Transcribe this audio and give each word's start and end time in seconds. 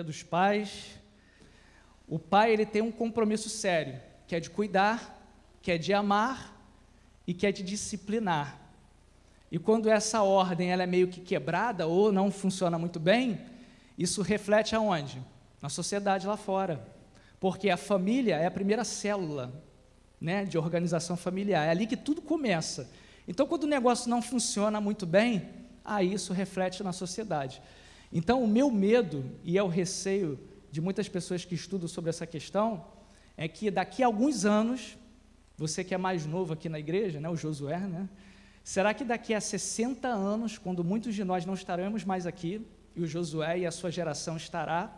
Dia 0.00 0.04
dos 0.04 0.22
Pais. 0.22 0.98
O 2.08 2.18
pai 2.18 2.54
ele 2.54 2.64
tem 2.64 2.80
um 2.80 2.90
compromisso 2.90 3.50
sério, 3.50 4.00
que 4.26 4.34
é 4.34 4.40
de 4.40 4.48
cuidar, 4.48 5.22
que 5.60 5.70
é 5.70 5.76
de 5.76 5.92
amar 5.92 6.58
e 7.26 7.34
que 7.34 7.46
é 7.46 7.52
de 7.52 7.62
disciplinar. 7.62 8.58
E 9.52 9.58
quando 9.58 9.90
essa 9.90 10.22
ordem 10.22 10.72
ela 10.72 10.82
é 10.82 10.86
meio 10.86 11.08
que 11.08 11.20
quebrada 11.20 11.86
ou 11.86 12.10
não 12.10 12.30
funciona 12.30 12.78
muito 12.78 12.98
bem, 12.98 13.42
isso 13.98 14.22
reflete 14.22 14.74
aonde? 14.74 15.22
Na 15.60 15.68
sociedade 15.68 16.26
lá 16.26 16.38
fora. 16.38 16.82
Porque 17.38 17.68
a 17.68 17.76
família 17.76 18.36
é 18.36 18.46
a 18.46 18.50
primeira 18.50 18.84
célula 18.84 19.52
né, 20.18 20.46
de 20.46 20.56
organização 20.56 21.14
familiar, 21.14 21.66
é 21.66 21.70
ali 21.70 21.86
que 21.86 21.96
tudo 21.96 22.22
começa. 22.22 22.90
Então, 23.28 23.46
quando 23.46 23.64
o 23.64 23.68
negócio 23.68 24.08
não 24.08 24.22
funciona 24.22 24.80
muito 24.80 25.04
bem, 25.04 25.50
aí 25.84 26.14
isso 26.14 26.32
reflete 26.32 26.82
na 26.82 26.92
sociedade. 26.94 27.60
Então, 28.12 28.42
o 28.42 28.48
meu 28.48 28.70
medo, 28.70 29.24
e 29.44 29.56
é 29.56 29.62
o 29.62 29.68
receio 29.68 30.38
de 30.70 30.80
muitas 30.80 31.08
pessoas 31.08 31.44
que 31.44 31.54
estudam 31.54 31.88
sobre 31.88 32.10
essa 32.10 32.26
questão, 32.26 32.84
é 33.36 33.46
que 33.46 33.70
daqui 33.70 34.02
a 34.02 34.06
alguns 34.06 34.44
anos, 34.44 34.96
você 35.56 35.84
que 35.84 35.94
é 35.94 35.98
mais 35.98 36.26
novo 36.26 36.52
aqui 36.52 36.68
na 36.68 36.78
igreja, 36.78 37.20
né, 37.20 37.28
o 37.28 37.36
Josué, 37.36 37.78
né, 37.78 38.08
será 38.64 38.92
que 38.92 39.04
daqui 39.04 39.32
a 39.32 39.40
60 39.40 40.08
anos, 40.08 40.58
quando 40.58 40.82
muitos 40.82 41.14
de 41.14 41.24
nós 41.24 41.46
não 41.46 41.54
estaremos 41.54 42.04
mais 42.04 42.26
aqui, 42.26 42.66
e 42.94 43.00
o 43.02 43.06
Josué 43.06 43.60
e 43.60 43.66
a 43.66 43.70
sua 43.70 43.90
geração 43.90 44.36
estará, 44.36 44.92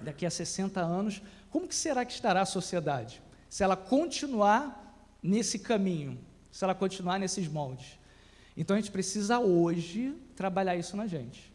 daqui 0.00 0.26
a 0.26 0.30
60 0.30 0.80
anos, 0.80 1.22
como 1.50 1.66
que 1.66 1.74
será 1.74 2.04
que 2.04 2.12
estará 2.12 2.42
a 2.42 2.46
sociedade? 2.46 3.22
Se 3.48 3.62
ela 3.62 3.76
continuar 3.76 5.06
nesse 5.22 5.58
caminho, 5.58 6.18
se 6.50 6.64
ela 6.64 6.74
continuar 6.74 7.18
nesses 7.18 7.48
moldes. 7.48 7.98
Então 8.56 8.76
a 8.76 8.80
gente 8.80 8.90
precisa 8.90 9.38
hoje 9.38 10.14
trabalhar 10.36 10.76
isso 10.76 10.96
na 10.96 11.06
gente. 11.06 11.47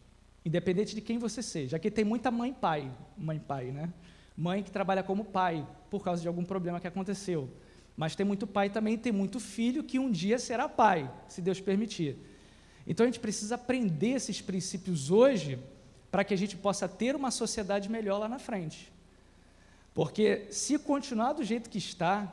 Independente 0.44 0.94
de 0.94 1.00
quem 1.00 1.18
você 1.18 1.42
seja. 1.42 1.76
Aqui 1.76 1.90
tem 1.90 2.04
muita 2.04 2.30
mãe 2.30 2.52
pai, 2.52 2.90
mãe 3.16 3.38
pai, 3.38 3.66
né? 3.70 3.92
Mãe 4.36 4.62
que 4.62 4.70
trabalha 4.70 5.02
como 5.02 5.24
pai 5.24 5.66
por 5.88 6.02
causa 6.04 6.20
de 6.20 6.28
algum 6.28 6.44
problema 6.44 6.80
que 6.80 6.86
aconteceu. 6.86 7.48
Mas 7.96 8.14
tem 8.16 8.26
muito 8.26 8.46
pai 8.46 8.68
também, 8.68 8.98
tem 8.98 9.12
muito 9.12 9.38
filho 9.38 9.84
que 9.84 9.98
um 9.98 10.10
dia 10.10 10.38
será 10.38 10.68
pai, 10.68 11.10
se 11.28 11.40
Deus 11.40 11.60
permitir. 11.60 12.18
Então 12.86 13.04
a 13.04 13.06
gente 13.06 13.20
precisa 13.20 13.54
aprender 13.54 14.10
esses 14.10 14.40
princípios 14.40 15.10
hoje 15.10 15.58
para 16.10 16.24
que 16.24 16.34
a 16.34 16.36
gente 16.36 16.56
possa 16.56 16.88
ter 16.88 17.16
uma 17.16 17.30
sociedade 17.30 17.88
melhor 17.88 18.18
lá 18.18 18.28
na 18.28 18.38
frente. 18.38 18.92
Porque 19.94 20.46
se 20.50 20.78
continuar 20.78 21.32
do 21.32 21.44
jeito 21.44 21.70
que 21.70 21.78
está, 21.78 22.30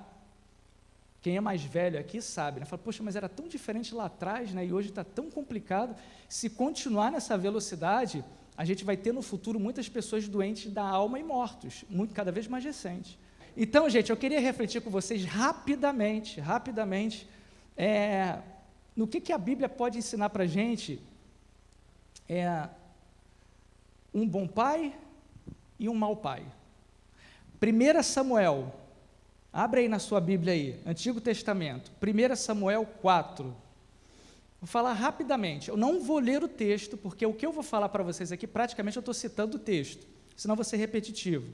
quem 1.22 1.38
é 1.38 1.41
mais 1.41 1.64
velho 1.64 2.00
aqui 2.00 2.19
sabe, 2.19 2.59
né? 2.59 2.66
Fala, 2.66 2.81
poxa, 2.81 3.03
mas 3.03 3.16
era 3.16 3.30
tão 3.30 3.47
diferente 3.47 3.94
lá 3.94 4.05
atrás, 4.05 4.52
né? 4.53 4.66
E 4.66 4.73
hoje 4.73 4.89
está 4.89 5.03
tão 5.03 5.30
complicado. 5.30 5.95
Se 6.28 6.50
continuar 6.50 7.11
nessa 7.11 7.38
velocidade, 7.38 8.25
a 8.58 8.66
gente 8.66 8.83
vai 8.83 8.97
ter 8.97 9.13
no 9.13 9.22
futuro 9.22 9.59
muitas 9.59 9.88
pessoas 9.88 10.28
doentes 10.28 10.72
da 10.72 10.83
alma 10.83 11.19
e 11.19 11.23
mortos, 11.23 11.86
muito 11.88 12.13
cada 12.13 12.31
vez 12.31 12.47
mais 12.47 12.63
recentes. 12.63 13.19
Então, 13.55 13.88
gente, 13.88 14.09
eu 14.09 14.17
queria 14.17 14.39
refletir 14.39 14.81
com 14.81 14.89
vocês 14.89 15.23
rapidamente, 15.23 16.39
rapidamente, 16.39 17.30
é, 17.78 18.39
no 18.95 19.06
que, 19.06 19.22
que 19.22 19.31
a 19.31 19.38
Bíblia 19.38 19.69
pode 19.69 20.00
ensinar 20.00 20.30
para 20.30 20.44
a 20.44 20.47
gente 20.47 21.00
é, 22.28 22.67
um 24.11 24.28
bom 24.28 24.47
pai 24.47 24.95
e 25.78 25.88
um 25.88 25.94
mau 25.94 26.16
pai. 26.16 26.44
1 27.61 28.02
Samuel 28.02 28.73
Abre 29.53 29.81
aí 29.81 29.89
na 29.89 29.99
sua 29.99 30.21
Bíblia 30.21 30.53
aí, 30.53 30.80
Antigo 30.85 31.19
Testamento, 31.19 31.91
1 32.01 32.35
Samuel 32.38 32.85
4. 32.85 33.53
Vou 34.62 34.67
falar 34.67 34.94
rapidamente. 34.94 35.67
Eu 35.67 35.75
não 35.75 36.00
vou 36.01 36.19
ler 36.19 36.41
o 36.41 36.47
texto, 36.47 36.95
porque 36.95 37.25
o 37.25 37.34
que 37.34 37.45
eu 37.45 37.51
vou 37.51 37.63
falar 37.63 37.90
para 37.90 38.01
vocês 38.01 38.31
aqui, 38.31 38.47
praticamente 38.47 38.95
eu 38.95 39.01
estou 39.01 39.13
citando 39.13 39.57
o 39.57 39.59
texto, 39.59 40.07
senão 40.38 40.56
vou 40.56 40.63
ser 40.63 40.78
repetitivo. 40.78 41.51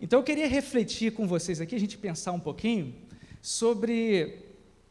Então 0.00 0.20
eu 0.20 0.22
queria 0.22 0.46
refletir 0.46 1.12
com 1.12 1.26
vocês 1.26 1.60
aqui, 1.60 1.74
a 1.74 1.80
gente 1.80 1.98
pensar 1.98 2.30
um 2.30 2.38
pouquinho, 2.38 2.94
sobre 3.42 4.44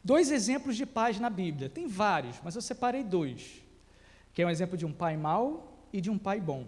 dois 0.04 0.30
exemplos 0.30 0.76
de 0.76 0.84
pais 0.84 1.18
na 1.18 1.30
Bíblia. 1.30 1.70
Tem 1.70 1.86
vários, 1.86 2.36
mas 2.44 2.54
eu 2.54 2.60
separei 2.60 3.04
dois, 3.04 3.62
que 4.34 4.42
é 4.42 4.46
um 4.46 4.50
exemplo 4.50 4.76
de 4.76 4.84
um 4.84 4.92
pai 4.92 5.16
mau 5.16 5.78
e 5.92 6.00
de 6.02 6.10
um 6.10 6.18
pai 6.18 6.40
bom. 6.40 6.66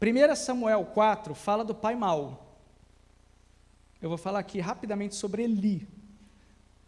1 0.00 0.34
Samuel 0.34 0.84
4 0.86 1.32
fala 1.32 1.64
do 1.64 1.74
pai 1.74 1.94
mau 1.94 2.51
eu 4.02 4.08
vou 4.08 4.18
falar 4.18 4.40
aqui 4.40 4.58
rapidamente 4.58 5.14
sobre 5.14 5.44
Eli. 5.44 5.86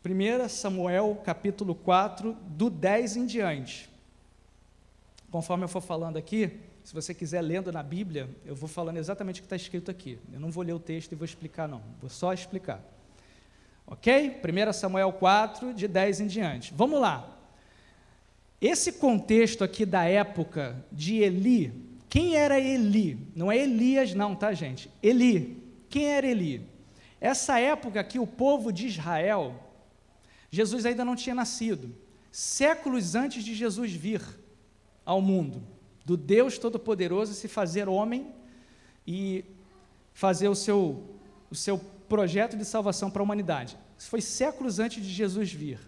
1 0.04 0.48
Samuel 0.48 1.22
capítulo 1.24 1.72
4, 1.74 2.36
do 2.48 2.68
10 2.68 3.16
em 3.16 3.24
diante. 3.26 3.88
Conforme 5.30 5.64
eu 5.64 5.68
for 5.68 5.80
falando 5.80 6.16
aqui, 6.16 6.58
se 6.82 6.92
você 6.92 7.14
quiser 7.14 7.40
lendo 7.40 7.72
na 7.72 7.82
Bíblia, 7.82 8.28
eu 8.44 8.56
vou 8.56 8.68
falando 8.68 8.96
exatamente 8.96 9.40
o 9.40 9.42
que 9.42 9.46
está 9.46 9.56
escrito 9.56 9.90
aqui. 9.90 10.18
Eu 10.32 10.40
não 10.40 10.50
vou 10.50 10.64
ler 10.64 10.72
o 10.72 10.78
texto 10.78 11.12
e 11.12 11.14
vou 11.14 11.24
explicar, 11.24 11.68
não. 11.68 11.80
Vou 12.00 12.10
só 12.10 12.32
explicar. 12.32 12.82
Ok? 13.86 14.40
1 14.42 14.72
Samuel 14.72 15.12
4, 15.12 15.72
de 15.72 15.86
10 15.86 16.20
em 16.20 16.26
diante. 16.26 16.74
Vamos 16.74 17.00
lá. 17.00 17.38
Esse 18.60 18.92
contexto 18.92 19.62
aqui 19.62 19.86
da 19.86 20.04
época 20.04 20.84
de 20.90 21.18
Eli, 21.18 21.72
quem 22.08 22.34
era 22.34 22.58
Eli? 22.58 23.18
Não 23.36 23.52
é 23.52 23.58
Elias, 23.58 24.14
não, 24.14 24.34
tá, 24.34 24.52
gente? 24.52 24.90
Eli. 25.00 25.62
Quem 25.88 26.12
era 26.12 26.26
Eli? 26.26 26.73
Essa 27.24 27.58
época 27.58 28.04
que 28.04 28.18
o 28.18 28.26
povo 28.26 28.70
de 28.70 28.86
Israel, 28.86 29.58
Jesus 30.50 30.84
ainda 30.84 31.06
não 31.06 31.16
tinha 31.16 31.34
nascido, 31.34 31.96
séculos 32.30 33.14
antes 33.14 33.42
de 33.42 33.54
Jesus 33.54 33.94
vir 33.94 34.20
ao 35.06 35.22
mundo, 35.22 35.62
do 36.04 36.18
Deus 36.18 36.58
Todo-Poderoso 36.58 37.32
se 37.32 37.48
fazer 37.48 37.88
homem 37.88 38.30
e 39.06 39.42
fazer 40.12 40.48
o 40.48 40.54
seu, 40.54 41.02
o 41.50 41.54
seu 41.54 41.78
projeto 42.10 42.58
de 42.58 42.64
salvação 42.66 43.10
para 43.10 43.22
a 43.22 43.24
humanidade. 43.24 43.74
Isso 43.96 44.10
foi 44.10 44.20
séculos 44.20 44.78
antes 44.78 45.02
de 45.02 45.10
Jesus 45.10 45.50
vir. 45.50 45.80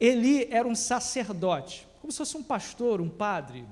Eli 0.00 0.48
era 0.50 0.66
um 0.66 0.74
sacerdote, 0.74 1.86
como 2.00 2.10
se 2.10 2.18
fosse 2.18 2.36
um 2.36 2.42
pastor, 2.42 3.00
um 3.00 3.08
padre. 3.08 3.64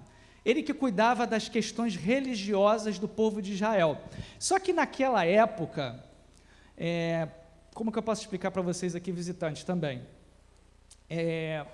Ele 0.44 0.62
que 0.62 0.72
cuidava 0.72 1.26
das 1.26 1.48
questões 1.48 1.96
religiosas 1.96 3.00
do 3.00 3.08
povo 3.08 3.42
de 3.42 3.54
Israel. 3.54 4.00
Só 4.38 4.60
que 4.60 4.72
naquela 4.72 5.24
época, 5.24 6.13
é, 6.76 7.28
como 7.74 7.90
que 7.90 7.98
eu 7.98 8.02
posso 8.02 8.22
explicar 8.22 8.50
para 8.50 8.62
vocês 8.62 8.94
aqui, 8.94 9.12
visitantes, 9.12 9.64
também? 9.64 10.02
É, 11.08 11.64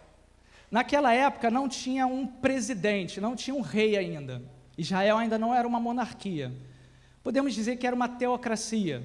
naquela 0.70 1.12
época 1.12 1.50
não 1.50 1.68
tinha 1.68 2.06
um 2.06 2.26
presidente, 2.26 3.20
não 3.20 3.36
tinha 3.36 3.54
um 3.54 3.60
rei 3.60 3.96
ainda. 3.96 4.42
Israel 4.76 5.18
ainda 5.18 5.38
não 5.38 5.54
era 5.54 5.66
uma 5.66 5.78
monarquia. 5.78 6.52
Podemos 7.22 7.54
dizer 7.54 7.76
que 7.76 7.86
era 7.86 7.94
uma 7.94 8.08
teocracia. 8.08 9.02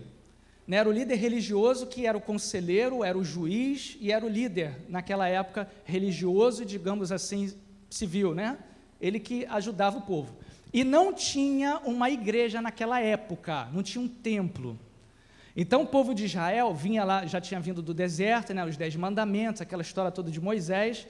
Né? 0.68 0.78
Era 0.78 0.90
o 0.90 0.92
líder 0.92 1.16
religioso 1.16 1.88
que 1.88 2.06
era 2.06 2.18
o 2.18 2.22
conselheiro, 2.22 3.04
era 3.04 3.18
o 3.18 3.24
juiz 3.24 3.98
e 4.00 4.12
era 4.12 4.26
o 4.26 4.30
líder, 4.30 4.82
naquela 4.88 5.28
época, 5.28 5.70
religioso, 5.84 6.66
digamos 6.66 7.12
assim, 7.12 7.54
civil, 7.90 8.34
né? 8.34 8.58
Ele 9.00 9.20
que 9.20 9.46
ajudava 9.48 9.98
o 9.98 10.02
povo. 10.02 10.36
E 10.74 10.84
não 10.84 11.14
tinha 11.14 11.78
uma 11.80 12.10
igreja 12.10 12.62
naquela 12.62 13.00
época, 13.00 13.70
não 13.72 13.84
tinha 13.84 14.04
um 14.04 14.08
templo. 14.08 14.80
Então 15.56 15.84
o 15.84 15.88
povo 15.88 16.14
de 16.14 16.26
Israel 16.26 16.74
vinha 16.74 17.04
lá, 17.04 17.26
já 17.26 17.40
tinha 17.40 17.60
vindo 17.60 17.82
do 17.82 17.94
deserto, 17.94 18.54
né, 18.54 18.66
os 18.66 18.76
dez 18.76 18.96
mandamentos, 18.96 19.62
aquela 19.62 19.82
história 19.82 20.12
toda 20.12 20.30
de 20.30 20.42
Moisés, 20.42 21.08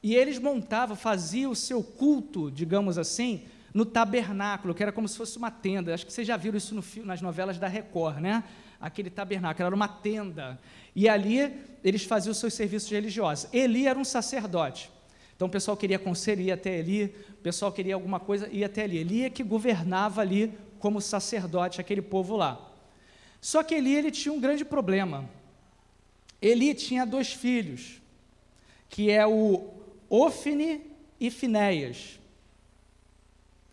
e 0.00 0.14
eles 0.14 0.38
montavam, 0.38 0.94
faziam 0.94 1.50
o 1.50 1.56
seu 1.56 1.82
culto, 1.82 2.50
digamos 2.50 2.96
assim, 2.96 3.42
no 3.74 3.84
tabernáculo, 3.84 4.72
que 4.74 4.82
era 4.82 4.92
como 4.92 5.08
se 5.08 5.16
fosse 5.16 5.36
uma 5.36 5.50
tenda. 5.50 5.92
Acho 5.92 6.06
que 6.06 6.12
vocês 6.12 6.26
já 6.26 6.36
viram 6.36 6.56
isso 6.56 6.74
no, 6.74 6.84
nas 7.04 7.20
novelas 7.20 7.58
da 7.58 7.66
Record, 7.66 8.18
né? 8.18 8.44
Aquele 8.80 9.10
tabernáculo, 9.10 9.66
era 9.66 9.74
uma 9.74 9.88
tenda. 9.88 10.58
E 10.94 11.08
ali 11.08 11.52
eles 11.82 12.04
faziam 12.04 12.30
os 12.30 12.38
seus 12.38 12.54
serviços 12.54 12.88
religiosos. 12.88 13.52
Eli 13.52 13.88
era 13.88 13.98
um 13.98 14.04
sacerdote. 14.04 14.90
Então 15.34 15.48
o 15.48 15.50
pessoal 15.50 15.76
queria 15.76 15.98
conselho, 15.98 16.42
ia 16.42 16.54
até 16.54 16.78
Eli, 16.78 17.14
o 17.30 17.42
pessoal 17.42 17.72
queria 17.72 17.94
alguma 17.94 18.20
coisa, 18.20 18.48
ia 18.48 18.66
até 18.66 18.84
Eli. 18.84 18.98
Eli 18.98 19.24
é 19.24 19.30
que 19.30 19.42
governava 19.42 20.20
ali 20.20 20.52
como 20.78 21.00
sacerdote 21.00 21.80
aquele 21.80 22.02
povo 22.02 22.36
lá. 22.36 22.67
Só 23.40 23.62
que 23.62 23.74
Eli 23.74 23.94
ele 23.94 24.10
tinha 24.10 24.32
um 24.32 24.40
grande 24.40 24.64
problema. 24.64 25.28
Eli 26.40 26.74
tinha 26.74 27.04
dois 27.04 27.32
filhos, 27.32 28.00
que 28.88 29.10
é 29.10 29.26
o 29.26 29.68
Ofne 30.08 30.82
e 31.20 31.30
Finéias. 31.30 32.18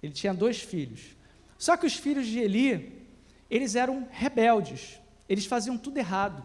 Ele 0.02 0.14
tinha 0.14 0.34
dois 0.34 0.62
filhos. 0.62 1.16
Só 1.58 1.78
que 1.78 1.86
os 1.86 1.96
filhos 1.96 2.28
de 2.28 2.40
Eli, 2.40 2.92
eles 3.50 3.76
eram 3.76 4.08
rebeldes, 4.12 5.00
eles 5.28 5.46
faziam 5.46 5.78
tudo 5.78 5.98
errado. 5.98 6.44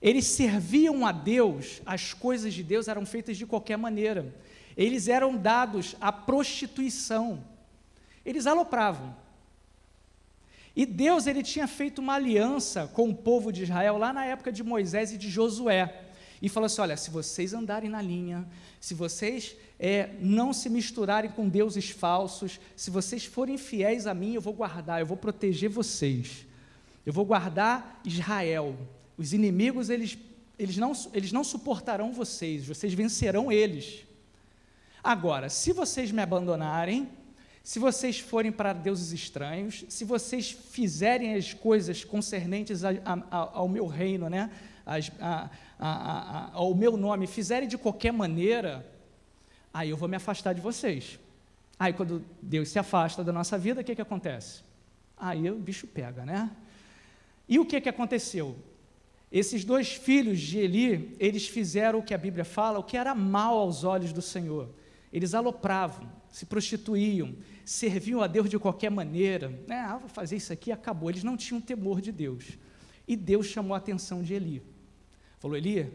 Eles 0.00 0.24
serviam 0.26 1.04
a 1.04 1.12
Deus, 1.12 1.82
as 1.84 2.14
coisas 2.14 2.54
de 2.54 2.62
Deus 2.62 2.88
eram 2.88 3.04
feitas 3.04 3.36
de 3.36 3.46
qualquer 3.46 3.76
maneira. 3.76 4.34
Eles 4.76 5.08
eram 5.08 5.36
dados 5.36 5.94
à 6.00 6.10
prostituição. 6.10 7.44
Eles 8.24 8.46
alopravam. 8.46 9.14
E 10.74 10.86
Deus 10.86 11.26
ele 11.26 11.42
tinha 11.42 11.66
feito 11.66 12.00
uma 12.00 12.14
aliança 12.14 12.86
com 12.94 13.08
o 13.08 13.14
povo 13.14 13.52
de 13.52 13.64
Israel 13.64 13.98
lá 13.98 14.12
na 14.12 14.24
época 14.24 14.52
de 14.52 14.62
Moisés 14.62 15.12
e 15.12 15.18
de 15.18 15.28
Josué. 15.28 16.04
e 16.40 16.48
falou 16.48 16.66
assim: 16.66 16.80
olha, 16.80 16.96
se 16.96 17.10
vocês 17.10 17.52
andarem 17.52 17.90
na 17.90 18.00
linha, 18.00 18.46
se 18.80 18.94
vocês 18.94 19.56
é, 19.78 20.10
não 20.20 20.52
se 20.52 20.68
misturarem 20.70 21.30
com 21.30 21.48
deuses 21.48 21.90
falsos, 21.90 22.60
se 22.76 22.90
vocês 22.90 23.24
forem 23.24 23.58
fiéis 23.58 24.06
a 24.06 24.14
mim, 24.14 24.34
eu 24.34 24.40
vou 24.40 24.52
guardar, 24.52 25.00
eu 25.00 25.06
vou 25.06 25.16
proteger 25.16 25.68
vocês, 25.68 26.46
eu 27.04 27.12
vou 27.12 27.24
guardar 27.24 28.00
Israel. 28.04 28.76
Os 29.18 29.34
inimigos, 29.34 29.90
eles, 29.90 30.16
eles, 30.58 30.78
não, 30.78 30.92
eles 31.12 31.30
não 31.30 31.44
suportarão 31.44 32.12
vocês, 32.12 32.66
vocês 32.66 32.94
vencerão 32.94 33.52
eles. 33.52 34.06
Agora, 35.02 35.48
se 35.48 35.72
vocês 35.72 36.10
me 36.10 36.22
abandonarem, 36.22 37.08
se 37.70 37.78
vocês 37.78 38.18
forem 38.18 38.50
para 38.50 38.72
deuses 38.72 39.12
estranhos, 39.12 39.84
se 39.88 40.04
vocês 40.04 40.50
fizerem 40.50 41.36
as 41.36 41.54
coisas 41.54 42.02
concernentes 42.02 42.82
a, 42.82 42.90
a, 43.30 43.58
ao 43.58 43.68
meu 43.68 43.86
reino, 43.86 44.28
né? 44.28 44.50
As, 44.84 45.08
a, 45.20 46.50
ao 46.52 46.74
meu 46.74 46.96
nome, 46.96 47.28
fizerem 47.28 47.68
de 47.68 47.78
qualquer 47.78 48.12
maneira, 48.12 48.84
aí 49.72 49.88
eu 49.88 49.96
vou 49.96 50.08
me 50.08 50.16
afastar 50.16 50.52
de 50.52 50.60
vocês. 50.60 51.16
Aí 51.78 51.92
quando 51.92 52.24
Deus 52.42 52.70
se 52.70 52.78
afasta 52.80 53.22
da 53.22 53.32
nossa 53.32 53.56
vida, 53.56 53.82
o 53.82 53.84
que, 53.84 53.94
que 53.94 54.02
acontece? 54.02 54.62
Aí 55.16 55.48
o 55.48 55.54
bicho 55.54 55.86
pega, 55.86 56.26
né? 56.26 56.50
E 57.48 57.56
o 57.60 57.64
que, 57.64 57.80
que 57.80 57.88
aconteceu? 57.88 58.56
Esses 59.30 59.64
dois 59.64 59.92
filhos 59.92 60.40
de 60.40 60.58
Eli, 60.58 61.16
eles 61.20 61.46
fizeram 61.46 62.00
o 62.00 62.02
que 62.02 62.14
a 62.14 62.18
Bíblia 62.18 62.44
fala, 62.44 62.80
o 62.80 62.82
que 62.82 62.96
era 62.96 63.14
mal 63.14 63.56
aos 63.58 63.84
olhos 63.84 64.12
do 64.12 64.20
Senhor. 64.20 64.68
Eles 65.12 65.34
alopravam, 65.34 66.18
se 66.30 66.46
prostituíam, 66.46 67.34
serviam 67.64 68.22
a 68.22 68.26
Deus 68.26 68.48
de 68.48 68.58
qualquer 68.58 68.90
maneira. 68.90 69.48
Né? 69.66 69.76
Ah, 69.76 69.98
vou 69.98 70.08
fazer 70.08 70.36
isso 70.36 70.52
aqui, 70.52 70.70
acabou. 70.70 71.10
Eles 71.10 71.24
não 71.24 71.36
tinham 71.36 71.60
temor 71.60 72.00
de 72.00 72.12
Deus. 72.12 72.58
E 73.06 73.16
Deus 73.16 73.46
chamou 73.46 73.74
a 73.74 73.78
atenção 73.78 74.22
de 74.22 74.34
Eli. 74.34 74.62
Falou: 75.38 75.56
Eli, 75.56 75.92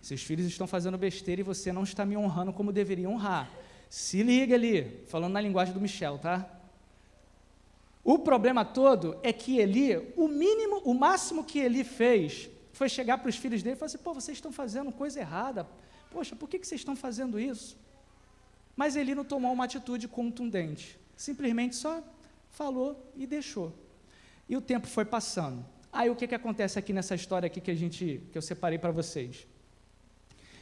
seus 0.00 0.22
filhos 0.22 0.46
estão 0.46 0.66
fazendo 0.66 0.96
besteira 0.96 1.40
e 1.40 1.44
você 1.44 1.72
não 1.72 1.82
está 1.82 2.04
me 2.06 2.16
honrando 2.16 2.52
como 2.52 2.72
deveria 2.72 3.08
honrar. 3.08 3.50
Se 3.90 4.22
liga 4.22 4.54
ali, 4.54 5.04
falando 5.06 5.32
na 5.32 5.40
linguagem 5.40 5.74
do 5.74 5.80
Michel, 5.80 6.18
tá? 6.18 6.48
O 8.02 8.18
problema 8.20 8.64
todo 8.64 9.18
é 9.22 9.32
que 9.32 9.58
Eli, 9.58 9.96
o 10.16 10.28
mínimo, 10.28 10.78
o 10.84 10.94
máximo 10.94 11.44
que 11.44 11.58
Eli 11.58 11.82
fez 11.82 12.48
foi 12.72 12.88
chegar 12.88 13.18
para 13.18 13.28
os 13.28 13.36
filhos 13.36 13.62
dele 13.62 13.74
e 13.74 13.78
falar 13.78 13.86
assim: 13.86 13.98
pô, 13.98 14.14
vocês 14.14 14.38
estão 14.38 14.52
fazendo 14.52 14.92
coisa 14.92 15.20
errada. 15.20 15.66
Poxa, 16.10 16.36
por 16.36 16.48
que, 16.48 16.58
que 16.58 16.66
vocês 16.66 16.80
estão 16.80 16.96
fazendo 16.96 17.38
isso? 17.38 17.76
Mas 18.76 18.94
ele 18.94 19.14
não 19.14 19.24
tomou 19.24 19.52
uma 19.52 19.64
atitude 19.64 20.06
contundente, 20.06 20.98
simplesmente 21.16 21.74
só 21.74 22.02
falou 22.50 23.10
e 23.16 23.26
deixou. 23.26 23.72
E 24.48 24.56
o 24.56 24.60
tempo 24.60 24.86
foi 24.86 25.04
passando. 25.04 25.64
Aí 25.92 26.10
o 26.10 26.14
que, 26.14 26.28
que 26.28 26.34
acontece 26.34 26.78
aqui 26.78 26.92
nessa 26.92 27.14
história 27.14 27.46
aqui 27.46 27.60
que 27.60 27.70
a 27.70 27.74
gente 27.74 28.22
que 28.30 28.36
eu 28.36 28.42
separei 28.42 28.78
para 28.78 28.90
vocês? 28.90 29.46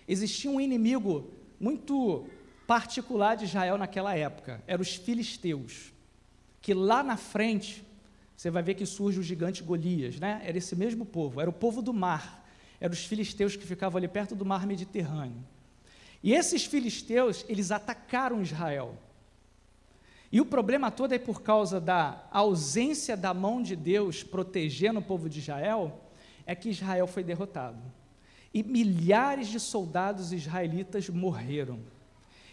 Existia 0.06 0.50
um 0.50 0.60
inimigo 0.60 1.32
muito 1.58 2.26
particular 2.66 3.36
de 3.36 3.44
Israel 3.44 3.76
naquela 3.76 4.14
época, 4.16 4.62
eram 4.66 4.82
os 4.82 4.94
filisteus, 4.94 5.92
que 6.60 6.72
lá 6.72 7.02
na 7.02 7.16
frente 7.16 7.84
você 8.36 8.50
vai 8.50 8.62
ver 8.62 8.74
que 8.74 8.86
surge 8.86 9.18
o 9.18 9.22
gigante 9.22 9.62
Golias, 9.62 10.18
né? 10.18 10.42
Era 10.44 10.58
esse 10.58 10.74
mesmo 10.74 11.04
povo, 11.04 11.40
era 11.40 11.48
o 11.48 11.52
povo 11.52 11.82
do 11.82 11.92
mar, 11.92 12.46
eram 12.80 12.92
os 12.92 13.04
filisteus 13.04 13.56
que 13.56 13.66
ficavam 13.66 13.98
ali 13.98 14.08
perto 14.08 14.34
do 14.34 14.44
mar 14.44 14.66
Mediterrâneo. 14.66 15.44
E 16.24 16.32
esses 16.32 16.64
filisteus, 16.64 17.44
eles 17.50 17.70
atacaram 17.70 18.40
Israel. 18.40 18.96
E 20.32 20.40
o 20.40 20.46
problema 20.46 20.90
todo 20.90 21.12
é 21.12 21.18
por 21.18 21.42
causa 21.42 21.78
da 21.78 22.26
ausência 22.32 23.14
da 23.14 23.34
mão 23.34 23.62
de 23.62 23.76
Deus 23.76 24.22
protegendo 24.22 25.00
o 25.00 25.02
povo 25.02 25.28
de 25.28 25.40
Israel, 25.40 26.00
é 26.46 26.54
que 26.54 26.70
Israel 26.70 27.06
foi 27.06 27.22
derrotado. 27.22 27.76
E 28.54 28.62
milhares 28.62 29.48
de 29.48 29.60
soldados 29.60 30.32
israelitas 30.32 31.10
morreram. 31.10 31.78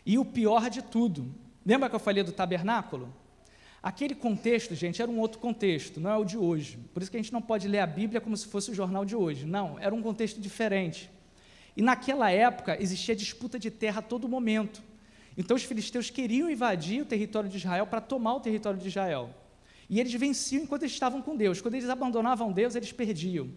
E 0.05 0.19
o 0.19 0.25
pior 0.25 0.69
de 0.69 0.81
tudo, 0.81 1.33
lembra 1.65 1.89
que 1.89 1.95
eu 1.95 1.99
falei 1.99 2.23
do 2.23 2.33
tabernáculo? 2.33 3.07
Aquele 3.81 4.15
contexto, 4.15 4.75
gente, 4.75 5.01
era 5.01 5.09
um 5.09 5.17
outro 5.17 5.39
contexto, 5.39 6.01
não 6.01 6.11
é 6.11 6.17
o 6.17 6.25
de 6.25 6.37
hoje. 6.37 6.77
Por 6.93 7.01
isso 7.01 7.09
que 7.09 7.15
a 7.15 7.21
gente 7.21 7.31
não 7.31 7.41
pode 7.41 7.69
ler 7.69 7.79
a 7.79 7.87
Bíblia 7.87 8.19
como 8.19 8.35
se 8.35 8.47
fosse 8.47 8.69
o 8.69 8.75
jornal 8.75 9.05
de 9.05 9.15
hoje. 9.15 9.45
Não, 9.45 9.79
era 9.79 9.95
um 9.95 10.01
contexto 10.01 10.41
diferente. 10.41 11.09
E 11.75 11.81
naquela 11.81 12.29
época 12.31 12.81
existia 12.81 13.15
disputa 13.15 13.57
de 13.57 13.71
terra 13.71 13.99
a 13.99 14.01
todo 14.01 14.27
momento. 14.27 14.81
Então 15.37 15.55
os 15.55 15.63
filisteus 15.63 16.09
queriam 16.09 16.49
invadir 16.49 17.01
o 17.01 17.05
território 17.05 17.49
de 17.49 17.57
Israel 17.57 17.87
para 17.87 18.01
tomar 18.01 18.35
o 18.35 18.39
território 18.39 18.79
de 18.79 18.87
Israel. 18.87 19.33
E 19.89 19.99
eles 19.99 20.13
venciam 20.13 20.63
enquanto 20.63 20.83
eles 20.83 20.93
estavam 20.93 21.21
com 21.21 21.35
Deus. 21.35 21.61
Quando 21.61 21.75
eles 21.75 21.89
abandonavam 21.89 22.51
Deus, 22.51 22.75
eles 22.75 22.91
perdiam. 22.91 23.49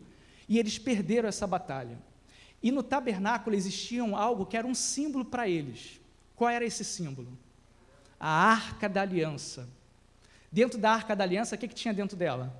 E 0.49 0.59
eles 0.59 0.79
perderam 0.79 1.29
essa 1.29 1.47
batalha. 1.47 1.99
E 2.63 2.71
no 2.73 2.83
tabernáculo 2.83 3.55
existia 3.55 4.03
algo 4.03 4.47
que 4.47 4.57
era 4.57 4.67
um 4.67 4.75
símbolo 4.75 5.25
para 5.25 5.49
eles. 5.49 6.01
Qual 6.35 6.51
era 6.51 6.65
esse 6.65 6.85
símbolo? 6.85 7.29
A 8.19 8.29
arca 8.29 8.89
da 8.89 9.03
aliança. 9.03 9.69
Dentro 10.51 10.79
da 10.79 10.93
arca 10.93 11.15
da 11.15 11.25
aliança, 11.25 11.57
o 11.57 11.59
que, 11.59 11.69
que 11.69 11.75
tinha 11.75 11.93
dentro 11.93 12.17
dela? 12.17 12.55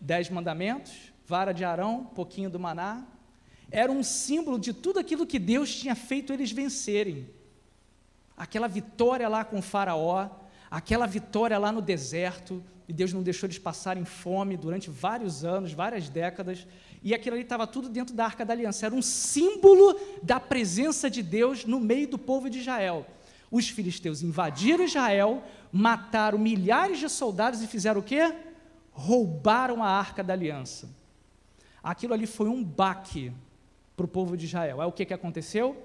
Dez 0.00 0.28
mandamentos, 0.28 1.12
vara 1.26 1.52
de 1.52 1.64
Arão, 1.64 2.04
pouquinho 2.14 2.50
do 2.50 2.58
maná, 2.58 3.06
era 3.74 3.90
um 3.90 4.04
símbolo 4.04 4.56
de 4.56 4.72
tudo 4.72 5.00
aquilo 5.00 5.26
que 5.26 5.36
Deus 5.36 5.74
tinha 5.74 5.96
feito 5.96 6.32
eles 6.32 6.52
vencerem. 6.52 7.28
Aquela 8.36 8.68
vitória 8.68 9.28
lá 9.28 9.44
com 9.44 9.60
Faraó, 9.60 10.30
aquela 10.70 11.06
vitória 11.06 11.58
lá 11.58 11.72
no 11.72 11.82
deserto, 11.82 12.62
e 12.86 12.92
Deus 12.92 13.12
não 13.12 13.20
deixou 13.20 13.48
eles 13.48 13.58
passarem 13.58 14.04
fome 14.04 14.56
durante 14.56 14.88
vários 14.88 15.44
anos, 15.44 15.72
várias 15.72 16.08
décadas, 16.08 16.68
e 17.02 17.12
aquilo 17.12 17.34
ali 17.34 17.42
estava 17.42 17.66
tudo 17.66 17.88
dentro 17.88 18.14
da 18.14 18.24
arca 18.24 18.44
da 18.44 18.52
aliança. 18.52 18.86
Era 18.86 18.94
um 18.94 19.02
símbolo 19.02 19.98
da 20.22 20.38
presença 20.38 21.10
de 21.10 21.20
Deus 21.20 21.64
no 21.64 21.80
meio 21.80 22.06
do 22.06 22.16
povo 22.16 22.48
de 22.48 22.60
Israel. 22.60 23.04
Os 23.50 23.68
filisteus 23.68 24.22
invadiram 24.22 24.84
Israel, 24.84 25.42
mataram 25.72 26.38
milhares 26.38 27.00
de 27.00 27.08
soldados 27.08 27.60
e 27.60 27.66
fizeram 27.66 28.00
o 28.00 28.04
quê? 28.04 28.32
Roubaram 28.92 29.82
a 29.82 29.88
arca 29.88 30.22
da 30.22 30.32
aliança. 30.32 30.88
Aquilo 31.82 32.14
ali 32.14 32.26
foi 32.26 32.48
um 32.48 32.62
baque 32.62 33.32
para 33.96 34.04
o 34.04 34.08
povo 34.08 34.36
de 34.36 34.46
Israel. 34.46 34.80
Aí 34.80 34.88
o 34.88 34.92
que, 34.92 35.04
que 35.04 35.14
aconteceu? 35.14 35.76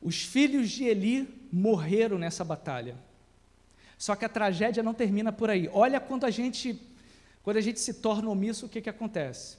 Os 0.00 0.22
filhos 0.22 0.70
de 0.70 0.84
Eli 0.84 1.28
morreram 1.52 2.18
nessa 2.18 2.44
batalha. 2.44 2.96
Só 3.98 4.16
que 4.16 4.24
a 4.24 4.28
tragédia 4.28 4.82
não 4.82 4.94
termina 4.94 5.30
por 5.30 5.50
aí. 5.50 5.68
Olha 5.72 6.00
quando 6.00 6.24
a 6.24 6.30
gente, 6.30 6.80
quando 7.42 7.58
a 7.58 7.60
gente 7.60 7.78
se 7.78 7.94
torna 7.94 8.30
omisso, 8.30 8.66
o 8.66 8.68
que, 8.68 8.80
que 8.80 8.88
acontece? 8.88 9.58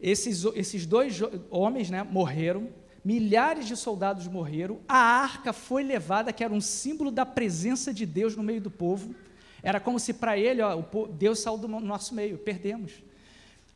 Esses, 0.00 0.44
esses 0.56 0.84
dois 0.84 1.20
homens 1.48 1.88
né, 1.88 2.02
morreram, 2.02 2.68
milhares 3.04 3.66
de 3.66 3.76
soldados 3.76 4.26
morreram, 4.26 4.80
a 4.88 4.96
arca 4.96 5.52
foi 5.52 5.84
levada, 5.84 6.32
que 6.32 6.42
era 6.42 6.52
um 6.52 6.60
símbolo 6.60 7.12
da 7.12 7.24
presença 7.24 7.94
de 7.94 8.04
Deus 8.04 8.34
no 8.34 8.42
meio 8.42 8.60
do 8.60 8.70
povo. 8.70 9.14
Era 9.62 9.78
como 9.78 10.00
se 10.00 10.12
para 10.12 10.36
ele, 10.36 10.60
ó, 10.60 10.82
Deus 11.12 11.38
saiu 11.38 11.56
do 11.56 11.68
nosso 11.68 12.16
meio, 12.16 12.36
perdemos. 12.38 12.92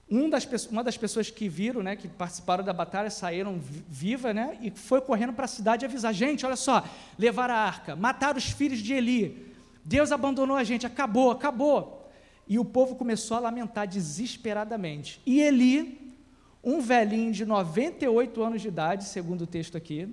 Um 0.09 0.31
das, 0.31 0.47
uma 0.67 0.85
das 0.85 0.97
pessoas 0.97 1.31
que 1.31 1.49
viram, 1.49 1.83
né, 1.83 1.97
que 1.97 2.07
participaram 2.07 2.63
da 2.63 2.73
batalha, 2.73 3.11
saíram 3.11 3.59
viva, 3.61 4.33
né, 4.33 4.57
e 4.63 4.71
foi 4.71 5.01
correndo 5.01 5.33
para 5.33 5.47
a 5.47 5.49
cidade 5.49 5.85
avisar: 5.85 6.15
gente, 6.15 6.47
olha 6.47 6.55
só, 6.55 6.85
levar 7.19 7.51
a 7.51 7.57
arca, 7.57 7.97
mataram 7.97 8.39
os 8.39 8.51
filhos 8.51 8.79
de 8.79 8.95
Eli, 8.95 9.53
Deus 9.85 10.13
abandonou 10.13 10.57
a 10.57 10.63
gente, 10.63 10.87
acabou, 10.87 11.31
acabou. 11.31 12.09
E 12.47 12.57
o 12.59 12.65
povo 12.65 12.95
começou 12.95 13.37
a 13.37 13.41
lamentar 13.41 13.89
desesperadamente. 13.89 15.21
E 15.27 15.41
Eli, 15.41 16.15
um 16.63 16.81
velhinho 16.81 17.33
de 17.33 17.45
98 17.45 18.43
anos 18.43 18.63
de 18.63 18.69
idade, 18.69 19.05
segundo 19.05 19.43
o 19.43 19.47
texto 19.47 19.77
aqui, 19.77 20.09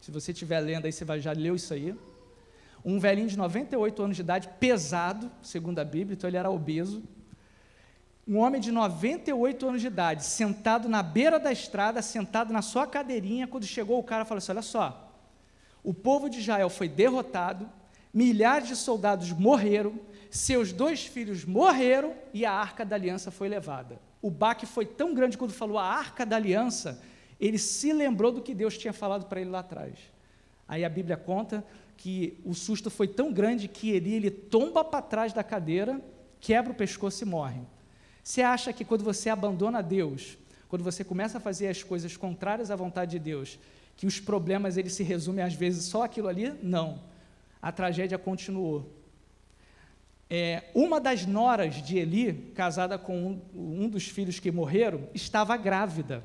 se 0.00 0.10
você 0.10 0.32
estiver 0.32 0.58
lendo 0.58 0.86
aí, 0.86 0.92
você 0.92 1.04
vai, 1.04 1.20
já 1.20 1.32
leu 1.32 1.54
isso 1.54 1.72
aí. 1.72 1.94
Um 2.84 2.98
velhinho 2.98 3.28
de 3.28 3.36
98 3.36 4.02
anos 4.02 4.16
de 4.16 4.22
idade, 4.22 4.48
pesado, 4.60 5.30
segundo 5.40 5.78
a 5.78 5.84
Bíblia, 5.84 6.14
então 6.14 6.28
ele 6.28 6.36
era 6.36 6.50
obeso 6.50 7.02
um 8.26 8.38
homem 8.38 8.60
de 8.60 8.72
98 8.72 9.68
anos 9.68 9.80
de 9.80 9.86
idade, 9.86 10.24
sentado 10.24 10.88
na 10.88 11.02
beira 11.02 11.38
da 11.38 11.52
estrada, 11.52 12.02
sentado 12.02 12.52
na 12.52 12.60
sua 12.60 12.86
cadeirinha, 12.86 13.46
quando 13.46 13.64
chegou 13.64 13.98
o 14.00 14.04
cara 14.04 14.24
falou 14.24 14.38
assim: 14.38 14.50
Olha 14.50 14.62
só, 14.62 15.12
o 15.84 15.94
povo 15.94 16.28
de 16.28 16.40
Israel 16.40 16.68
foi 16.68 16.88
derrotado, 16.88 17.70
milhares 18.12 18.66
de 18.66 18.74
soldados 18.74 19.30
morreram, 19.30 19.94
seus 20.28 20.72
dois 20.72 21.06
filhos 21.06 21.44
morreram 21.44 22.14
e 22.34 22.44
a 22.44 22.52
arca 22.52 22.84
da 22.84 22.96
aliança 22.96 23.30
foi 23.30 23.48
levada. 23.48 24.00
O 24.20 24.28
baque 24.28 24.66
foi 24.66 24.84
tão 24.84 25.14
grande 25.14 25.38
quando 25.38 25.52
falou 25.52 25.78
a 25.78 25.84
arca 25.84 26.26
da 26.26 26.34
aliança, 26.34 27.00
ele 27.38 27.58
se 27.58 27.92
lembrou 27.92 28.32
do 28.32 28.42
que 28.42 28.54
Deus 28.54 28.76
tinha 28.76 28.92
falado 28.92 29.26
para 29.26 29.40
ele 29.40 29.50
lá 29.50 29.60
atrás. 29.60 29.96
Aí 30.66 30.84
a 30.84 30.88
Bíblia 30.88 31.16
conta 31.16 31.64
que 31.96 32.40
o 32.44 32.54
susto 32.54 32.90
foi 32.90 33.06
tão 33.06 33.32
grande 33.32 33.68
que 33.68 33.90
ele, 33.90 34.12
ele 34.12 34.30
tomba 34.30 34.82
para 34.82 35.00
trás 35.00 35.32
da 35.32 35.44
cadeira, 35.44 36.00
quebra 36.40 36.72
o 36.72 36.74
pescoço 36.74 37.22
e 37.22 37.26
morre. 37.26 37.60
Você 38.26 38.42
acha 38.42 38.72
que 38.72 38.84
quando 38.84 39.04
você 39.04 39.30
abandona 39.30 39.80
Deus, 39.80 40.36
quando 40.68 40.82
você 40.82 41.04
começa 41.04 41.38
a 41.38 41.40
fazer 41.40 41.68
as 41.68 41.84
coisas 41.84 42.16
contrárias 42.16 42.72
à 42.72 42.74
vontade 42.74 43.12
de 43.12 43.18
Deus, 43.20 43.56
que 43.96 44.04
os 44.04 44.18
problemas 44.18 44.76
eles 44.76 44.94
se 44.94 45.04
resumem 45.04 45.44
às 45.44 45.54
vezes 45.54 45.84
só 45.84 46.02
aquilo 46.02 46.26
ali? 46.26 46.52
Não. 46.60 47.04
A 47.62 47.70
tragédia 47.70 48.18
continuou. 48.18 48.90
É, 50.28 50.64
uma 50.74 51.00
das 51.00 51.24
noras 51.24 51.76
de 51.76 51.98
Eli, 51.98 52.50
casada 52.52 52.98
com 52.98 53.16
um, 53.54 53.84
um 53.84 53.88
dos 53.88 54.08
filhos 54.08 54.40
que 54.40 54.50
morreram, 54.50 55.08
estava 55.14 55.56
grávida. 55.56 56.20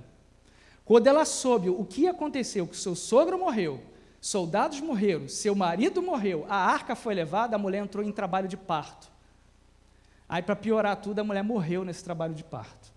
Quando 0.83 1.05
ela 1.05 1.23
soube 1.23 1.69
o 1.69 1.85
que 1.85 2.07
aconteceu, 2.07 2.65
que 2.65 2.75
seu 2.75 2.95
sogro 2.95 3.37
morreu, 3.37 3.79
soldados 4.19 4.81
morreram, 4.81 5.27
seu 5.27 5.53
marido 5.53 6.01
morreu, 6.01 6.47
a 6.49 6.55
arca 6.55 6.95
foi 6.95 7.13
levada, 7.13 7.55
a 7.55 7.59
mulher 7.59 7.83
entrou 7.83 8.03
em 8.03 8.11
trabalho 8.11 8.47
de 8.47 8.57
parto. 8.57 9.10
Aí, 10.31 10.41
para 10.41 10.55
piorar 10.55 10.95
tudo, 10.95 11.19
a 11.19 11.25
mulher 11.25 11.43
morreu 11.43 11.83
nesse 11.83 12.01
trabalho 12.01 12.33
de 12.33 12.41
parto. 12.41 12.93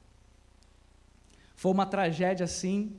Foi 1.57 1.73
uma 1.73 1.85
tragédia 1.85 2.45
assim 2.45 2.95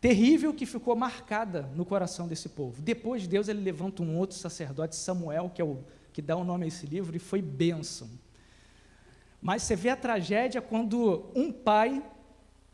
terrível 0.00 0.54
que 0.54 0.64
ficou 0.64 0.96
marcada 0.96 1.68
no 1.74 1.84
coração 1.84 2.26
desse 2.26 2.48
povo. 2.48 2.80
Depois 2.80 3.26
Deus 3.26 3.46
ele 3.46 3.60
levanta 3.60 4.02
um 4.02 4.16
outro 4.16 4.38
sacerdote, 4.38 4.96
Samuel, 4.96 5.50
que 5.54 5.60
é 5.60 5.64
o 5.66 5.84
que 6.14 6.22
dá 6.22 6.34
o 6.34 6.44
nome 6.44 6.64
a 6.64 6.68
esse 6.68 6.86
livro, 6.86 7.14
e 7.14 7.18
foi 7.18 7.42
bênção. 7.42 8.08
Mas 9.38 9.64
você 9.64 9.76
vê 9.76 9.90
a 9.90 9.96
tragédia 9.96 10.62
quando 10.62 11.26
um 11.34 11.52
pai 11.52 12.02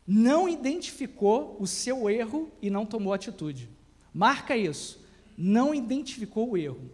não 0.07 0.47
identificou 0.47 1.57
o 1.59 1.67
seu 1.67 2.09
erro 2.09 2.49
e 2.61 2.69
não 2.69 2.85
tomou 2.85 3.11
atitude. 3.11 3.69
Marca 4.13 4.55
isso. 4.55 5.05
Não 5.37 5.75
identificou 5.75 6.51
o 6.51 6.57
erro. 6.57 6.89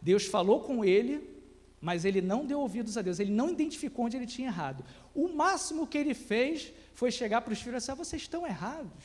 Deus 0.00 0.26
falou 0.26 0.60
com 0.60 0.84
ele, 0.84 1.33
mas 1.84 2.06
ele 2.06 2.22
não 2.22 2.46
deu 2.46 2.60
ouvidos 2.60 2.96
a 2.96 3.02
Deus, 3.02 3.20
ele 3.20 3.30
não 3.30 3.50
identificou 3.50 4.06
onde 4.06 4.16
ele 4.16 4.26
tinha 4.26 4.48
errado. 4.48 4.82
O 5.14 5.28
máximo 5.28 5.86
que 5.86 5.98
ele 5.98 6.14
fez 6.14 6.72
foi 6.94 7.10
chegar 7.10 7.42
para 7.42 7.52
os 7.52 7.60
filhos 7.60 7.84
e 7.84 7.86
dizer: 7.86 7.94
vocês 7.94 8.22
estão 8.22 8.46
errados. 8.46 9.04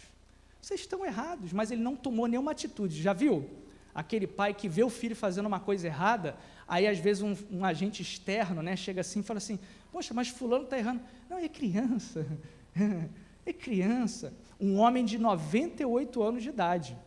Vocês 0.61 0.79
estão 0.79 1.05
errados, 1.05 1.51
mas 1.51 1.71
ele 1.71 1.81
não 1.81 1.93
tomou 1.93 2.25
nenhuma 2.25 2.51
atitude. 2.51 3.01
Já 3.01 3.11
viu? 3.11 3.49
Aquele 3.93 4.25
pai 4.25 4.53
que 4.53 4.69
vê 4.69 4.81
o 4.81 4.89
filho 4.89 5.13
fazendo 5.13 5.45
uma 5.45 5.59
coisa 5.59 5.87
errada, 5.87 6.37
aí 6.65 6.87
às 6.87 6.99
vezes 6.99 7.21
um, 7.21 7.35
um 7.51 7.65
agente 7.65 8.01
externo 8.01 8.61
né, 8.61 8.77
chega 8.77 9.01
assim 9.01 9.19
e 9.19 9.23
fala 9.23 9.39
assim: 9.39 9.59
Poxa, 9.91 10.13
mas 10.13 10.29
Fulano 10.29 10.63
está 10.63 10.77
errando. 10.77 11.01
Não, 11.29 11.37
é 11.37 11.49
criança. 11.49 12.25
é 13.45 13.51
criança. 13.51 14.33
Um 14.57 14.77
homem 14.77 15.03
de 15.03 15.17
98 15.17 16.23
anos 16.23 16.43
de 16.43 16.47
idade. 16.47 16.97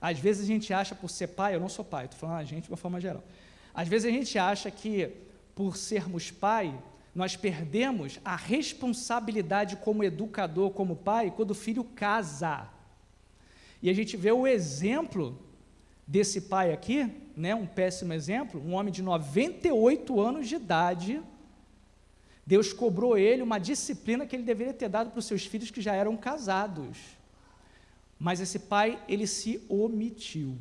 Às 0.00 0.18
vezes 0.18 0.42
a 0.42 0.46
gente 0.46 0.74
acha, 0.74 0.96
por 0.96 1.08
ser 1.08 1.28
pai, 1.28 1.54
eu 1.54 1.60
não 1.60 1.68
sou 1.68 1.84
pai, 1.84 2.06
estou 2.06 2.18
falando 2.18 2.40
a 2.40 2.44
gente 2.44 2.64
de 2.64 2.70
uma 2.70 2.76
forma 2.76 3.00
geral. 3.00 3.22
Às 3.76 3.88
vezes 3.88 4.10
a 4.10 4.10
gente 4.10 4.38
acha 4.38 4.70
que, 4.70 5.10
por 5.54 5.76
sermos 5.76 6.30
pai, 6.30 6.74
nós 7.14 7.36
perdemos 7.36 8.18
a 8.24 8.34
responsabilidade 8.34 9.76
como 9.76 10.02
educador, 10.02 10.70
como 10.70 10.96
pai, 10.96 11.30
quando 11.36 11.50
o 11.50 11.54
filho 11.54 11.84
casa. 11.84 12.70
E 13.82 13.90
a 13.90 13.92
gente 13.92 14.16
vê 14.16 14.32
o 14.32 14.46
exemplo 14.46 15.38
desse 16.06 16.40
pai 16.40 16.72
aqui, 16.72 17.12
né, 17.36 17.54
um 17.54 17.66
péssimo 17.66 18.14
exemplo, 18.14 18.62
um 18.66 18.72
homem 18.72 18.90
de 18.90 19.02
98 19.02 20.20
anos 20.22 20.48
de 20.48 20.54
idade. 20.54 21.22
Deus 22.46 22.72
cobrou 22.72 23.18
ele 23.18 23.42
uma 23.42 23.58
disciplina 23.58 24.24
que 24.24 24.34
ele 24.34 24.42
deveria 24.42 24.72
ter 24.72 24.88
dado 24.88 25.10
para 25.10 25.18
os 25.18 25.26
seus 25.26 25.44
filhos 25.44 25.70
que 25.70 25.82
já 25.82 25.94
eram 25.94 26.16
casados. 26.16 26.96
Mas 28.18 28.40
esse 28.40 28.58
pai, 28.58 28.98
ele 29.06 29.26
se 29.26 29.62
omitiu. 29.68 30.56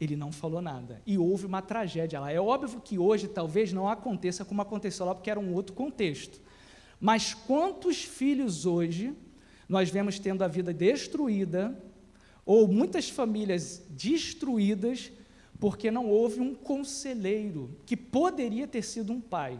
Ele 0.00 0.16
não 0.16 0.30
falou 0.30 0.60
nada. 0.60 1.00
E 1.06 1.16
houve 1.16 1.46
uma 1.46 1.62
tragédia 1.62 2.20
lá. 2.20 2.30
É 2.30 2.40
óbvio 2.40 2.80
que 2.80 2.98
hoje 2.98 3.28
talvez 3.28 3.72
não 3.72 3.88
aconteça 3.88 4.44
como 4.44 4.60
aconteceu 4.62 5.06
lá, 5.06 5.14
porque 5.14 5.30
era 5.30 5.40
um 5.40 5.54
outro 5.54 5.74
contexto. 5.74 6.40
Mas 7.00 7.34
quantos 7.34 8.02
filhos 8.02 8.66
hoje 8.66 9.14
nós 9.68 9.90
vemos 9.90 10.18
tendo 10.18 10.42
a 10.42 10.48
vida 10.48 10.72
destruída 10.72 11.76
ou 12.44 12.68
muitas 12.68 13.10
famílias 13.10 13.82
destruídas 13.90 15.10
porque 15.58 15.90
não 15.90 16.08
houve 16.08 16.40
um 16.40 16.54
conselheiro 16.54 17.76
que 17.86 17.96
poderia 17.96 18.66
ter 18.66 18.82
sido 18.82 19.12
um 19.12 19.20
pai 19.20 19.58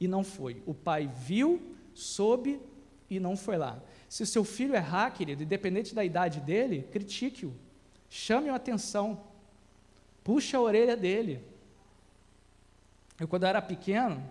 e 0.00 0.06
não 0.06 0.22
foi. 0.22 0.62
O 0.66 0.74
pai 0.74 1.10
viu, 1.24 1.60
soube 1.94 2.60
e 3.08 3.18
não 3.18 3.36
foi 3.36 3.56
lá. 3.56 3.82
Se 4.08 4.22
o 4.22 4.26
seu 4.26 4.44
filho 4.44 4.74
errar, 4.74 5.10
querido, 5.10 5.42
independente 5.42 5.94
da 5.94 6.04
idade 6.04 6.40
dele, 6.40 6.86
critique-o, 6.90 7.54
chame-o 8.08 8.54
atenção, 8.54 9.20
puxe 10.28 10.54
a 10.54 10.60
orelha 10.60 10.94
dele. 10.94 11.42
Eu, 13.18 13.26
quando 13.26 13.44
eu 13.44 13.48
era 13.48 13.62
pequeno, 13.62 14.22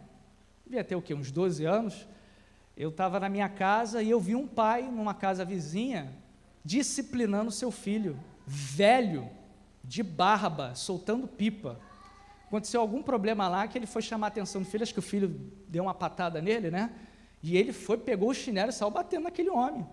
devia 0.63 0.84
ter 0.84 0.96
o 0.96 1.01
quê? 1.01 1.16
Uns 1.16 1.32
12 1.32 1.66
anos, 1.66 2.08
eu 2.77 2.89
estava 2.89 3.20
na 3.20 3.27
minha 3.27 3.50
casa 3.50 4.04
e 4.04 4.12
eu 4.12 4.20
vi 4.20 4.36
um 4.36 4.48
pai 4.48 4.84
numa 4.84 5.16
casa 5.16 5.44
vizinha 5.44 6.13
disciplinando 6.63 7.50
seu 7.50 7.72
filho, 7.72 8.20
velho, 8.46 9.27
de 9.84 10.04
barba, 10.04 10.75
soltando 10.75 11.27
pipa. 11.27 11.80
Aconteceu 12.46 12.80
algum 12.80 13.01
problema 13.01 13.48
lá 13.48 13.68
que 13.68 13.75
ele 13.75 13.88
foi 13.88 14.04
chamar 14.04 14.27
a 14.27 14.30
atenção 14.30 14.62
do 14.62 14.68
filho, 14.68 14.84
acho 14.84 14.94
que 14.94 15.00
o 15.00 15.01
filho 15.01 15.51
deu 15.68 15.82
uma 15.82 15.96
patada 15.96 16.39
nele, 16.39 16.70
né? 16.70 16.92
E 17.42 17.58
ele 17.58 17.74
foi, 17.74 17.98
pegou 17.98 18.30
o 18.30 18.36
chinelo 18.36 18.70
e 18.70 18.74
saiu 18.74 18.92
batendo 18.92 19.24
naquele 19.24 19.50
homem, 19.50 19.84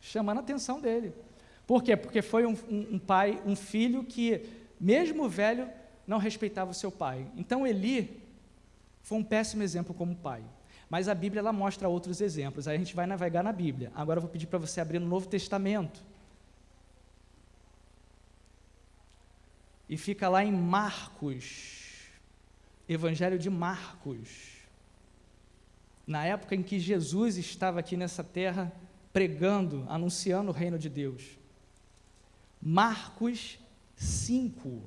chamando 0.00 0.36
a 0.36 0.40
atenção 0.40 0.80
dele. 0.80 1.12
Por 1.66 1.82
quê? 1.82 1.96
Porque 1.96 2.22
foi 2.22 2.46
um, 2.46 2.56
um, 2.68 2.94
um 2.94 2.98
pai, 3.00 3.42
um 3.44 3.56
filho 3.56 4.04
que, 4.04 4.59
mesmo 4.80 5.28
velho, 5.28 5.68
não 6.06 6.18
respeitava 6.18 6.70
o 6.70 6.74
seu 6.74 6.90
pai. 6.90 7.26
Então 7.36 7.66
Eli 7.66 8.20
foi 9.02 9.18
um 9.18 9.24
péssimo 9.24 9.62
exemplo 9.62 9.94
como 9.94 10.16
pai. 10.16 10.42
Mas 10.88 11.08
a 11.08 11.14
Bíblia 11.14 11.40
ela 11.40 11.52
mostra 11.52 11.88
outros 11.88 12.20
exemplos. 12.20 12.66
Aí 12.66 12.74
a 12.74 12.78
gente 12.78 12.96
vai 12.96 13.06
navegar 13.06 13.44
na 13.44 13.52
Bíblia. 13.52 13.92
Agora 13.94 14.18
eu 14.18 14.22
vou 14.22 14.30
pedir 14.30 14.46
para 14.46 14.58
você 14.58 14.80
abrir 14.80 14.98
no 14.98 15.06
Novo 15.06 15.28
Testamento. 15.28 16.02
E 19.88 19.96
fica 19.96 20.28
lá 20.28 20.44
em 20.44 20.52
Marcos, 20.52 22.08
Evangelho 22.88 23.38
de 23.38 23.50
Marcos. 23.50 24.28
Na 26.06 26.24
época 26.24 26.56
em 26.56 26.62
que 26.62 26.78
Jesus 26.78 27.36
estava 27.36 27.78
aqui 27.78 27.96
nessa 27.96 28.24
terra 28.24 28.72
pregando, 29.12 29.84
anunciando 29.88 30.50
o 30.50 30.54
reino 30.54 30.78
de 30.78 30.88
Deus. 30.88 31.38
Marcos 32.60 33.58
5. 34.00 34.82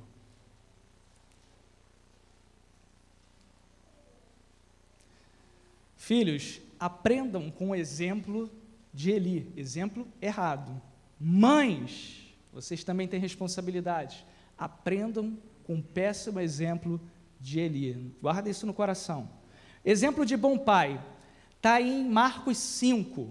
Filhos, 5.96 6.60
aprendam 6.80 7.52
com 7.52 7.70
o 7.70 7.76
exemplo 7.76 8.52
de 8.92 9.12
Eli, 9.12 9.54
exemplo 9.56 10.08
errado. 10.20 10.82
Mães, 11.20 12.36
vocês 12.52 12.84
também 12.84 13.08
têm 13.08 13.20
responsabilidade. 13.20 14.26
Aprendam 14.58 15.38
com 15.64 15.76
o 15.76 15.84
péssimo 15.84 16.40
exemplo 16.40 17.00
de 17.40 17.60
Eli. 17.60 18.12
Guarda 18.20 18.50
isso 18.50 18.66
no 18.66 18.74
coração. 18.74 19.30
Exemplo 19.86 20.26
de 20.26 20.36
bom 20.36 20.58
pai, 20.58 21.00
está 21.56 21.80
em 21.80 22.04
Marcos 22.04 22.58
5. 22.58 23.30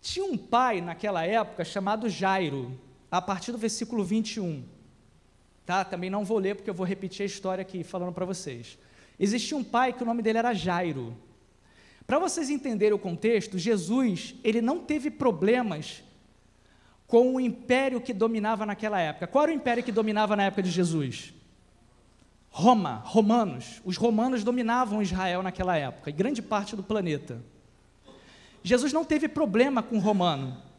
Tinha 0.00 0.26
um 0.26 0.36
pai 0.36 0.80
naquela 0.80 1.24
época 1.24 1.64
chamado 1.64 2.08
Jairo, 2.08 2.78
a 3.12 3.20
partir 3.20 3.52
do 3.52 3.58
versículo 3.58 4.02
21. 4.02 4.64
Tá? 5.66 5.84
Também 5.84 6.08
não 6.08 6.24
vou 6.24 6.38
ler 6.38 6.56
porque 6.56 6.70
eu 6.70 6.74
vou 6.74 6.86
repetir 6.86 7.22
a 7.22 7.26
história 7.26 7.60
aqui 7.60 7.84
falando 7.84 8.12
para 8.12 8.24
vocês. 8.24 8.78
Existia 9.20 9.56
um 9.56 9.62
pai 9.62 9.92
que 9.92 10.02
o 10.02 10.06
nome 10.06 10.22
dele 10.22 10.38
era 10.38 10.54
Jairo. 10.54 11.14
Para 12.06 12.18
vocês 12.18 12.48
entenderem 12.48 12.94
o 12.94 12.98
contexto, 12.98 13.58
Jesus, 13.58 14.34
ele 14.42 14.62
não 14.62 14.80
teve 14.80 15.10
problemas 15.10 16.02
com 17.06 17.34
o 17.34 17.40
império 17.40 18.00
que 18.00 18.14
dominava 18.14 18.64
naquela 18.64 18.98
época. 18.98 19.26
Qual 19.26 19.44
era 19.44 19.52
o 19.52 19.54
império 19.54 19.84
que 19.84 19.92
dominava 19.92 20.34
na 20.34 20.44
época 20.44 20.62
de 20.62 20.70
Jesus? 20.70 21.34
Roma, 22.48 23.02
romanos. 23.04 23.82
Os 23.84 23.98
romanos 23.98 24.42
dominavam 24.42 25.02
Israel 25.02 25.42
naquela 25.42 25.76
época 25.76 26.08
e 26.08 26.12
grande 26.14 26.40
parte 26.40 26.74
do 26.74 26.82
planeta. 26.82 27.42
Jesus 28.62 28.92
não 28.92 29.04
teve 29.04 29.28
problema 29.28 29.82
com 29.82 29.96
o 29.96 30.00
romano. 30.00 30.71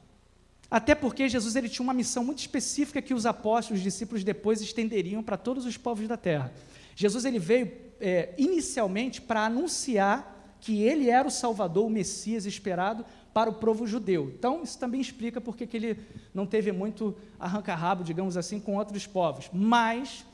Até 0.73 0.95
porque 0.95 1.29
Jesus 1.29 1.55
ele 1.55 1.69
tinha 1.69 1.83
uma 1.83 1.93
missão 1.93 2.23
muito 2.23 2.39
específica 2.39 2.99
que 2.99 3.13
os 3.13 3.27
apóstolos, 3.27 3.77
os 3.77 3.83
discípulos 3.83 4.23
depois 4.23 4.59
estenderiam 4.59 5.21
para 5.21 5.37
todos 5.37 5.67
os 5.67 5.77
povos 5.77 6.07
da 6.07 6.17
terra. 6.17 6.51
Jesus 6.95 7.25
ele 7.25 7.37
veio 7.37 7.71
é, 8.01 8.33
inicialmente 8.39 9.21
para 9.21 9.45
anunciar 9.45 10.57
que 10.59 10.81
ele 10.81 11.11
era 11.11 11.27
o 11.27 11.29
Salvador, 11.29 11.85
o 11.85 11.91
Messias 11.91 12.47
esperado 12.47 13.05
para 13.31 13.51
o 13.51 13.53
povo 13.53 13.85
judeu. 13.85 14.33
Então, 14.35 14.63
isso 14.63 14.79
também 14.79 14.99
explica 14.99 15.39
porque 15.39 15.67
que 15.67 15.77
ele 15.77 15.99
não 16.33 16.47
teve 16.47 16.71
muito 16.71 17.15
arranca-rabo, 17.39 18.03
digamos 18.03 18.35
assim, 18.35 18.59
com 18.59 18.75
outros 18.75 19.05
povos. 19.05 19.51
Mas, 19.53 20.25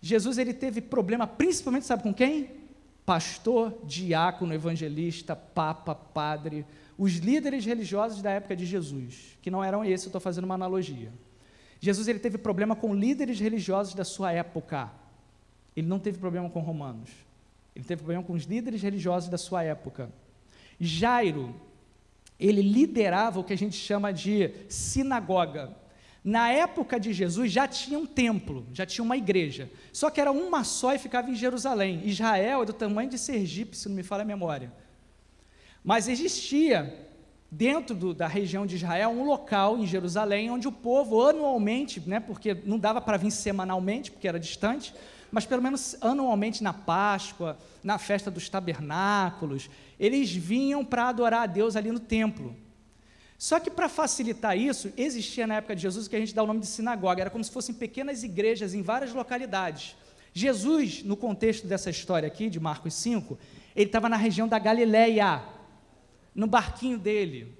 Jesus 0.00 0.36
ele 0.36 0.52
teve 0.52 0.80
problema, 0.80 1.28
principalmente, 1.28 1.86
sabe 1.86 2.02
com 2.02 2.12
quem? 2.12 2.50
Pastor, 3.04 3.72
diácono, 3.84 4.52
evangelista, 4.52 5.36
papa, 5.36 5.94
padre, 5.94 6.66
os 6.98 7.16
líderes 7.16 7.64
religiosos 7.64 8.22
da 8.22 8.30
época 8.30 8.56
de 8.56 8.64
Jesus, 8.64 9.38
que 9.42 9.50
não 9.50 9.62
eram 9.62 9.84
esses, 9.84 10.06
eu 10.06 10.08
estou 10.08 10.20
fazendo 10.20 10.44
uma 10.44 10.54
analogia. 10.54 11.12
Jesus 11.78 12.08
ele 12.08 12.18
teve 12.18 12.38
problema 12.38 12.74
com 12.74 12.94
líderes 12.94 13.38
religiosos 13.38 13.94
da 13.94 14.04
sua 14.04 14.32
época. 14.32 14.90
Ele 15.76 15.86
não 15.86 15.98
teve 15.98 16.18
problema 16.18 16.48
com 16.48 16.60
romanos. 16.60 17.10
Ele 17.74 17.84
teve 17.84 18.00
problema 18.00 18.22
com 18.22 18.32
os 18.32 18.44
líderes 18.44 18.80
religiosos 18.80 19.28
da 19.28 19.36
sua 19.36 19.62
época. 19.62 20.10
Jairo, 20.80 21.54
ele 22.40 22.62
liderava 22.62 23.40
o 23.40 23.44
que 23.44 23.52
a 23.52 23.58
gente 23.58 23.76
chama 23.76 24.10
de 24.12 24.50
sinagoga. 24.68 25.76
Na 26.24 26.50
época 26.50 26.98
de 26.98 27.12
Jesus 27.12 27.52
já 27.52 27.68
tinha 27.68 27.98
um 27.98 28.06
templo, 28.06 28.66
já 28.72 28.86
tinha 28.86 29.04
uma 29.04 29.16
igreja. 29.16 29.70
Só 29.92 30.10
que 30.10 30.20
era 30.20 30.32
uma 30.32 30.64
só 30.64 30.94
e 30.94 30.98
ficava 30.98 31.30
em 31.30 31.34
Jerusalém. 31.34 32.00
Israel 32.04 32.62
é 32.62 32.66
do 32.66 32.72
tamanho 32.72 33.10
de 33.10 33.18
Sergipe, 33.18 33.76
se 33.76 33.88
não 33.88 33.94
me 33.94 34.02
falha 34.02 34.22
a 34.22 34.26
memória. 34.26 34.72
Mas 35.86 36.08
existia 36.08 37.06
dentro 37.48 37.94
do, 37.94 38.12
da 38.12 38.26
região 38.26 38.66
de 38.66 38.74
Israel, 38.74 39.10
um 39.10 39.24
local 39.24 39.78
em 39.78 39.86
Jerusalém 39.86 40.50
onde 40.50 40.66
o 40.66 40.72
povo 40.72 41.22
anualmente, 41.22 42.00
né, 42.00 42.18
porque 42.18 42.54
não 42.64 42.76
dava 42.76 43.00
para 43.00 43.16
vir 43.16 43.30
semanalmente, 43.30 44.10
porque 44.10 44.26
era 44.26 44.40
distante, 44.40 44.92
mas 45.30 45.46
pelo 45.46 45.62
menos 45.62 45.96
anualmente 46.00 46.60
na 46.60 46.72
Páscoa, 46.72 47.56
na 47.84 47.98
festa 47.98 48.32
dos 48.32 48.48
tabernáculos, 48.48 49.70
eles 49.98 50.32
vinham 50.32 50.84
para 50.84 51.08
adorar 51.08 51.44
a 51.44 51.46
Deus 51.46 51.76
ali 51.76 51.92
no 51.92 52.00
templo. 52.00 52.56
Só 53.38 53.60
que 53.60 53.70
para 53.70 53.88
facilitar 53.88 54.58
isso, 54.58 54.92
existia 54.96 55.46
na 55.46 55.58
época 55.58 55.76
de 55.76 55.82
Jesus 55.82 56.06
o 56.06 56.10
que 56.10 56.16
a 56.16 56.18
gente 56.18 56.34
dá 56.34 56.42
o 56.42 56.48
nome 56.48 56.58
de 56.58 56.66
sinagoga, 56.66 57.20
era 57.20 57.30
como 57.30 57.44
se 57.44 57.52
fossem 57.52 57.72
pequenas 57.72 58.24
igrejas 58.24 58.74
em 58.74 58.82
várias 58.82 59.12
localidades. 59.12 59.94
Jesus, 60.34 61.04
no 61.04 61.16
contexto 61.16 61.64
dessa 61.68 61.90
história 61.90 62.26
aqui, 62.26 62.50
de 62.50 62.58
Marcos 62.58 62.92
5, 62.94 63.38
ele 63.76 63.86
estava 63.86 64.08
na 64.08 64.16
região 64.16 64.48
da 64.48 64.58
Galileia, 64.58 65.42
no 66.36 66.46
barquinho 66.46 66.98
dele. 66.98 67.56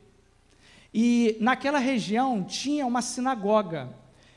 E 0.92 1.36
naquela 1.40 1.78
região 1.78 2.44
tinha 2.44 2.86
uma 2.86 3.00
sinagoga. 3.00 3.88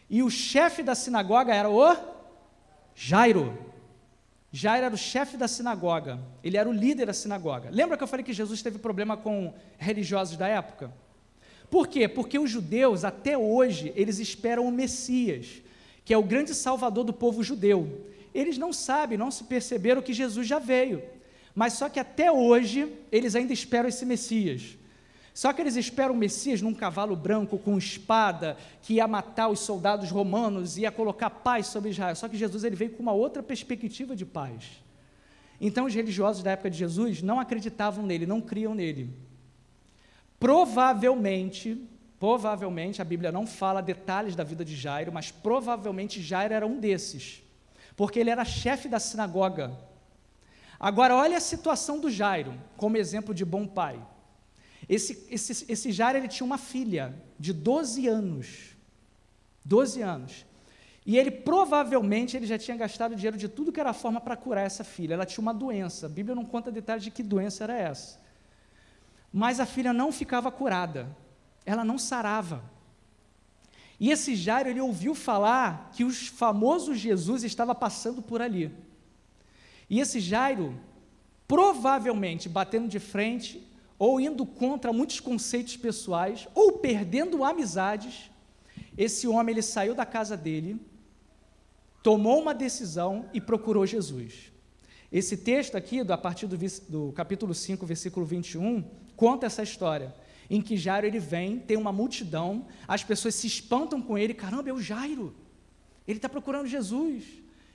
E 0.09 0.23
o 0.23 0.29
chefe 0.29 0.81
da 0.81 0.95
sinagoga 0.95 1.53
era 1.53 1.69
o 1.69 1.95
Jairo. 2.95 3.55
Jairo 4.51 4.85
era 4.85 4.95
o 4.95 4.97
chefe 4.97 5.37
da 5.37 5.47
sinagoga. 5.47 6.19
Ele 6.43 6.57
era 6.57 6.67
o 6.67 6.73
líder 6.73 7.05
da 7.05 7.13
sinagoga. 7.13 7.69
Lembra 7.69 7.97
que 7.97 8.03
eu 8.03 8.07
falei 8.07 8.25
que 8.25 8.33
Jesus 8.33 8.61
teve 8.63 8.79
problema 8.79 9.15
com 9.15 9.53
religiosos 9.77 10.37
da 10.37 10.47
época? 10.47 10.91
Por 11.69 11.87
quê? 11.87 12.07
Porque 12.07 12.39
os 12.39 12.49
judeus, 12.49 13.03
até 13.03 13.37
hoje, 13.37 13.93
eles 13.95 14.17
esperam 14.17 14.65
o 14.65 14.71
Messias, 14.71 15.61
que 16.03 16.13
é 16.13 16.17
o 16.17 16.23
grande 16.23 16.55
salvador 16.55 17.03
do 17.03 17.13
povo 17.13 17.43
judeu. 17.43 18.07
Eles 18.33 18.57
não 18.57 18.73
sabem, 18.73 19.17
não 19.17 19.29
se 19.29 19.43
perceberam 19.43 20.01
que 20.01 20.13
Jesus 20.13 20.47
já 20.47 20.57
veio. 20.57 21.03
Mas 21.59 21.73
só 21.73 21.89
que 21.89 21.99
até 21.99 22.31
hoje, 22.31 22.89
eles 23.11 23.35
ainda 23.35 23.51
esperam 23.51 23.89
esse 23.89 24.05
Messias. 24.05 24.77
Só 25.33 25.51
que 25.51 25.61
eles 25.61 25.75
esperam 25.75 26.15
o 26.15 26.17
Messias 26.17 26.61
num 26.61 26.73
cavalo 26.73 27.17
branco 27.17 27.57
com 27.57 27.77
espada, 27.77 28.55
que 28.81 28.93
ia 28.93 29.05
matar 29.09 29.49
os 29.49 29.59
soldados 29.59 30.09
romanos, 30.09 30.77
ia 30.77 30.89
colocar 30.89 31.29
paz 31.29 31.67
sobre 31.67 31.89
Israel. 31.89 32.15
Só 32.15 32.29
que 32.29 32.37
Jesus 32.37 32.63
ele 32.63 32.77
veio 32.77 32.91
com 32.91 33.03
uma 33.03 33.11
outra 33.11 33.43
perspectiva 33.43 34.15
de 34.15 34.25
paz. 34.25 34.81
Então 35.59 35.85
os 35.85 35.93
religiosos 35.93 36.41
da 36.43 36.51
época 36.51 36.69
de 36.69 36.77
Jesus 36.77 37.21
não 37.21 37.41
acreditavam 37.41 38.05
nele, 38.05 38.25
não 38.25 38.39
criam 38.39 38.73
nele. 38.73 39.13
Provavelmente, 40.39 41.77
provavelmente, 42.17 43.01
a 43.01 43.05
Bíblia 43.05 43.33
não 43.33 43.45
fala 43.45 43.81
detalhes 43.81 44.33
da 44.33 44.45
vida 44.45 44.63
de 44.63 44.77
Jairo, 44.77 45.11
mas 45.11 45.29
provavelmente 45.29 46.21
Jairo 46.21 46.53
era 46.53 46.65
um 46.65 46.79
desses, 46.79 47.43
porque 47.97 48.17
ele 48.17 48.29
era 48.29 48.45
chefe 48.45 48.87
da 48.87 48.97
sinagoga. 48.97 49.88
Agora, 50.79 51.15
olha 51.15 51.37
a 51.37 51.41
situação 51.41 51.99
do 51.99 52.09
Jairo, 52.09 52.53
como 52.77 52.95
exemplo 52.95 53.33
de 53.33 53.43
bom 53.43 53.67
pai. 53.67 54.01
Esse, 54.87 55.27
esse, 55.29 55.65
esse 55.69 55.91
Jairo 55.91 56.17
ele 56.17 56.27
tinha 56.27 56.45
uma 56.45 56.57
filha 56.57 57.13
de 57.37 57.51
12 57.51 58.07
anos. 58.07 58.75
12 59.65 60.01
anos. 60.01 60.45
E 61.05 61.17
ele 61.17 61.31
provavelmente 61.31 62.37
ele 62.37 62.45
já 62.45 62.57
tinha 62.57 62.77
gastado 62.77 63.15
dinheiro 63.15 63.37
de 63.37 63.49
tudo 63.49 63.71
que 63.71 63.79
era 63.79 63.93
forma 63.93 64.21
para 64.21 64.37
curar 64.37 64.65
essa 64.65 64.83
filha. 64.83 65.15
Ela 65.15 65.25
tinha 65.25 65.41
uma 65.41 65.53
doença. 65.53 66.05
A 66.05 66.09
Bíblia 66.09 66.35
não 66.35 66.45
conta 66.45 66.71
detalhes 66.71 67.03
de 67.03 67.11
que 67.11 67.23
doença 67.23 67.65
era 67.65 67.77
essa. 67.77 68.19
Mas 69.31 69.59
a 69.59 69.65
filha 69.65 69.91
não 69.91 70.11
ficava 70.11 70.51
curada, 70.51 71.15
ela 71.65 71.83
não 71.83 71.97
sarava. 71.97 72.63
E 73.99 74.11
esse 74.11 74.35
Jairo, 74.35 74.69
ele 74.69 74.79
ouviu 74.79 75.13
falar 75.13 75.91
que 75.93 76.03
o 76.03 76.11
famoso 76.11 76.95
Jesus 76.95 77.43
estava 77.43 77.75
passando 77.75 78.21
por 78.21 78.41
ali. 78.41 78.73
E 79.89 79.99
esse 79.99 80.19
Jairo, 80.19 80.79
provavelmente 81.47 82.47
batendo 82.47 82.87
de 82.87 82.99
frente, 82.99 83.67
ou 83.97 84.21
indo 84.21 84.45
contra 84.45 84.93
muitos 84.93 85.19
conceitos 85.19 85.75
pessoais, 85.75 86.47
ou 86.53 86.73
perdendo 86.73 87.43
amizades, 87.43 88.29
esse 88.97 89.27
homem 89.27 89.53
ele 89.53 89.61
saiu 89.61 89.95
da 89.95 90.05
casa 90.05 90.37
dele, 90.37 90.79
tomou 92.03 92.39
uma 92.41 92.53
decisão 92.53 93.29
e 93.33 93.41
procurou 93.41 93.85
Jesus. 93.85 94.51
Esse 95.11 95.35
texto 95.35 95.75
aqui, 95.75 96.01
a 96.01 96.17
partir 96.17 96.45
do, 96.45 96.57
do 96.87 97.11
capítulo 97.13 97.53
5, 97.53 97.85
versículo 97.85 98.25
21, 98.25 98.83
conta 99.15 99.47
essa 99.47 99.63
história, 99.63 100.13
em 100.49 100.61
que 100.61 100.77
Jairo 100.77 101.07
ele 101.07 101.19
vem, 101.19 101.59
tem 101.59 101.77
uma 101.77 101.91
multidão, 101.91 102.67
as 102.87 103.03
pessoas 103.03 103.35
se 103.35 103.47
espantam 103.47 104.01
com 104.01 104.17
ele, 104.17 104.33
caramba, 104.33 104.69
é 104.69 104.73
o 104.73 104.81
Jairo, 104.81 105.35
ele 106.07 106.17
está 106.17 106.29
procurando 106.29 106.67
Jesus. 106.67 107.23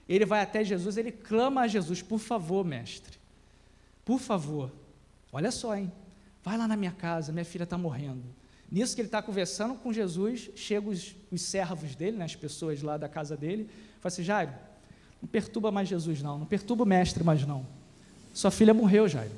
Ele 0.09 0.25
vai 0.25 0.41
até 0.43 0.63
Jesus, 0.63 0.97
ele 0.97 1.11
clama 1.11 1.63
a 1.63 1.67
Jesus, 1.69 2.03
por 2.03 2.19
favor, 2.19 2.65
mestre, 2.65 3.19
por 4.05 4.21
favor, 4.21 4.71
olha 5.33 5.51
só, 5.51 5.75
hein, 5.77 5.91
vai 6.43 6.59
lá 6.59 6.69
na 6.69 6.77
minha 6.77 6.93
casa, 6.93 7.33
minha 7.33 7.45
filha 7.45 7.65
está 7.65 7.79
morrendo. 7.79 8.23
Nisso 8.71 8.95
que 8.95 9.01
ele 9.01 9.09
está 9.09 9.23
conversando 9.23 9.75
com 9.77 9.93
Jesus, 9.93 10.51
chegam 10.55 10.91
os, 10.91 11.15
os, 11.31 11.41
servos 11.41 11.95
dele, 11.95 12.17
né, 12.17 12.25
as 12.25 12.37
pessoas 12.37 12.83
lá 12.83 12.97
da 12.97 13.09
casa 13.09 13.37
dele, 13.37 13.69
fala 14.01 14.13
assim, 14.13 14.23
Jairo, 14.23 14.53
não 15.23 15.29
perturba 15.29 15.71
mais 15.71 15.89
Jesus 15.89 16.21
não, 16.21 16.39
não 16.39 16.47
perturba 16.47 16.83
o 16.83 16.87
mestre 16.87 17.25
mais 17.25 17.47
não, 17.47 17.67
sua 18.35 18.51
filha 18.51 18.75
morreu, 18.75 19.09
Jairo. 19.09 19.33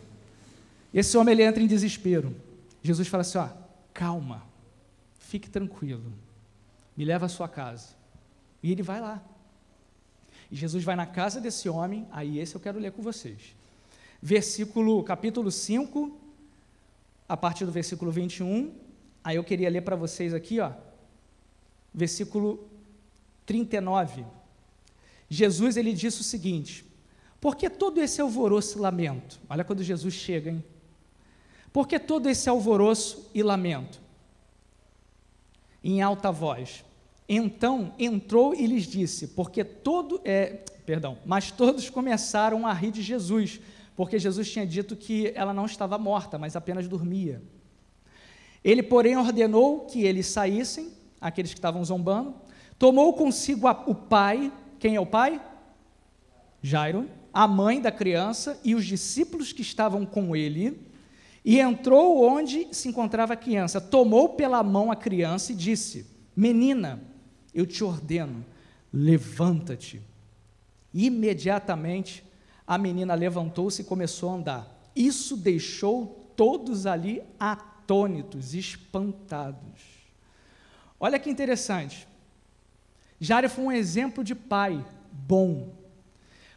Esse 0.92 1.18
homem 1.18 1.32
ele 1.32 1.42
entra 1.42 1.62
em 1.62 1.66
desespero. 1.66 2.34
Jesus 2.82 3.06
fala 3.06 3.20
assim: 3.20 3.36
ó, 3.36 3.48
calma, 3.92 4.42
fique 5.18 5.50
tranquilo, 5.50 6.10
me 6.96 7.04
leva 7.04 7.26
à 7.26 7.28
sua 7.28 7.46
casa. 7.46 7.88
E 8.62 8.72
ele 8.72 8.82
vai 8.82 9.00
lá. 9.00 9.22
E 10.50 10.56
Jesus 10.56 10.84
vai 10.84 10.96
na 10.96 11.06
casa 11.06 11.40
desse 11.40 11.68
homem, 11.68 12.06
aí 12.10 12.38
esse 12.38 12.54
eu 12.54 12.60
quero 12.60 12.78
ler 12.78 12.92
com 12.92 13.02
vocês. 13.02 13.56
Versículo, 14.22 15.02
capítulo 15.02 15.50
5, 15.50 16.16
a 17.28 17.36
partir 17.36 17.64
do 17.64 17.72
versículo 17.72 18.10
21. 18.10 18.72
Aí 19.22 19.36
eu 19.36 19.44
queria 19.44 19.68
ler 19.68 19.82
para 19.82 19.96
vocês 19.96 20.32
aqui, 20.32 20.60
ó, 20.60 20.72
versículo 21.92 22.68
39. 23.44 24.24
Jesus 25.28 25.76
ele 25.76 25.92
disse 25.92 26.20
o 26.20 26.24
seguinte: 26.24 26.84
Por 27.40 27.56
que 27.56 27.68
todo 27.68 28.00
esse 28.00 28.20
alvoroço 28.20 28.78
e 28.78 28.80
lamento? 28.80 29.40
Olha 29.48 29.64
quando 29.64 29.82
Jesus 29.82 30.14
chega, 30.14 30.50
hein? 30.50 30.64
Por 31.72 31.86
que 31.86 31.98
todo 31.98 32.28
esse 32.28 32.48
alvoroço 32.48 33.30
e 33.34 33.42
lamento? 33.42 34.00
Em 35.84 36.00
alta 36.00 36.30
voz. 36.30 36.85
Então 37.28 37.92
entrou 37.98 38.54
e 38.54 38.66
lhes 38.66 38.84
disse, 38.84 39.28
porque 39.28 39.64
todo, 39.64 40.20
é, 40.24 40.64
perdão, 40.84 41.18
mas 41.26 41.50
todos 41.50 41.90
começaram 41.90 42.66
a 42.66 42.72
rir 42.72 42.92
de 42.92 43.02
Jesus, 43.02 43.60
porque 43.96 44.18
Jesus 44.18 44.50
tinha 44.50 44.66
dito 44.66 44.94
que 44.94 45.32
ela 45.34 45.52
não 45.52 45.66
estava 45.66 45.98
morta, 45.98 46.38
mas 46.38 46.54
apenas 46.54 46.86
dormia. 46.86 47.42
Ele, 48.62 48.82
porém, 48.82 49.16
ordenou 49.16 49.86
que 49.86 50.04
eles 50.04 50.26
saíssem, 50.26 50.92
aqueles 51.20 51.52
que 51.52 51.58
estavam 51.58 51.84
zombando, 51.84 52.34
tomou 52.78 53.12
consigo 53.14 53.66
a, 53.66 53.72
o 53.86 53.94
pai, 53.94 54.52
quem 54.78 54.94
é 54.94 55.00
o 55.00 55.06
pai? 55.06 55.40
Jairo, 56.62 57.08
a 57.32 57.48
mãe 57.48 57.80
da 57.80 57.90
criança 57.90 58.60
e 58.64 58.74
os 58.74 58.84
discípulos 58.84 59.52
que 59.52 59.62
estavam 59.62 60.06
com 60.06 60.34
ele, 60.36 60.80
e 61.44 61.60
entrou 61.60 62.22
onde 62.24 62.68
se 62.72 62.88
encontrava 62.88 63.34
a 63.34 63.36
criança, 63.36 63.80
tomou 63.80 64.30
pela 64.30 64.62
mão 64.62 64.90
a 64.90 64.96
criança 64.96 65.52
e 65.52 65.54
disse: 65.54 66.06
Menina, 66.34 67.00
eu 67.56 67.66
te 67.66 67.82
ordeno, 67.82 68.44
levanta-te. 68.92 70.02
Imediatamente 70.92 72.22
a 72.66 72.76
menina 72.76 73.14
levantou-se 73.14 73.80
e 73.80 73.84
começou 73.84 74.28
a 74.30 74.34
andar. 74.34 74.90
Isso 74.94 75.38
deixou 75.38 76.30
todos 76.36 76.84
ali 76.84 77.22
atônitos, 77.40 78.52
espantados. 78.52 79.80
Olha 81.00 81.18
que 81.18 81.30
interessante. 81.30 82.06
Jário 83.18 83.48
foi 83.48 83.64
um 83.64 83.72
exemplo 83.72 84.22
de 84.22 84.34
pai 84.34 84.84
bom, 85.10 85.72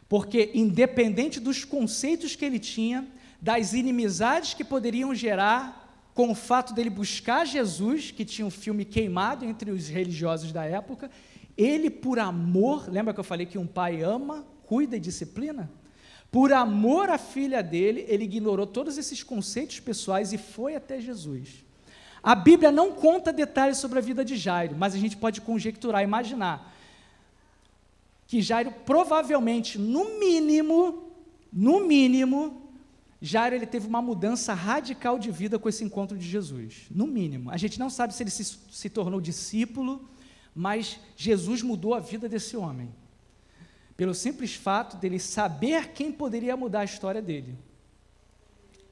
porque, 0.06 0.50
independente 0.52 1.40
dos 1.40 1.64
conceitos 1.64 2.36
que 2.36 2.44
ele 2.44 2.58
tinha, 2.58 3.08
das 3.40 3.72
inimizades 3.72 4.52
que 4.52 4.64
poderiam 4.64 5.14
gerar 5.14 5.79
com 6.20 6.32
o 6.32 6.34
fato 6.34 6.74
dele 6.74 6.90
buscar 6.90 7.46
Jesus, 7.46 8.10
que 8.10 8.26
tinha 8.26 8.46
um 8.46 8.50
filme 8.50 8.84
queimado 8.84 9.42
entre 9.42 9.70
os 9.70 9.88
religiosos 9.88 10.52
da 10.52 10.66
época, 10.66 11.10
ele, 11.56 11.88
por 11.88 12.18
amor, 12.18 12.90
lembra 12.92 13.14
que 13.14 13.20
eu 13.20 13.24
falei 13.24 13.46
que 13.46 13.56
um 13.56 13.66
pai 13.66 14.02
ama, 14.02 14.44
cuida 14.66 14.98
e 14.98 15.00
disciplina? 15.00 15.70
Por 16.30 16.52
amor 16.52 17.08
à 17.08 17.16
filha 17.16 17.62
dele, 17.62 18.04
ele 18.06 18.24
ignorou 18.24 18.66
todos 18.66 18.98
esses 18.98 19.22
conceitos 19.22 19.80
pessoais 19.80 20.30
e 20.34 20.36
foi 20.36 20.76
até 20.76 21.00
Jesus. 21.00 21.64
A 22.22 22.34
Bíblia 22.34 22.70
não 22.70 22.92
conta 22.92 23.32
detalhes 23.32 23.78
sobre 23.78 23.98
a 23.98 24.02
vida 24.02 24.22
de 24.22 24.36
Jairo, 24.36 24.76
mas 24.78 24.94
a 24.94 24.98
gente 24.98 25.16
pode 25.16 25.40
conjecturar, 25.40 26.02
imaginar 26.02 26.76
que 28.26 28.42
Jairo 28.42 28.74
provavelmente, 28.84 29.78
no 29.78 30.18
mínimo, 30.18 31.10
no 31.50 31.80
mínimo, 31.80 32.59
Jairo 33.22 33.54
ele 33.54 33.66
teve 33.66 33.86
uma 33.86 34.00
mudança 34.00 34.54
radical 34.54 35.18
de 35.18 35.30
vida 35.30 35.58
com 35.58 35.68
esse 35.68 35.84
encontro 35.84 36.16
de 36.16 36.26
Jesus, 36.26 36.86
no 36.90 37.06
mínimo. 37.06 37.50
A 37.50 37.56
gente 37.56 37.78
não 37.78 37.90
sabe 37.90 38.14
se 38.14 38.22
ele 38.22 38.30
se, 38.30 38.44
se 38.44 38.88
tornou 38.88 39.20
discípulo, 39.20 40.08
mas 40.54 40.98
Jesus 41.16 41.62
mudou 41.62 41.94
a 41.94 42.00
vida 42.00 42.28
desse 42.28 42.56
homem. 42.56 42.90
Pelo 43.96 44.14
simples 44.14 44.54
fato 44.54 44.96
dele 44.96 45.18
saber 45.18 45.92
quem 45.92 46.10
poderia 46.10 46.56
mudar 46.56 46.80
a 46.80 46.84
história 46.84 47.20
dele. 47.20 47.58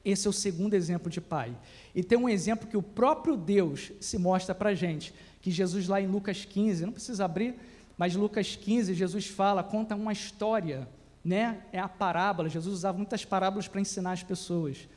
Esse 0.04 0.26
é 0.26 0.30
o 0.30 0.32
segundo 0.32 0.74
exemplo 0.74 1.10
de 1.10 1.20
pai. 1.20 1.56
E 1.94 2.02
tem 2.04 2.18
um 2.18 2.28
exemplo 2.28 2.68
que 2.68 2.76
o 2.76 2.82
próprio 2.82 3.36
Deus 3.36 3.92
se 4.00 4.18
mostra 4.18 4.54
para 4.54 4.70
a 4.70 4.74
gente, 4.74 5.14
que 5.40 5.50
Jesus 5.50 5.88
lá 5.88 6.00
em 6.00 6.06
Lucas 6.06 6.44
15, 6.44 6.84
não 6.84 6.92
precisa 6.92 7.24
abrir, 7.24 7.54
mas 7.96 8.14
Lucas 8.14 8.54
15, 8.54 8.94
Jesus 8.94 9.26
fala, 9.26 9.62
conta 9.62 9.96
uma 9.96 10.12
história, 10.12 10.88
né? 11.24 11.62
É 11.72 11.78
a 11.78 11.88
parábola. 11.88 12.48
Jesus 12.48 12.74
usava 12.74 12.96
muitas 12.96 13.24
parábolas 13.24 13.68
para 13.68 13.80
ensinar 13.80 14.12
as 14.12 14.22
pessoas. 14.22 14.88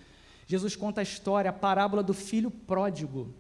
Jesus 0.48 0.76
conta 0.76 1.02
a 1.02 1.04
história, 1.04 1.50
a 1.50 1.54
parábola 1.54 2.04
do 2.04 2.14
filho 2.14 2.52
pródigo, 2.52 3.34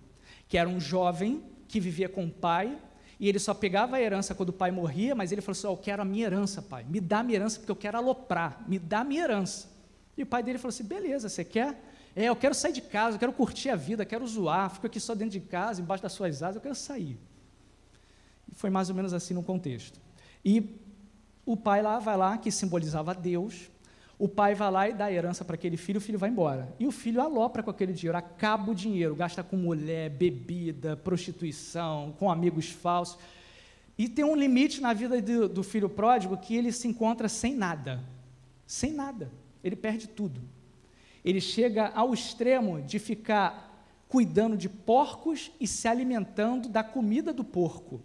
que 0.47 0.57
era 0.57 0.67
um 0.67 0.79
jovem 0.79 1.43
que 1.67 1.79
vivia 1.79 2.07
com 2.07 2.25
o 2.25 2.31
pai, 2.31 2.77
e 3.19 3.29
ele 3.29 3.37
só 3.37 3.53
pegava 3.53 3.97
a 3.97 4.01
herança 4.01 4.33
quando 4.33 4.49
o 4.49 4.53
pai 4.53 4.71
morria, 4.71 5.13
mas 5.13 5.31
ele 5.31 5.41
falou 5.41 5.51
assim: 5.51 5.67
oh, 5.67 5.73
Eu 5.73 5.77
quero 5.77 6.01
a 6.01 6.05
minha 6.05 6.25
herança, 6.25 6.61
pai, 6.61 6.83
me 6.89 6.99
dá 6.99 7.19
a 7.19 7.23
minha 7.23 7.37
herança 7.37 7.59
porque 7.59 7.71
eu 7.71 7.75
quero 7.75 7.97
aloprar, 7.97 8.63
me 8.67 8.79
dá 8.79 9.01
a 9.01 9.03
minha 9.03 9.23
herança. 9.23 9.69
E 10.17 10.23
o 10.23 10.25
pai 10.25 10.41
dele 10.41 10.57
falou 10.57 10.69
assim: 10.69 10.83
Beleza, 10.83 11.29
você 11.29 11.43
quer? 11.43 11.79
É, 12.15 12.25
eu 12.25 12.35
quero 12.35 12.53
sair 12.53 12.73
de 12.73 12.81
casa, 12.81 13.15
eu 13.15 13.19
quero 13.19 13.31
curtir 13.31 13.69
a 13.69 13.75
vida, 13.75 14.05
quero 14.05 14.25
zoar, 14.27 14.69
fico 14.71 14.87
aqui 14.87 14.99
só 14.99 15.13
dentro 15.13 15.31
de 15.31 15.39
casa, 15.39 15.81
embaixo 15.81 16.03
das 16.03 16.11
suas 16.11 16.41
asas, 16.43 16.55
eu 16.55 16.61
quero 16.61 16.75
sair. 16.75 17.17
E 18.51 18.55
foi 18.55 18.69
mais 18.69 18.89
ou 18.89 18.95
menos 18.95 19.13
assim 19.13 19.33
no 19.33 19.43
contexto. 19.43 19.99
E 20.43 20.80
o 21.45 21.57
pai 21.57 21.81
lá 21.81 21.99
vai 21.99 22.17
lá, 22.17 22.37
que 22.37 22.51
simbolizava 22.51 23.13
Deus, 23.13 23.69
o 24.21 24.27
pai 24.27 24.53
vai 24.53 24.69
lá 24.69 24.87
e 24.87 24.93
dá 24.93 25.05
a 25.05 25.11
herança 25.11 25.43
para 25.43 25.55
aquele 25.55 25.75
filho, 25.75 25.97
o 25.97 26.01
filho 26.01 26.19
vai 26.19 26.29
embora. 26.29 26.71
E 26.79 26.85
o 26.85 26.91
filho 26.91 27.19
alopra 27.19 27.63
com 27.63 27.71
aquele 27.71 27.91
dinheiro, 27.91 28.15
acaba 28.15 28.71
o 28.71 28.75
dinheiro, 28.75 29.15
gasta 29.15 29.43
com 29.43 29.57
mulher, 29.57 30.11
bebida, 30.11 30.95
prostituição, 30.95 32.13
com 32.19 32.29
amigos 32.29 32.69
falsos. 32.69 33.17
E 33.97 34.07
tem 34.07 34.23
um 34.23 34.35
limite 34.35 34.79
na 34.79 34.93
vida 34.93 35.19
do, 35.19 35.49
do 35.49 35.63
filho 35.63 35.89
pródigo 35.89 36.37
que 36.37 36.55
ele 36.55 36.71
se 36.71 36.87
encontra 36.87 37.27
sem 37.27 37.55
nada. 37.55 38.03
Sem 38.67 38.93
nada. 38.93 39.31
Ele 39.63 39.75
perde 39.75 40.07
tudo. 40.07 40.39
Ele 41.25 41.41
chega 41.41 41.87
ao 41.89 42.13
extremo 42.13 42.79
de 42.79 42.99
ficar 42.99 43.71
cuidando 44.07 44.55
de 44.55 44.69
porcos 44.69 45.51
e 45.59 45.65
se 45.65 45.87
alimentando 45.87 46.69
da 46.69 46.83
comida 46.83 47.33
do 47.33 47.43
porco. 47.43 48.01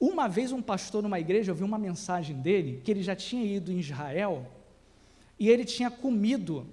Uma 0.00 0.28
vez 0.28 0.52
um 0.52 0.62
pastor 0.62 1.02
numa 1.02 1.18
igreja, 1.18 1.50
eu 1.50 1.54
vi 1.54 1.64
uma 1.64 1.78
mensagem 1.78 2.36
dele, 2.36 2.80
que 2.84 2.90
ele 2.90 3.02
já 3.02 3.16
tinha 3.16 3.44
ido 3.44 3.72
em 3.72 3.78
Israel 3.78 4.46
e 5.38 5.48
ele 5.48 5.64
tinha 5.64 5.90
comido 5.90 6.66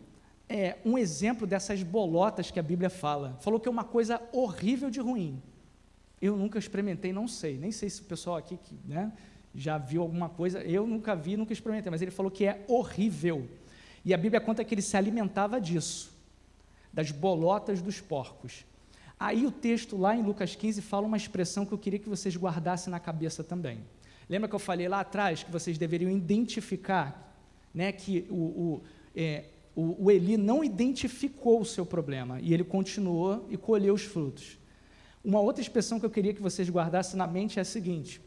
é, 0.47 0.77
um 0.85 0.97
exemplo 0.97 1.47
dessas 1.47 1.81
bolotas 1.81 2.51
que 2.51 2.59
a 2.59 2.63
Bíblia 2.63 2.89
fala. 2.89 3.37
Falou 3.41 3.59
que 3.59 3.67
é 3.67 3.71
uma 3.71 3.83
coisa 3.83 4.21
horrível 4.31 4.89
de 4.89 4.99
ruim. 4.99 5.41
Eu 6.21 6.35
nunca 6.35 6.59
experimentei, 6.59 7.11
não 7.11 7.27
sei. 7.27 7.57
Nem 7.57 7.71
sei 7.71 7.89
se 7.89 8.01
o 8.01 8.05
pessoal 8.05 8.37
aqui 8.37 8.57
que, 8.57 8.75
né, 8.85 9.11
já 9.53 9.77
viu 9.77 10.01
alguma 10.01 10.29
coisa. 10.29 10.61
Eu 10.61 10.85
nunca 10.85 11.15
vi, 11.15 11.35
nunca 11.37 11.53
experimentei. 11.53 11.89
Mas 11.89 12.01
ele 12.01 12.11
falou 12.11 12.31
que 12.31 12.45
é 12.45 12.63
horrível. 12.67 13.47
E 14.03 14.13
a 14.13 14.17
Bíblia 14.17 14.39
conta 14.39 14.63
que 14.63 14.73
ele 14.73 14.81
se 14.81 14.95
alimentava 14.95 15.59
disso, 15.59 16.13
das 16.93 17.11
bolotas 17.11 17.81
dos 17.81 17.99
porcos. 17.99 18.65
Aí 19.25 19.43
o 19.43 19.49
texto 19.49 19.97
lá 19.97 20.15
em 20.15 20.21
Lucas 20.21 20.55
15 20.55 20.83
fala 20.83 21.07
uma 21.07 21.17
expressão 21.17 21.65
que 21.65 21.71
eu 21.71 21.79
queria 21.79 21.97
que 21.97 22.07
vocês 22.07 22.37
guardassem 22.37 22.91
na 22.91 22.99
cabeça 22.99 23.43
também. 23.43 23.83
Lembra 24.29 24.47
que 24.47 24.53
eu 24.53 24.59
falei 24.59 24.87
lá 24.87 24.99
atrás 24.99 25.41
que 25.41 25.51
vocês 25.51 25.79
deveriam 25.79 26.11
identificar 26.11 27.35
né, 27.73 27.91
que 27.91 28.27
o, 28.29 28.35
o, 28.35 28.83
é, 29.15 29.45
o, 29.75 30.05
o 30.05 30.11
Eli 30.11 30.37
não 30.37 30.63
identificou 30.63 31.59
o 31.59 31.65
seu 31.65 31.87
problema 31.87 32.39
e 32.39 32.53
ele 32.53 32.63
continuou 32.63 33.47
e 33.49 33.57
colheu 33.57 33.95
os 33.95 34.03
frutos. 34.03 34.59
Uma 35.23 35.39
outra 35.39 35.59
expressão 35.59 35.99
que 35.99 36.05
eu 36.05 36.11
queria 36.11 36.31
que 36.31 36.39
vocês 36.39 36.69
guardassem 36.69 37.17
na 37.17 37.25
mente 37.25 37.57
é 37.57 37.63
a 37.63 37.65
seguinte: 37.65 38.21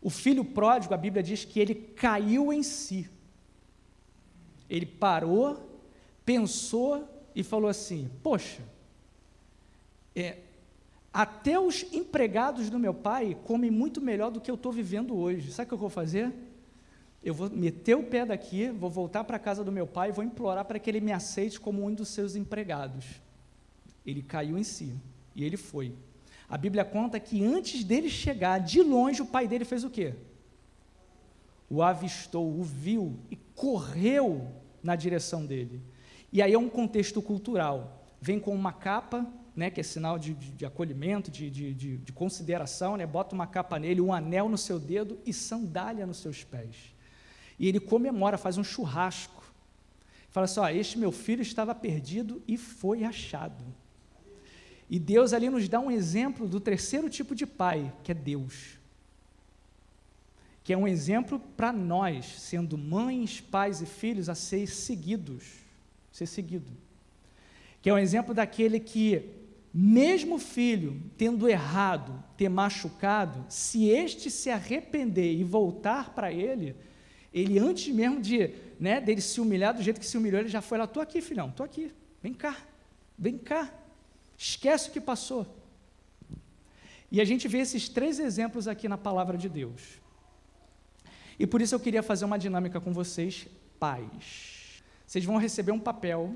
o 0.00 0.08
filho 0.08 0.42
pródigo, 0.42 0.94
a 0.94 0.96
Bíblia 0.96 1.22
diz 1.22 1.44
que 1.44 1.60
ele 1.60 1.74
caiu 1.74 2.50
em 2.50 2.62
si. 2.62 3.10
Ele 4.70 4.86
parou, 4.86 5.84
pensou 6.24 7.06
e 7.34 7.42
falou 7.42 7.68
assim: 7.68 8.10
Poxa, 8.22 8.62
é, 10.16 10.38
até 11.12 11.60
os 11.60 11.84
empregados 11.92 12.70
do 12.70 12.78
meu 12.78 12.94
pai 12.94 13.36
comem 13.44 13.70
muito 13.70 14.00
melhor 14.00 14.30
do 14.30 14.40
que 14.40 14.50
eu 14.50 14.56
estou 14.56 14.72
vivendo 14.72 15.16
hoje. 15.16 15.52
Sabe 15.52 15.66
o 15.66 15.68
que 15.68 15.74
eu 15.74 15.78
vou 15.78 15.90
fazer? 15.90 16.32
eu 17.26 17.34
vou 17.34 17.50
meter 17.50 17.96
o 17.96 18.04
pé 18.04 18.24
daqui, 18.24 18.68
vou 18.68 18.88
voltar 18.88 19.24
para 19.24 19.36
a 19.36 19.40
casa 19.40 19.64
do 19.64 19.72
meu 19.72 19.84
pai 19.84 20.10
e 20.10 20.12
vou 20.12 20.22
implorar 20.22 20.64
para 20.64 20.78
que 20.78 20.88
ele 20.88 21.00
me 21.00 21.10
aceite 21.10 21.58
como 21.58 21.84
um 21.84 21.92
dos 21.92 22.06
seus 22.10 22.36
empregados. 22.36 23.20
Ele 24.06 24.22
caiu 24.22 24.56
em 24.56 24.62
si 24.62 24.94
e 25.34 25.42
ele 25.42 25.56
foi. 25.56 25.92
A 26.48 26.56
Bíblia 26.56 26.84
conta 26.84 27.18
que 27.18 27.44
antes 27.44 27.82
dele 27.82 28.08
chegar, 28.08 28.60
de 28.60 28.80
longe, 28.80 29.22
o 29.22 29.26
pai 29.26 29.48
dele 29.48 29.64
fez 29.64 29.82
o 29.82 29.90
quê? 29.90 30.14
O 31.68 31.82
avistou, 31.82 32.48
o 32.48 32.62
viu 32.62 33.18
e 33.28 33.34
correu 33.56 34.46
na 34.80 34.94
direção 34.94 35.44
dele. 35.44 35.82
E 36.32 36.40
aí 36.40 36.52
é 36.52 36.58
um 36.58 36.68
contexto 36.68 37.20
cultural. 37.20 38.06
Vem 38.20 38.38
com 38.38 38.54
uma 38.54 38.72
capa, 38.72 39.26
né, 39.56 39.70
que 39.70 39.80
é 39.80 39.82
sinal 39.82 40.18
de, 40.18 40.34
de, 40.34 40.52
de 40.52 40.66
acolhimento, 40.66 41.30
de, 41.30 41.50
de, 41.50 41.96
de 41.96 42.12
consideração, 42.12 42.96
né, 42.96 43.06
bota 43.06 43.34
uma 43.34 43.46
capa 43.46 43.78
nele, 43.78 44.02
um 44.02 44.12
anel 44.12 44.48
no 44.48 44.58
seu 44.58 44.78
dedo 44.78 45.18
e 45.24 45.32
sandália 45.32 46.06
nos 46.06 46.18
seus 46.18 46.44
pés. 46.44 46.94
E 47.58 47.66
ele 47.66 47.80
comemora, 47.80 48.36
faz 48.36 48.58
um 48.58 48.64
churrasco. 48.64 49.42
Fala 50.30 50.44
assim: 50.44 50.60
ó, 50.60 50.68
este 50.68 50.98
meu 50.98 51.10
filho 51.10 51.40
estava 51.40 51.74
perdido 51.74 52.42
e 52.46 52.58
foi 52.58 53.02
achado. 53.02 53.64
E 54.88 54.98
Deus 54.98 55.32
ali 55.32 55.48
nos 55.48 55.68
dá 55.68 55.80
um 55.80 55.90
exemplo 55.90 56.46
do 56.46 56.60
terceiro 56.60 57.08
tipo 57.08 57.34
de 57.34 57.46
pai, 57.46 57.92
que 58.04 58.12
é 58.12 58.14
Deus. 58.14 58.78
Que 60.62 60.72
é 60.72 60.76
um 60.76 60.86
exemplo 60.86 61.40
para 61.40 61.72
nós, 61.72 62.26
sendo 62.40 62.76
mães, 62.76 63.40
pais 63.40 63.80
e 63.80 63.86
filhos, 63.86 64.28
a 64.28 64.34
ser 64.34 64.66
seguidos. 64.68 65.44
Ser 66.12 66.26
seguido. 66.26 66.70
Que 67.80 67.90
é 67.90 67.94
um 67.94 67.98
exemplo 67.98 68.34
daquele 68.34 68.78
que, 68.78 69.30
mesmo 69.78 70.36
o 70.36 70.38
filho 70.38 71.02
tendo 71.18 71.46
errado, 71.46 72.24
ter 72.34 72.48
machucado, 72.48 73.44
se 73.46 73.90
este 73.90 74.30
se 74.30 74.48
arrepender 74.48 75.34
e 75.34 75.44
voltar 75.44 76.14
para 76.14 76.32
ele, 76.32 76.74
ele 77.30 77.58
antes 77.58 77.94
mesmo 77.94 78.22
de, 78.22 78.54
né, 78.80 79.02
dele 79.02 79.20
se 79.20 79.38
humilhar 79.38 79.74
do 79.74 79.82
jeito 79.82 80.00
que 80.00 80.06
se 80.06 80.16
humilhou, 80.16 80.40
ele 80.40 80.48
já 80.48 80.62
foi 80.62 80.78
lá, 80.78 80.84
estou 80.84 81.02
aqui, 81.02 81.20
filhão, 81.20 81.50
estou 81.50 81.62
aqui, 81.62 81.92
vem 82.22 82.32
cá, 82.32 82.56
vem 83.18 83.36
cá, 83.36 83.70
esquece 84.38 84.88
o 84.88 84.92
que 84.92 85.00
passou. 85.00 85.46
E 87.12 87.20
a 87.20 87.24
gente 87.26 87.46
vê 87.46 87.58
esses 87.58 87.86
três 87.86 88.18
exemplos 88.18 88.66
aqui 88.66 88.88
na 88.88 88.96
palavra 88.96 89.36
de 89.36 89.48
Deus. 89.50 90.00
E 91.38 91.46
por 91.46 91.60
isso 91.60 91.74
eu 91.74 91.80
queria 91.80 92.02
fazer 92.02 92.24
uma 92.24 92.38
dinâmica 92.38 92.80
com 92.80 92.94
vocês, 92.94 93.46
pais. 93.78 94.82
Vocês 95.06 95.22
vão 95.22 95.36
receber 95.36 95.72
um 95.72 95.78
papel. 95.78 96.34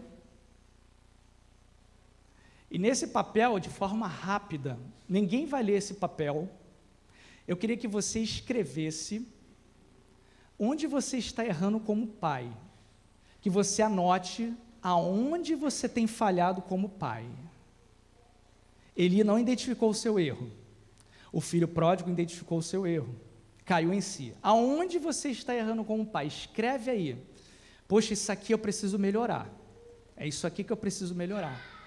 E 2.70 2.78
nesse 2.78 3.08
papel, 3.08 3.58
de 3.58 3.68
forma 3.68 4.06
rápida, 4.06 4.78
ninguém 5.08 5.44
vai 5.44 5.62
ler 5.62 5.74
esse 5.74 5.94
papel. 5.94 6.48
Eu 7.46 7.56
queria 7.56 7.76
que 7.76 7.88
você 7.88 8.20
escrevesse 8.20 9.26
onde 10.58 10.86
você 10.86 11.18
está 11.18 11.44
errando 11.44 11.80
como 11.80 12.06
pai. 12.06 12.50
Que 13.40 13.50
você 13.50 13.82
anote 13.82 14.54
aonde 14.82 15.54
você 15.54 15.88
tem 15.88 16.06
falhado 16.06 16.62
como 16.62 16.88
pai. 16.88 17.26
Ele 18.96 19.24
não 19.24 19.38
identificou 19.38 19.90
o 19.90 19.94
seu 19.94 20.20
erro. 20.20 20.50
O 21.32 21.40
filho 21.40 21.66
pródigo 21.66 22.10
identificou 22.10 22.58
o 22.58 22.62
seu 22.62 22.86
erro. 22.86 23.14
Caiu 23.64 23.92
em 23.92 24.00
si. 24.00 24.34
Aonde 24.42 24.98
você 24.98 25.30
está 25.30 25.54
errando 25.54 25.84
como 25.84 26.06
pai? 26.06 26.26
Escreve 26.26 26.90
aí. 26.90 27.18
Poxa, 27.88 28.12
isso 28.12 28.30
aqui 28.30 28.52
eu 28.52 28.58
preciso 28.58 28.98
melhorar. 28.98 29.50
É 30.16 30.26
isso 30.26 30.46
aqui 30.46 30.62
que 30.62 30.72
eu 30.72 30.76
preciso 30.76 31.14
melhorar. 31.14 31.79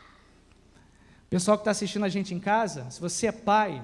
Pessoal 1.34 1.58
que 1.58 1.62
está 1.62 1.72
assistindo 1.72 2.06
a 2.06 2.10
gente 2.10 2.32
em 2.32 2.40
casa, 2.40 2.88
se 2.92 3.02
você 3.02 3.26
é 3.26 3.32
pai, 3.32 3.84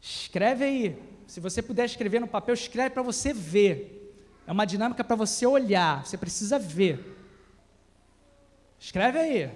escreve 0.00 0.64
aí. 0.64 0.98
Se 1.24 1.38
você 1.38 1.62
puder 1.62 1.84
escrever 1.84 2.20
no 2.20 2.26
papel, 2.26 2.52
escreve 2.52 2.90
para 2.90 3.00
você 3.00 3.32
ver. 3.32 4.12
É 4.44 4.50
uma 4.50 4.64
dinâmica 4.64 5.04
para 5.04 5.14
você 5.14 5.46
olhar, 5.46 6.04
você 6.04 6.18
precisa 6.18 6.58
ver. 6.58 7.16
Escreve 8.76 9.20
aí. 9.20 9.52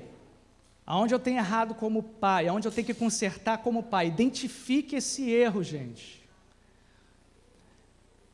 Aonde 0.87 1.13
eu 1.13 1.19
tenho 1.19 1.39
errado 1.39 1.75
como 1.75 2.05
pai, 2.05 2.47
aonde 2.47 2.69
eu 2.69 2.73
tenho 2.73 2.87
que 2.87 2.95
consertar 2.95 3.59
como 3.59 3.83
pai. 3.83 4.07
Identifique 4.07 4.95
esse 4.95 5.29
erro, 5.29 5.61
gente. 5.65 6.25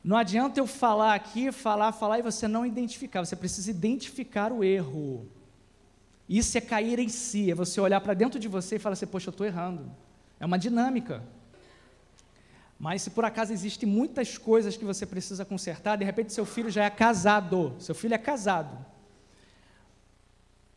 Não 0.05 0.19
adianta 0.19 0.61
eu 0.61 0.67
falar 0.67 1.15
aqui, 1.15 1.51
falar, 1.51 1.91
falar 1.93 2.19
e 2.19 2.23
você 2.23 2.47
não 2.47 2.67
identificar. 2.67 3.25
Você 3.25 3.35
precisa 3.35 3.71
identificar 3.71 4.53
o 4.53 4.63
erro. 4.63 5.27
Isso 6.29 6.57
é 6.57 6.61
cair 6.61 6.99
em 6.99 7.09
si, 7.09 7.51
é 7.51 7.55
você 7.55 7.81
olhar 7.81 8.01
para 8.01 8.15
dentro 8.15 8.39
de 8.41 8.49
você 8.49 8.77
e 8.77 8.79
falar 8.79 8.95
assim: 8.95 9.07
Poxa, 9.07 9.29
eu 9.29 9.33
estou 9.33 9.47
errando. 9.47 9.91
É 10.41 10.47
uma 10.47 10.59
dinâmica. 10.59 11.23
Mas 12.79 13.03
se 13.03 13.11
por 13.11 13.25
acaso 13.25 13.53
existem 13.53 13.89
muitas 13.89 14.37
coisas 14.37 14.77
que 14.77 14.85
você 14.85 15.07
precisa 15.07 15.45
consertar, 15.45 15.97
de 15.97 16.05
repente 16.05 16.33
seu 16.33 16.45
filho 16.45 16.71
já 16.71 16.85
é 16.85 16.91
casado, 16.91 17.75
seu 17.79 17.95
filho 17.95 18.15
é 18.15 18.19
casado. 18.19 18.85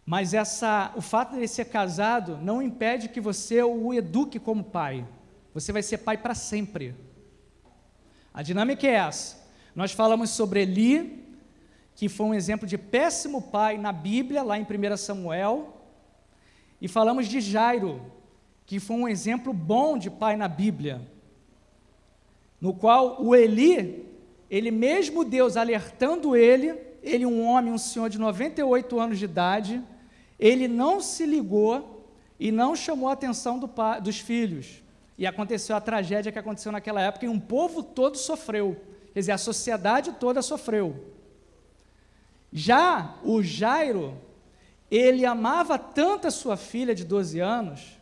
Mas 0.06 0.34
essa, 0.34 0.94
o 0.96 1.02
fato 1.02 1.32
de 1.32 1.38
ele 1.38 1.48
ser 1.50 1.66
casado 1.66 2.38
não 2.38 2.62
impede 2.62 3.10
que 3.10 3.20
você 3.20 3.62
o 3.62 3.94
eduque 3.94 4.40
como 4.40 4.64
pai. 4.64 5.06
Você 5.54 5.74
vai 5.74 5.84
ser 5.84 5.98
pai 5.98 6.18
para 6.18 6.34
sempre. 6.34 6.96
A 8.34 8.42
dinâmica 8.42 8.88
é 8.88 8.92
essa. 8.92 9.46
Nós 9.76 9.92
falamos 9.92 10.30
sobre 10.30 10.62
Eli 10.62 11.27
que 11.98 12.08
foi 12.08 12.28
um 12.28 12.34
exemplo 12.36 12.68
de 12.68 12.78
péssimo 12.78 13.42
pai 13.42 13.76
na 13.76 13.92
Bíblia, 13.92 14.44
lá 14.44 14.56
em 14.56 14.62
1 14.62 14.98
Samuel. 14.98 15.82
E 16.80 16.88
falamos 16.88 17.28
de 17.28 17.42
Jairo, 17.42 18.00
que 18.68 18.80
foi 18.80 18.96
um 18.98 19.08
exemplo 19.08 19.52
bom 19.52 19.98
de 19.98 20.12
pai 20.12 20.38
na 20.38 20.48
Bíblia, 20.48 21.02
no 22.62 22.72
qual 22.72 23.20
o 23.20 23.36
Eli, 23.36 24.06
ele 24.48 24.70
mesmo 24.70 25.26
Deus 25.26 25.58
alertando 25.58 26.36
ele, 26.36 26.80
ele 27.02 27.26
um 27.26 27.44
homem, 27.44 27.74
um 27.74 27.80
senhor 27.80 28.12
de 28.12 28.20
98 28.20 29.00
anos 29.00 29.18
de 29.18 29.26
idade, 29.26 29.84
ele 30.40 30.68
não 30.68 31.02
se 31.02 31.26
ligou 31.26 32.06
e 32.40 32.52
não 32.52 32.76
chamou 32.76 33.10
a 33.10 33.14
atenção 33.14 33.58
do 33.58 33.68
pai, 33.68 34.00
dos 34.00 34.20
filhos. 34.20 34.84
E 35.18 35.26
aconteceu 35.26 35.76
a 35.76 35.82
tragédia 35.82 36.32
que 36.32 36.38
aconteceu 36.38 36.72
naquela 36.72 37.02
época 37.02 37.26
e 37.26 37.30
um 37.30 37.40
povo 37.40 37.82
todo 37.82 38.20
sofreu. 38.20 38.78
Quer 39.16 39.22
dizer, 39.22 39.32
a 39.32 39.38
sociedade 39.40 40.12
toda 40.20 40.44
sofreu. 40.44 41.17
Já 42.58 43.20
o 43.24 43.44
Jairo, 43.44 44.20
ele 44.90 45.28
amava 45.28 45.78
tanto 45.78 46.26
a 46.26 46.32
sua 46.32 46.58
filha 46.58 46.96
de 46.96 47.06
12 47.06 47.40
anos, 47.40 48.00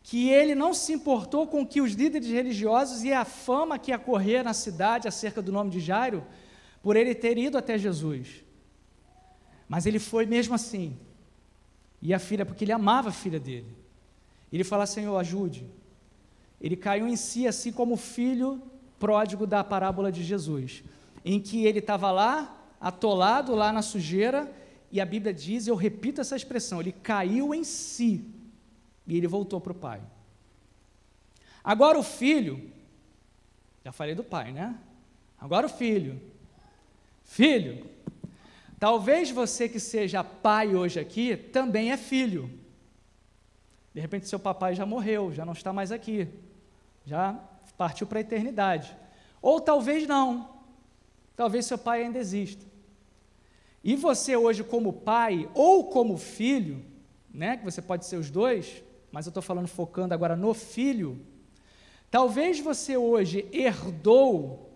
que 0.00 0.30
ele 0.30 0.54
não 0.54 0.72
se 0.72 0.92
importou 0.92 1.44
com 1.48 1.66
que 1.66 1.80
os 1.80 1.94
líderes 1.94 2.28
religiosos 2.28 3.02
e 3.02 3.12
a 3.12 3.24
fama 3.24 3.80
que 3.80 3.90
ia 3.90 3.98
correr 3.98 4.44
na 4.44 4.54
cidade 4.54 5.08
acerca 5.08 5.42
do 5.42 5.50
nome 5.50 5.70
de 5.70 5.80
Jairo, 5.80 6.24
por 6.80 6.94
ele 6.94 7.16
ter 7.16 7.36
ido 7.36 7.58
até 7.58 7.76
Jesus. 7.76 8.44
Mas 9.68 9.86
ele 9.86 9.98
foi 9.98 10.24
mesmo 10.24 10.54
assim. 10.54 10.96
E 12.00 12.14
a 12.14 12.20
filha, 12.20 12.46
porque 12.46 12.64
ele 12.64 12.72
amava 12.72 13.08
a 13.08 13.12
filha 13.12 13.40
dele. 13.40 13.76
Ele 14.52 14.62
fala: 14.62 14.86
Senhor, 14.86 15.18
ajude. 15.18 15.68
Ele 16.60 16.76
caiu 16.76 17.08
em 17.08 17.16
si, 17.16 17.44
assim 17.44 17.72
como 17.72 17.94
o 17.94 17.98
filho 17.98 18.62
pródigo 19.00 19.48
da 19.48 19.64
parábola 19.64 20.12
de 20.12 20.22
Jesus, 20.22 20.84
em 21.24 21.40
que 21.40 21.66
ele 21.66 21.80
estava 21.80 22.12
lá, 22.12 22.59
atolado 22.80 23.54
lá 23.54 23.72
na 23.72 23.82
sujeira, 23.82 24.50
e 24.90 25.00
a 25.00 25.04
Bíblia 25.04 25.32
diz, 25.32 25.66
eu 25.66 25.76
repito 25.76 26.20
essa 26.20 26.34
expressão, 26.34 26.80
ele 26.80 26.92
caiu 26.92 27.54
em 27.54 27.62
si 27.62 28.24
e 29.06 29.16
ele 29.16 29.26
voltou 29.26 29.60
para 29.60 29.72
o 29.72 29.74
pai. 29.74 30.00
Agora 31.62 31.98
o 31.98 32.02
filho, 32.02 32.72
já 33.84 33.92
falei 33.92 34.14
do 34.14 34.24
pai, 34.24 34.50
né? 34.52 34.76
Agora 35.38 35.66
o 35.66 35.70
filho. 35.70 36.20
Filho, 37.24 37.86
talvez 38.78 39.30
você 39.30 39.68
que 39.68 39.78
seja 39.78 40.24
pai 40.24 40.74
hoje 40.74 40.98
aqui 40.98 41.36
também 41.36 41.92
é 41.92 41.96
filho. 41.96 42.50
De 43.94 44.00
repente 44.00 44.28
seu 44.28 44.38
papai 44.38 44.74
já 44.74 44.86
morreu, 44.86 45.32
já 45.32 45.44
não 45.44 45.52
está 45.52 45.72
mais 45.72 45.92
aqui, 45.92 46.28
já 47.04 47.38
partiu 47.76 48.06
para 48.06 48.18
a 48.18 48.22
eternidade. 48.22 48.96
Ou 49.40 49.60
talvez 49.60 50.06
não, 50.06 50.48
talvez 51.36 51.66
seu 51.66 51.78
pai 51.78 52.02
ainda 52.02 52.18
exista. 52.18 52.69
E 53.82 53.96
você 53.96 54.36
hoje, 54.36 54.62
como 54.62 54.92
pai 54.92 55.48
ou 55.54 55.84
como 55.84 56.16
filho, 56.18 56.84
né, 57.32 57.56
que 57.56 57.64
você 57.64 57.80
pode 57.80 58.04
ser 58.04 58.16
os 58.16 58.30
dois, 58.30 58.82
mas 59.10 59.26
eu 59.26 59.30
estou 59.30 59.42
falando 59.42 59.66
focando 59.68 60.12
agora 60.12 60.36
no 60.36 60.52
filho, 60.52 61.18
talvez 62.10 62.60
você 62.60 62.96
hoje 62.96 63.48
herdou 63.52 64.70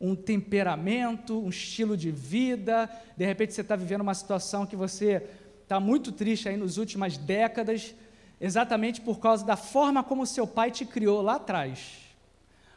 um 0.00 0.14
temperamento, 0.14 1.38
um 1.38 1.48
estilo 1.48 1.96
de 1.96 2.10
vida, 2.10 2.90
de 3.16 3.24
repente 3.24 3.54
você 3.54 3.62
está 3.62 3.76
vivendo 3.76 4.02
uma 4.02 4.14
situação 4.14 4.66
que 4.66 4.76
você 4.76 5.26
está 5.62 5.80
muito 5.80 6.12
triste 6.12 6.48
aí 6.48 6.56
nas 6.56 6.76
últimas 6.76 7.16
décadas, 7.16 7.94
exatamente 8.40 9.00
por 9.00 9.18
causa 9.18 9.44
da 9.44 9.56
forma 9.56 10.02
como 10.02 10.26
seu 10.26 10.46
pai 10.46 10.70
te 10.70 10.84
criou 10.84 11.22
lá 11.22 11.36
atrás, 11.36 11.98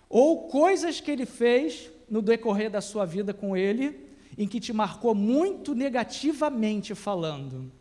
ou 0.08 0.48
coisas 0.48 1.02
que 1.02 1.12
ele 1.12 1.26
fez 1.26 1.92
no 2.10 2.22
decorrer 2.22 2.70
da 2.70 2.82
sua 2.82 3.06
vida 3.06 3.34
com 3.34 3.56
ele, 3.56 4.09
em 4.38 4.48
que 4.48 4.60
te 4.60 4.72
marcou 4.72 5.14
muito 5.14 5.74
negativamente 5.76 6.96
falando, 6.96 7.72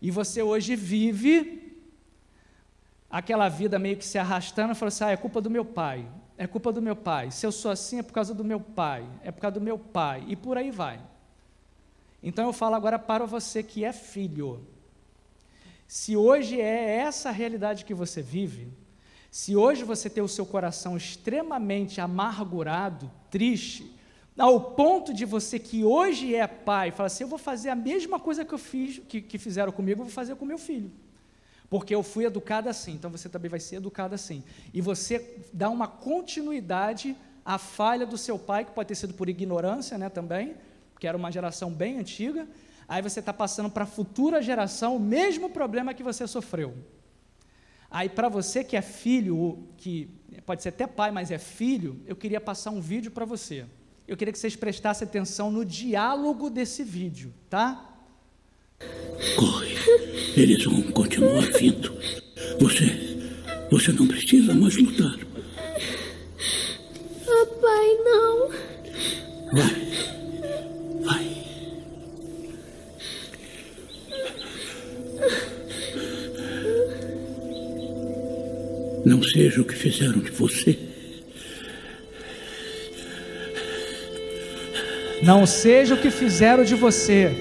e 0.00 0.10
você 0.10 0.42
hoje 0.42 0.76
vive 0.76 1.78
aquela 3.10 3.48
vida 3.48 3.78
meio 3.78 3.96
que 3.96 4.04
se 4.04 4.18
arrastando 4.18 4.74
falou 4.74 4.88
assim: 4.88 5.04
ah, 5.04 5.10
é 5.10 5.16
culpa 5.16 5.40
do 5.40 5.48
meu 5.48 5.64
pai, 5.64 6.06
é 6.36 6.46
culpa 6.46 6.72
do 6.72 6.82
meu 6.82 6.96
pai, 6.96 7.30
se 7.30 7.46
eu 7.46 7.52
sou 7.52 7.70
assim 7.70 7.98
é 7.98 8.02
por 8.02 8.12
causa 8.12 8.34
do 8.34 8.44
meu 8.44 8.60
pai, 8.60 9.06
é 9.22 9.30
por 9.30 9.40
causa 9.40 9.54
do 9.54 9.60
meu 9.60 9.78
pai, 9.78 10.24
e 10.28 10.36
por 10.36 10.58
aí 10.58 10.70
vai. 10.70 11.00
Então 12.22 12.46
eu 12.46 12.52
falo 12.52 12.74
agora 12.74 12.98
para 12.98 13.26
você 13.26 13.62
que 13.62 13.84
é 13.84 13.92
filho. 13.92 14.66
Se 15.86 16.16
hoje 16.16 16.60
é 16.60 16.96
essa 16.96 17.28
a 17.28 17.32
realidade 17.32 17.84
que 17.84 17.94
você 17.94 18.22
vive, 18.22 18.72
se 19.30 19.54
hoje 19.54 19.84
você 19.84 20.08
tem 20.08 20.22
o 20.22 20.28
seu 20.28 20.46
coração 20.46 20.96
extremamente 20.96 22.00
amargurado, 22.00 23.10
triste, 23.30 23.94
ao 24.38 24.60
ponto 24.72 25.14
de 25.14 25.24
você 25.24 25.58
que 25.58 25.84
hoje 25.84 26.34
é 26.34 26.46
pai, 26.46 26.90
falar 26.90 27.06
assim: 27.06 27.24
eu 27.24 27.28
vou 27.28 27.38
fazer 27.38 27.70
a 27.70 27.74
mesma 27.74 28.18
coisa 28.18 28.44
que 28.44 28.52
eu 28.52 28.58
fiz, 28.58 29.00
que, 29.08 29.20
que 29.20 29.38
fizeram 29.38 29.72
comigo, 29.72 30.00
eu 30.00 30.06
vou 30.06 30.12
fazer 30.12 30.34
com 30.34 30.44
meu 30.44 30.58
filho. 30.58 30.90
Porque 31.70 31.94
eu 31.94 32.02
fui 32.02 32.24
educada 32.24 32.70
assim, 32.70 32.92
então 32.92 33.10
você 33.10 33.28
também 33.28 33.50
vai 33.50 33.60
ser 33.60 33.76
educado 33.76 34.14
assim. 34.14 34.44
E 34.72 34.80
você 34.80 35.40
dá 35.52 35.70
uma 35.70 35.88
continuidade 35.88 37.16
à 37.44 37.58
falha 37.58 38.06
do 38.06 38.18
seu 38.18 38.38
pai, 38.38 38.64
que 38.64 38.72
pode 38.72 38.88
ter 38.88 38.94
sido 38.94 39.14
por 39.14 39.28
ignorância 39.28 39.96
né, 39.96 40.08
também, 40.08 40.54
que 41.00 41.06
era 41.06 41.16
uma 41.16 41.32
geração 41.32 41.70
bem 41.70 41.98
antiga. 41.98 42.46
Aí 42.86 43.00
você 43.02 43.20
está 43.20 43.32
passando 43.32 43.70
para 43.70 43.84
a 43.84 43.86
futura 43.86 44.42
geração 44.42 44.96
o 44.96 45.00
mesmo 45.00 45.48
problema 45.48 45.94
que 45.94 46.02
você 46.02 46.26
sofreu. 46.26 46.74
Aí, 47.90 48.08
para 48.08 48.28
você 48.28 48.64
que 48.64 48.76
é 48.76 48.82
filho, 48.82 49.68
que 49.76 50.10
pode 50.44 50.62
ser 50.62 50.70
até 50.70 50.86
pai, 50.86 51.12
mas 51.12 51.30
é 51.30 51.38
filho, 51.38 52.02
eu 52.06 52.16
queria 52.16 52.40
passar 52.40 52.70
um 52.72 52.80
vídeo 52.80 53.10
para 53.10 53.24
você. 53.24 53.66
Eu 54.06 54.16
queria 54.16 54.32
que 54.32 54.38
vocês 54.38 54.54
prestassem 54.54 55.08
atenção 55.08 55.50
no 55.50 55.64
diálogo 55.64 56.50
desse 56.50 56.84
vídeo, 56.84 57.32
tá? 57.48 57.90
Corre, 59.34 59.74
eles 60.36 60.62
vão 60.64 60.82
continuar 60.92 61.50
vindo. 61.58 61.90
Você, 62.60 62.84
você 63.70 63.92
não 63.92 64.06
precisa 64.06 64.52
mais 64.54 64.76
lutar. 64.76 65.18
Papai, 67.24 67.94
não. 68.04 68.48
Vai, 69.52 69.74
vai. 71.02 71.44
Não 79.06 79.22
seja 79.22 79.62
o 79.62 79.64
que 79.64 79.74
fizeram 79.74 80.20
de 80.20 80.30
você. 80.30 80.93
Não 85.24 85.46
seja 85.46 85.94
o 85.94 85.98
que 85.98 86.10
fizeram 86.10 86.64
de 86.64 86.74
você. 86.74 87.32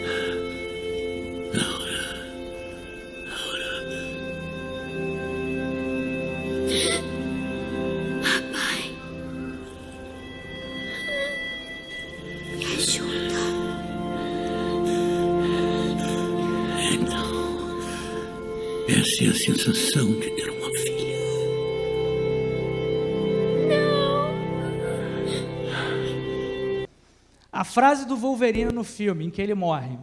Frase 27.73 28.05
do 28.05 28.15
Wolverine 28.15 28.71
no 28.71 28.83
filme, 28.83 29.25
em 29.25 29.31
que 29.31 29.41
ele 29.41 29.55
morre: 29.55 29.97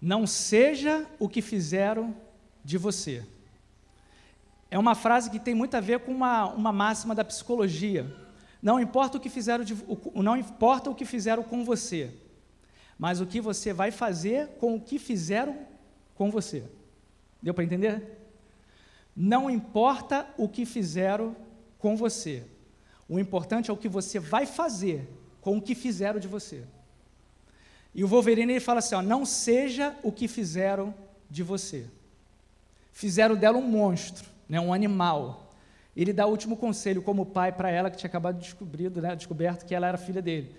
Não 0.00 0.26
seja 0.26 1.04
o 1.18 1.28
que 1.28 1.42
fizeram 1.42 2.14
de 2.64 2.78
você. 2.78 3.26
É 4.70 4.78
uma 4.78 4.94
frase 4.94 5.30
que 5.30 5.40
tem 5.40 5.52
muito 5.52 5.76
a 5.76 5.80
ver 5.80 5.98
com 5.98 6.12
uma, 6.12 6.46
uma 6.46 6.72
máxima 6.72 7.12
da 7.12 7.24
psicologia. 7.24 8.06
Não 8.62 8.78
importa 8.78 9.18
o 9.18 9.20
que 9.20 9.28
fizeram 9.28 9.64
de, 9.64 9.76
não 10.14 10.36
importa 10.36 10.88
o 10.88 10.94
que 10.94 11.04
fizeram 11.04 11.42
com 11.42 11.64
você, 11.64 12.14
mas 12.96 13.20
o 13.20 13.26
que 13.26 13.40
você 13.40 13.72
vai 13.72 13.90
fazer 13.90 14.46
com 14.60 14.76
o 14.76 14.80
que 14.80 14.98
fizeram 14.98 15.66
com 16.14 16.30
você. 16.30 16.62
Deu 17.42 17.52
para 17.52 17.64
entender? 17.64 18.16
Não 19.16 19.50
importa 19.50 20.24
o 20.38 20.48
que 20.48 20.64
fizeram 20.64 21.34
com 21.78 21.96
você. 21.96 22.46
O 23.08 23.18
importante 23.18 23.70
é 23.70 23.72
o 23.72 23.76
que 23.76 23.88
você 23.88 24.20
vai 24.20 24.46
fazer 24.46 25.19
com 25.40 25.56
o 25.56 25.62
que 25.62 25.74
fizeram 25.74 26.20
de 26.20 26.28
você. 26.28 26.62
E 27.94 28.04
o 28.04 28.08
Wolverine 28.08 28.52
ele 28.52 28.60
fala 28.60 28.78
assim: 28.78 28.94
ó, 28.94 29.02
não 29.02 29.24
seja 29.24 29.96
o 30.02 30.12
que 30.12 30.28
fizeram 30.28 30.94
de 31.28 31.42
você. 31.42 31.86
Fizeram 32.92 33.36
dela 33.36 33.58
um 33.58 33.62
monstro, 33.62 34.28
né, 34.48 34.60
um 34.60 34.72
animal. 34.72 35.52
Ele 35.96 36.12
dá 36.12 36.26
o 36.26 36.30
último 36.30 36.56
conselho 36.56 37.02
como 37.02 37.26
pai 37.26 37.52
para 37.52 37.70
ela 37.70 37.90
que 37.90 37.96
tinha 37.96 38.08
acabado 38.08 38.36
de 38.36 38.42
descobrir, 38.42 38.90
né, 38.90 39.16
descoberto 39.16 39.66
que 39.66 39.74
ela 39.74 39.86
era 39.86 39.98
filha 39.98 40.22
dele. 40.22 40.54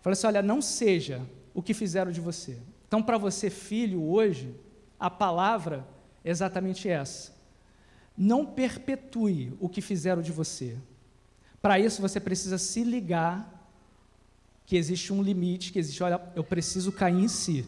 Fala 0.00 0.12
assim: 0.12 0.26
olha, 0.26 0.42
não 0.42 0.60
seja 0.60 1.22
o 1.54 1.62
que 1.62 1.74
fizeram 1.74 2.10
de 2.10 2.20
você. 2.20 2.58
Então, 2.86 3.02
para 3.02 3.16
você, 3.16 3.48
filho, 3.48 4.02
hoje, 4.02 4.54
a 5.00 5.08
palavra 5.08 5.86
é 6.24 6.30
exatamente 6.30 6.88
essa. 6.88 7.32
Não 8.16 8.44
perpetue 8.44 9.56
o 9.58 9.68
que 9.68 9.80
fizeram 9.80 10.20
de 10.20 10.30
você. 10.30 10.76
Para 11.62 11.78
isso, 11.78 12.02
você 12.02 12.20
precisa 12.20 12.58
se 12.58 12.84
ligar 12.84 13.61
que 14.72 14.76
existe 14.78 15.12
um 15.12 15.22
limite, 15.22 15.70
que 15.70 15.78
existe, 15.78 16.02
olha, 16.02 16.18
eu 16.34 16.42
preciso 16.42 16.90
cair 16.90 17.22
em 17.22 17.28
si. 17.28 17.62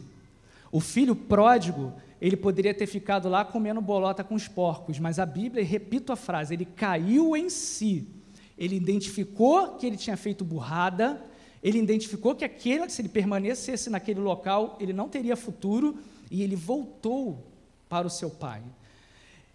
O 0.73 0.81
filho 0.81 1.15
pródigo, 1.15 1.93
ele 2.19 2.35
poderia 2.35 2.73
ter 2.73 2.87
ficado 2.87 3.29
lá 3.29 3.45
comendo 3.45 3.79
bolota 3.83 4.25
com 4.25 4.35
os 4.35 4.49
porcos, 4.49 4.99
mas 4.99 5.19
a 5.19 5.27
Bíblia, 5.27 5.61
e 5.61 5.67
repito 5.67 6.15
a 6.15 6.17
frase, 6.17 6.55
ele 6.55 6.65
caiu 6.65 7.37
em 7.37 7.51
si. 7.51 8.09
Ele 8.57 8.77
identificou 8.77 9.77
que 9.77 9.87
ele 9.87 9.99
tinha 9.99 10.17
feito 10.17 10.47
burrada, 10.47 11.23
ele 11.63 11.79
identificou 11.79 12.35
que 12.35 12.43
aquele, 12.43 12.89
se 12.89 13.03
ele 13.03 13.11
permanecesse 13.11 13.91
naquele 13.91 14.21
local, 14.21 14.79
ele 14.81 14.95
não 14.95 15.07
teria 15.07 15.37
futuro, 15.37 15.99
e 16.31 16.43
ele 16.43 16.57
voltou 16.57 17.47
para 17.87 18.07
o 18.07 18.11
seu 18.11 18.31
pai. 18.31 18.63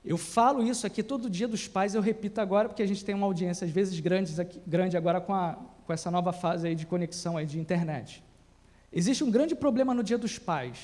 Eu 0.06 0.20
falo 0.20 0.62
isso 0.62 0.86
aqui 0.86 1.02
todo 1.02 1.28
dia 1.28 1.48
dos 1.48 1.68
pais, 1.68 1.96
eu 1.96 2.02
repito 2.02 2.40
agora, 2.40 2.70
porque 2.70 2.84
a 2.84 2.88
gente 2.88 3.04
tem 3.04 3.16
uma 3.16 3.26
audiência, 3.26 3.66
às 3.66 3.72
vezes, 3.72 4.00
grande, 4.00 4.36
grande 4.68 4.96
agora 4.96 5.20
com, 5.20 5.34
a, 5.34 5.58
com 5.90 5.94
essa 5.94 6.12
nova 6.12 6.32
fase 6.32 6.68
aí 6.68 6.76
de 6.76 6.86
conexão 6.86 7.36
aí 7.36 7.48
de 7.48 7.58
internet. 7.58 8.24
Existe 8.94 9.24
um 9.24 9.32
grande 9.32 9.56
problema 9.56 9.92
no 9.92 10.04
dia 10.04 10.20
dos 10.20 10.38
pais, 10.38 10.78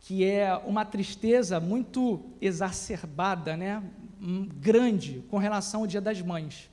que 0.00 0.24
é 0.24 0.52
uma 0.66 0.84
tristeza 0.84 1.60
muito 1.60 2.20
exacerbada, 2.40 3.56
né? 3.56 3.80
grande, 4.58 5.22
com 5.30 5.38
relação 5.38 5.82
ao 5.82 5.86
dia 5.86 6.00
das 6.00 6.20
mães. 6.20 6.68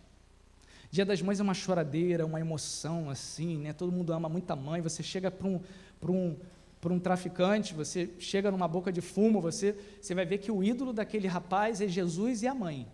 Dia 0.90 1.06
das 1.06 1.22
Mães 1.22 1.40
é 1.40 1.44
uma 1.44 1.54
choradeira, 1.54 2.26
uma 2.26 2.40
emoção 2.40 3.08
assim, 3.08 3.60
né? 3.60 3.72
Todo 3.72 3.92
mundo 3.92 4.12
ama 4.12 4.28
muito 4.28 4.50
a 4.50 4.56
mãe. 4.56 4.82
Você 4.82 5.04
chega 5.04 5.30
para 5.30 5.48
um, 5.48 5.62
um, 6.04 6.36
para 6.82 6.92
um 6.92 7.00
traficante, 7.00 7.76
você 7.76 8.10
chega 8.18 8.50
numa 8.50 8.68
boca 8.68 8.92
de 8.92 9.00
fumo, 9.00 9.40
você, 9.40 9.76
você 10.02 10.16
vai 10.16 10.26
ver 10.26 10.40
que 10.40 10.52
o 10.52 10.64
ídolo 10.64 10.92
daquele 10.92 11.28
rapaz 11.28 11.82
é 11.82 11.88
Jesus 11.88 12.42
e 12.42 12.48
a 12.48 12.56
mãe. 12.56 12.88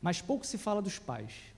Mas 0.00 0.22
pouco 0.22 0.46
se 0.46 0.56
fala 0.56 0.80
dos 0.80 0.98
pais. 0.98 1.51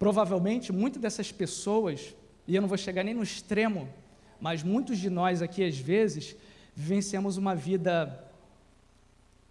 Provavelmente, 0.00 0.72
muitas 0.72 1.02
dessas 1.02 1.30
pessoas, 1.30 2.16
e 2.48 2.56
eu 2.56 2.62
não 2.62 2.68
vou 2.70 2.78
chegar 2.78 3.04
nem 3.04 3.12
no 3.12 3.22
extremo, 3.22 3.86
mas 4.40 4.62
muitos 4.62 4.96
de 4.96 5.10
nós 5.10 5.42
aqui, 5.42 5.62
às 5.62 5.76
vezes, 5.76 6.34
vivenciamos 6.74 7.36
uma 7.36 7.54
vida 7.54 8.26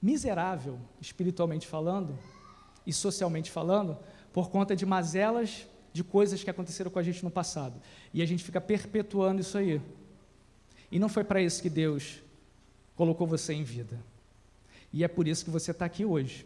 miserável, 0.01 0.79
espiritualmente 0.99 1.67
falando 1.67 2.17
e 2.83 2.91
socialmente 2.91 3.51
falando, 3.51 3.95
por 4.33 4.49
conta 4.49 4.75
de 4.75 4.88
mazelas 4.88 5.67
de 5.93 6.03
coisas 6.03 6.43
que 6.43 6.49
aconteceram 6.49 6.89
com 6.89 6.97
a 6.97 7.03
gente 7.03 7.23
no 7.23 7.29
passado. 7.29 7.79
E 8.12 8.19
a 8.19 8.25
gente 8.25 8.43
fica 8.43 8.59
perpetuando 8.59 9.41
isso 9.41 9.55
aí. 9.55 9.79
E 10.91 10.97
não 10.97 11.09
foi 11.09 11.23
para 11.23 11.39
isso 11.39 11.62
que 11.62 11.69
Deus 11.69 12.23
colocou 12.95 13.27
você 13.27 13.53
em 13.53 13.63
vida. 13.63 14.03
E 14.91 15.03
é 15.03 15.07
por 15.07 15.27
isso 15.27 15.45
que 15.45 15.51
você 15.51 15.69
está 15.69 15.85
aqui 15.85 16.03
hoje. 16.03 16.43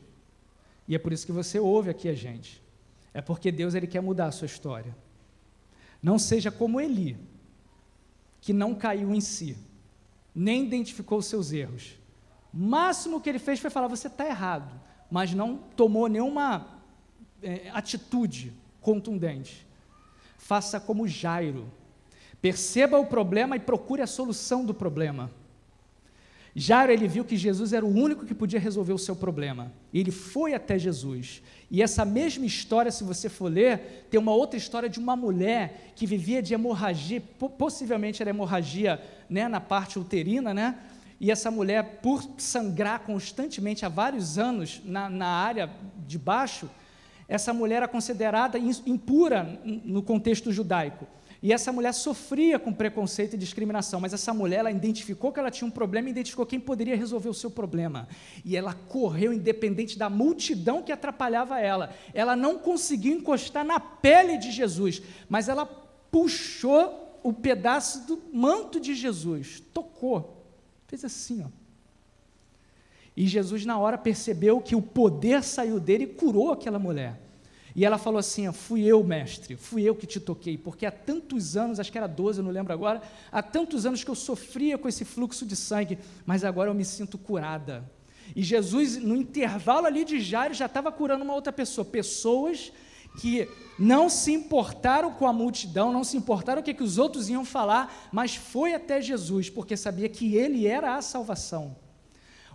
E 0.90 0.94
é 0.94 1.00
por 1.00 1.14
isso 1.14 1.26
que 1.26 1.32
você 1.32 1.58
ouve 1.58 1.90
aqui 1.90 2.10
a 2.10 2.14
gente. 2.14 2.63
É 3.14 3.22
porque 3.22 3.52
Deus 3.52 3.76
ele 3.76 3.88
quer 3.88 4.02
mudar 4.02 4.28
a 4.28 4.32
sua 4.32 4.46
história. 4.46 4.96
Não 6.02 6.18
seja 6.18 6.52
como 6.52 6.82
Eli, 6.82 7.18
que 8.42 8.52
não 8.52 8.76
caiu 8.76 9.14
em 9.14 9.22
si, 9.22 9.58
nem 10.34 10.66
identificou 10.66 11.20
os 11.20 11.28
seus 11.28 11.52
erros. 11.52 11.98
O 12.54 12.58
máximo 12.58 13.22
que 13.22 13.30
ele 13.30 13.40
fez 13.40 13.60
foi 13.60 13.70
falar: 13.70 13.88
você 13.88 14.08
está 14.08 14.26
errado, 14.26 14.80
mas 15.10 15.34
não 15.34 15.58
tomou 15.58 16.08
nenhuma 16.08 16.82
é, 17.42 17.70
atitude 17.72 18.54
contundente. 18.82 19.66
Faça 20.38 20.80
como 20.80 21.08
Jairo. 21.08 21.72
Perceba 22.42 23.00
o 23.00 23.06
problema 23.06 23.56
e 23.56 23.60
procure 23.60 24.02
a 24.02 24.08
solução 24.08 24.66
do 24.66 24.74
problema. 24.74 25.32
Jairo 26.56 26.92
ele 26.92 27.08
viu 27.08 27.26
que 27.26 27.36
Jesus 27.36 27.74
era 27.74 27.84
o 27.84 27.90
único 27.90 28.26
que 28.26 28.34
podia 28.34 28.60
resolver 28.60 28.94
o 28.94 28.98
seu 28.98 29.16
problema. 29.16 29.72
Ele 29.92 30.12
foi 30.12 30.54
até 30.54 30.78
Jesus. 30.78 31.42
E 31.70 31.82
essa 31.82 32.06
mesma 32.06 32.46
história, 32.46 32.92
se 32.92 33.04
você 33.04 33.28
for 33.28 33.52
ler, 33.52 34.06
tem 34.12 34.20
uma 34.20 34.34
outra 34.34 34.58
história 34.58 34.88
de 34.88 35.00
uma 35.00 35.16
mulher 35.16 35.94
que 35.96 36.06
vivia 36.06 36.44
de 36.44 36.54
hemorragia, 36.54 37.22
possivelmente 37.58 38.22
era 38.22 38.30
hemorragia 38.30 39.02
né, 39.28 39.48
na 39.48 39.60
parte 39.60 39.98
uterina, 39.98 40.54
né? 40.54 40.78
E 41.20 41.32
essa 41.32 41.50
mulher, 41.50 42.00
por 42.02 42.24
sangrar 42.38 43.00
constantemente 43.00 43.86
há 43.86 43.90
vários 43.90 44.38
anos 44.38 44.82
na, 44.86 45.10
na 45.10 45.28
área 45.28 45.72
de 46.06 46.20
baixo, 46.20 46.70
essa 47.28 47.54
mulher 47.54 47.78
era 47.78 47.88
considerada 47.88 48.60
impura 48.60 49.60
no 49.66 50.04
contexto 50.04 50.52
judaico. 50.52 51.08
E 51.44 51.52
essa 51.52 51.74
mulher 51.74 51.94
sofria 51.94 52.58
com 52.58 52.72
preconceito 52.72 53.34
e 53.34 53.38
discriminação, 53.38 54.00
mas 54.00 54.14
essa 54.14 54.34
mulher 54.34 54.60
ela 54.60 54.72
identificou 54.72 55.30
que 55.30 55.42
ela 55.42 55.52
tinha 55.52 55.68
um 55.68 55.72
problema 55.72 56.08
e 56.08 56.12
identificou 56.12 56.46
quem 56.46 56.58
poderia 56.58 56.96
resolver 56.96 57.28
o 57.28 57.34
seu 57.34 57.52
problema. 57.52 58.08
E 58.46 58.56
ela 58.56 58.74
correu 58.74 59.34
independente 59.34 60.00
da 60.00 60.10
multidão 60.10 60.82
que 60.82 60.90
atrapalhava 60.90 61.60
ela. 61.60 61.94
Ela 62.14 62.34
não 62.34 62.58
conseguiu 62.58 63.14
encostar 63.14 63.66
na 63.66 63.78
pele 63.78 64.38
de 64.38 64.54
Jesus, 64.54 65.02
mas 65.28 65.50
ela 65.50 65.66
puxou 65.66 67.20
o 67.22 67.34
pedaço 67.34 68.08
do 68.08 68.22
manto 68.32 68.80
de 68.80 68.96
Jesus, 68.96 69.62
tocou, 69.74 70.46
fez 70.88 71.04
assim, 71.04 71.44
ó. 71.44 71.50
E 73.18 73.28
Jesus, 73.28 73.66
na 73.66 73.78
hora, 73.78 73.98
percebeu 73.98 74.62
que 74.62 74.78
o 74.78 74.82
poder 74.82 75.44
saiu 75.44 75.78
dele 75.78 76.06
e 76.06 76.08
curou 76.08 76.54
aquela 76.54 76.80
mulher. 76.80 77.20
E 77.76 77.86
ela 77.86 77.98
falou 77.98 78.20
assim: 78.20 78.52
Fui 78.52 78.84
eu, 78.84 79.04
mestre, 79.04 79.56
fui 79.56 79.84
eu 79.84 79.96
que 79.96 80.06
te 80.06 80.20
toquei, 80.20 80.58
porque 80.58 80.86
há 80.86 80.92
tantos 80.92 81.58
anos, 81.58 81.80
acho 81.80 81.92
que 81.92 81.98
era 81.98 82.08
12, 82.08 82.40
eu 82.40 82.46
não 82.46 82.52
lembro 82.52 82.72
agora, 82.72 83.02
há 83.32 83.42
tantos 83.42 83.86
anos 83.86 84.04
que 84.04 84.10
eu 84.10 84.16
sofria 84.16 84.78
com 84.78 84.88
esse 84.88 85.04
fluxo 85.04 85.46
de 85.46 85.56
sangue, 85.56 85.98
mas 86.26 86.44
agora 86.44 86.70
eu 86.70 86.74
me 86.74 86.86
sinto 86.86 87.18
curada. 87.18 87.90
E 88.36 88.42
Jesus, 88.42 88.98
no 88.98 89.16
intervalo 89.16 89.86
ali 89.86 90.06
de 90.06 90.20
Jairo, 90.20 90.54
já 90.54 90.68
estava 90.68 90.92
curando 90.92 91.24
uma 91.24 91.34
outra 91.34 91.52
pessoa, 91.52 91.84
pessoas 91.84 92.72
que 93.20 93.48
não 93.78 94.10
se 94.10 94.32
importaram 94.32 95.12
com 95.12 95.28
a 95.28 95.34
multidão, 95.34 95.92
não 95.92 96.04
se 96.04 96.18
importaram 96.18 96.62
o 96.62 96.64
que, 96.64 96.74
que 96.74 96.84
os 96.84 96.98
outros 96.98 97.30
iam 97.30 97.46
falar, 97.46 98.10
mas 98.12 98.36
foi 98.36 98.74
até 98.74 99.02
Jesus, 99.02 99.50
porque 99.50 99.78
sabia 99.78 100.10
que 100.10 100.36
ele 100.36 100.66
era 100.66 100.96
a 100.96 101.02
salvação. 101.02 101.76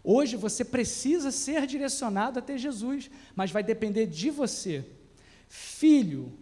Hoje 0.02 0.37
você 0.37 0.64
precisa 0.64 1.31
ser 1.31 1.66
direcionado 1.66 2.38
até 2.38 2.57
Jesus, 2.57 3.11
mas 3.37 3.50
vai 3.50 3.62
depender 3.62 4.07
de 4.07 4.31
você. 4.31 4.85
Filho, 5.48 6.32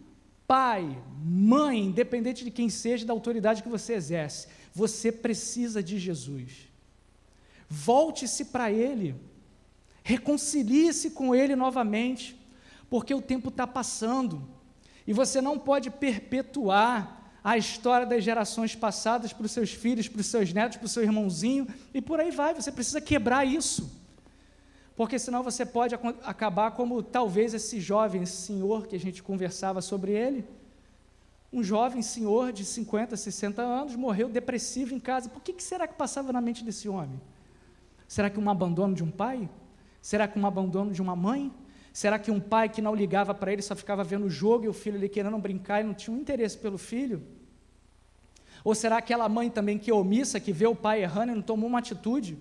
pai, 0.47 1.03
mãe, 1.25 1.87
independente 1.87 2.45
de 2.45 2.51
quem 2.51 2.69
seja, 2.69 3.07
da 3.07 3.13
autoridade 3.13 3.63
que 3.63 3.69
você 3.69 3.95
exerce, 3.95 4.49
você 4.75 5.11
precisa 5.11 5.83
de 5.83 5.99
Jesus. 5.99 6.69
Volte-se 7.69 8.47
para 8.47 8.71
Ele, 8.71 9.15
reconcilie-se 10.03 11.11
com 11.11 11.35
Ele 11.35 11.57
novamente, 11.57 12.37
porque 12.89 13.15
o 13.15 13.23
tempo 13.23 13.49
está 13.49 13.67
passando 13.67 14.49
e 15.07 15.13
você 15.13 15.41
não 15.41 15.59
pode 15.59 15.91
perpetuar 15.91 17.17
a 17.43 17.57
história 17.57 18.05
das 18.05 18.25
gerações 18.25 18.75
passadas 18.75 19.33
para 19.33 19.47
os 19.47 19.53
seus 19.53 19.71
filhos, 19.71 20.09
para 20.09 20.21
os 20.21 20.27
seus 20.27 20.53
netos, 20.53 20.79
para 20.79 20.87
o 20.87 20.89
seu 20.89 21.05
irmãozinho, 21.05 21.69
e 21.95 22.03
por 22.03 22.19
aí 22.19 22.33
vai. 22.33 22.53
Você 22.55 22.73
precisa 22.73 23.01
quebrar 23.01 23.45
isso. 23.45 23.96
Porque 24.97 25.19
senão 25.19 25.43
você 25.43 25.67
pode 25.67 25.95
acabar 26.25 26.71
como 26.71 27.03
talvez 27.03 27.53
esse 27.53 27.79
jovem 27.79 28.25
senhor 28.25 28.87
que 28.87 28.97
a 28.97 28.99
gente 28.99 29.23
conversava 29.23 29.83
sobre 29.83 30.13
ele. 30.13 30.45
Um 31.53 31.63
jovem 31.63 32.01
senhor 32.01 32.51
de 32.51 32.65
50, 32.65 33.15
60 33.15 33.61
anos 33.63 33.95
morreu 33.95 34.29
depressivo 34.29 34.95
em 34.95 34.99
casa. 34.99 35.29
Por 35.29 35.43
que, 35.43 35.53
que 35.53 35.63
será 35.63 35.87
que 35.87 35.95
passava 35.95 36.33
na 36.33 36.41
mente 36.41 36.65
desse 36.65 36.89
homem? 36.89 37.21
Será 38.09 38.31
que 38.31 38.41
um 38.41 38.49
abandono 38.49 38.95
de 38.95 39.05
um 39.05 39.11
pai? 39.11 39.49
Será 40.01 40.27
que 40.27 40.39
um 40.39 40.47
abandono 40.47 40.93
de 40.93 41.03
uma 41.03 41.15
mãe? 41.15 41.53
Será 41.93 42.19
que 42.19 42.31
um 42.31 42.41
pai 42.41 42.69
que 42.69 42.81
não 42.81 42.95
ligava 42.95 43.35
para 43.35 43.53
ele 43.53 43.63
só 43.63 43.77
ficava 43.77 44.03
vendo 44.03 44.27
o 44.27 44.31
jogo 44.31 44.65
e 44.65 44.69
o 44.69 44.73
filho 44.73 44.97
ali 44.97 45.09
querendo 45.09 45.37
brincar 45.39 45.83
e 45.83 45.85
não 45.85 45.95
tinha 45.95 46.17
um 46.17 46.21
interesse 46.21 46.57
pelo 46.57 46.79
filho? 46.79 47.23
Ou 48.65 48.75
será 48.75 48.97
aquela 48.97 49.29
mãe 49.29 49.51
também 49.51 49.79
que 49.79 49.91
é 49.91 49.95
omissa, 49.95 50.41
que 50.41 50.53
vê 50.53 50.67
o 50.67 50.75
pai 50.75 51.03
errando 51.03 51.33
e 51.33 51.35
não 51.35 51.43
tomou 51.43 51.69
uma 51.69 51.81
atitude? 51.81 52.39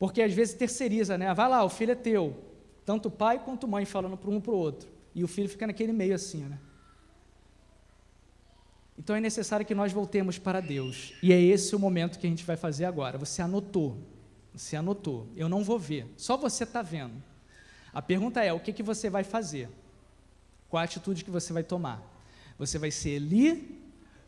Porque 0.00 0.22
às 0.22 0.32
vezes 0.32 0.54
terceiriza, 0.54 1.18
né? 1.18 1.32
Vai 1.34 1.46
lá, 1.46 1.62
o 1.62 1.68
filho 1.68 1.92
é 1.92 1.94
teu. 1.94 2.42
Tanto 2.86 3.08
o 3.08 3.10
pai 3.10 3.38
quanto 3.38 3.66
a 3.66 3.68
mãe 3.68 3.84
falando 3.84 4.16
para 4.16 4.30
um 4.30 4.40
para 4.40 4.50
o 4.50 4.56
outro. 4.56 4.88
E 5.14 5.22
o 5.22 5.28
filho 5.28 5.46
fica 5.46 5.66
naquele 5.66 5.92
meio 5.92 6.14
assim, 6.14 6.42
né? 6.44 6.58
Então 8.98 9.14
é 9.14 9.20
necessário 9.20 9.66
que 9.66 9.74
nós 9.74 9.92
voltemos 9.92 10.38
para 10.38 10.58
Deus. 10.60 11.12
E 11.22 11.34
é 11.34 11.38
esse 11.38 11.76
o 11.76 11.78
momento 11.78 12.18
que 12.18 12.26
a 12.26 12.30
gente 12.30 12.44
vai 12.44 12.56
fazer 12.56 12.86
agora. 12.86 13.18
Você 13.18 13.42
anotou. 13.42 13.98
Você 14.54 14.74
anotou. 14.74 15.26
Eu 15.36 15.50
não 15.50 15.62
vou 15.62 15.78
ver. 15.78 16.06
Só 16.16 16.34
você 16.34 16.64
está 16.64 16.80
vendo. 16.80 17.22
A 17.92 18.00
pergunta 18.00 18.42
é: 18.42 18.54
o 18.54 18.60
que, 18.60 18.72
que 18.72 18.82
você 18.82 19.10
vai 19.10 19.22
fazer? 19.22 19.68
Qual 20.70 20.80
a 20.80 20.84
atitude 20.84 21.24
que 21.24 21.30
você 21.30 21.52
vai 21.52 21.62
tomar? 21.62 22.02
Você 22.58 22.78
vai 22.78 22.90
ser 22.90 23.10
Eli 23.10 23.78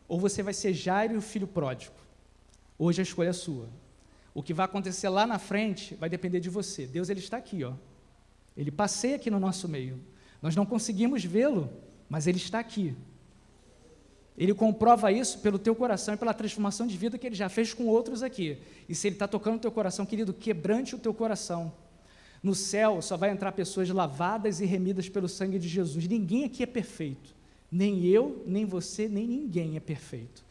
ou 0.07 0.19
você 0.19 0.43
vai 0.43 0.53
ser 0.53 0.71
Jairo, 0.71 1.17
o 1.17 1.21
filho 1.21 1.47
pródigo. 1.47 1.95
Hoje 2.77 3.01
a 3.01 3.03
escolha 3.03 3.29
é 3.29 3.33
sua. 3.33 3.67
O 4.33 4.41
que 4.41 4.53
vai 4.53 4.65
acontecer 4.65 5.09
lá 5.09 5.27
na 5.27 5.37
frente 5.37 5.95
vai 5.95 6.09
depender 6.09 6.39
de 6.39 6.49
você. 6.49 6.87
Deus 6.87 7.09
ele 7.09 7.19
está 7.19 7.37
aqui, 7.37 7.63
ó. 7.63 7.73
Ele 8.57 8.71
passeia 8.71 9.15
aqui 9.15 9.29
no 9.29 9.39
nosso 9.39 9.67
meio. 9.67 9.99
Nós 10.41 10.55
não 10.55 10.65
conseguimos 10.65 11.23
vê-lo, 11.23 11.69
mas 12.09 12.27
ele 12.27 12.37
está 12.37 12.59
aqui. 12.59 12.95
Ele 14.37 14.53
comprova 14.53 15.11
isso 15.11 15.39
pelo 15.39 15.59
teu 15.59 15.75
coração 15.75 16.15
e 16.15 16.17
pela 16.17 16.33
transformação 16.33 16.87
de 16.87 16.97
vida 16.97 17.17
que 17.17 17.27
ele 17.27 17.35
já 17.35 17.49
fez 17.49 17.73
com 17.73 17.85
outros 17.85 18.23
aqui. 18.23 18.57
E 18.89 18.95
se 18.95 19.07
ele 19.07 19.15
está 19.15 19.27
tocando 19.27 19.57
o 19.57 19.59
teu 19.59 19.71
coração, 19.71 20.05
querido, 20.05 20.33
quebrante 20.33 20.95
o 20.95 20.99
teu 20.99 21.13
coração. 21.13 21.71
No 22.41 22.55
céu 22.55 23.01
só 23.01 23.15
vai 23.15 23.29
entrar 23.29 23.51
pessoas 23.51 23.89
lavadas 23.89 24.59
e 24.59 24.65
remidas 24.65 25.07
pelo 25.07 25.29
sangue 25.29 25.59
de 25.59 25.67
Jesus. 25.67 26.07
Ninguém 26.07 26.45
aqui 26.45 26.63
é 26.63 26.65
perfeito. 26.65 27.35
Nem 27.71 28.05
eu, 28.05 28.43
nem 28.45 28.65
você, 28.65 29.07
nem 29.07 29.27
ninguém 29.27 29.77
é 29.77 29.79
perfeito. 29.79 30.42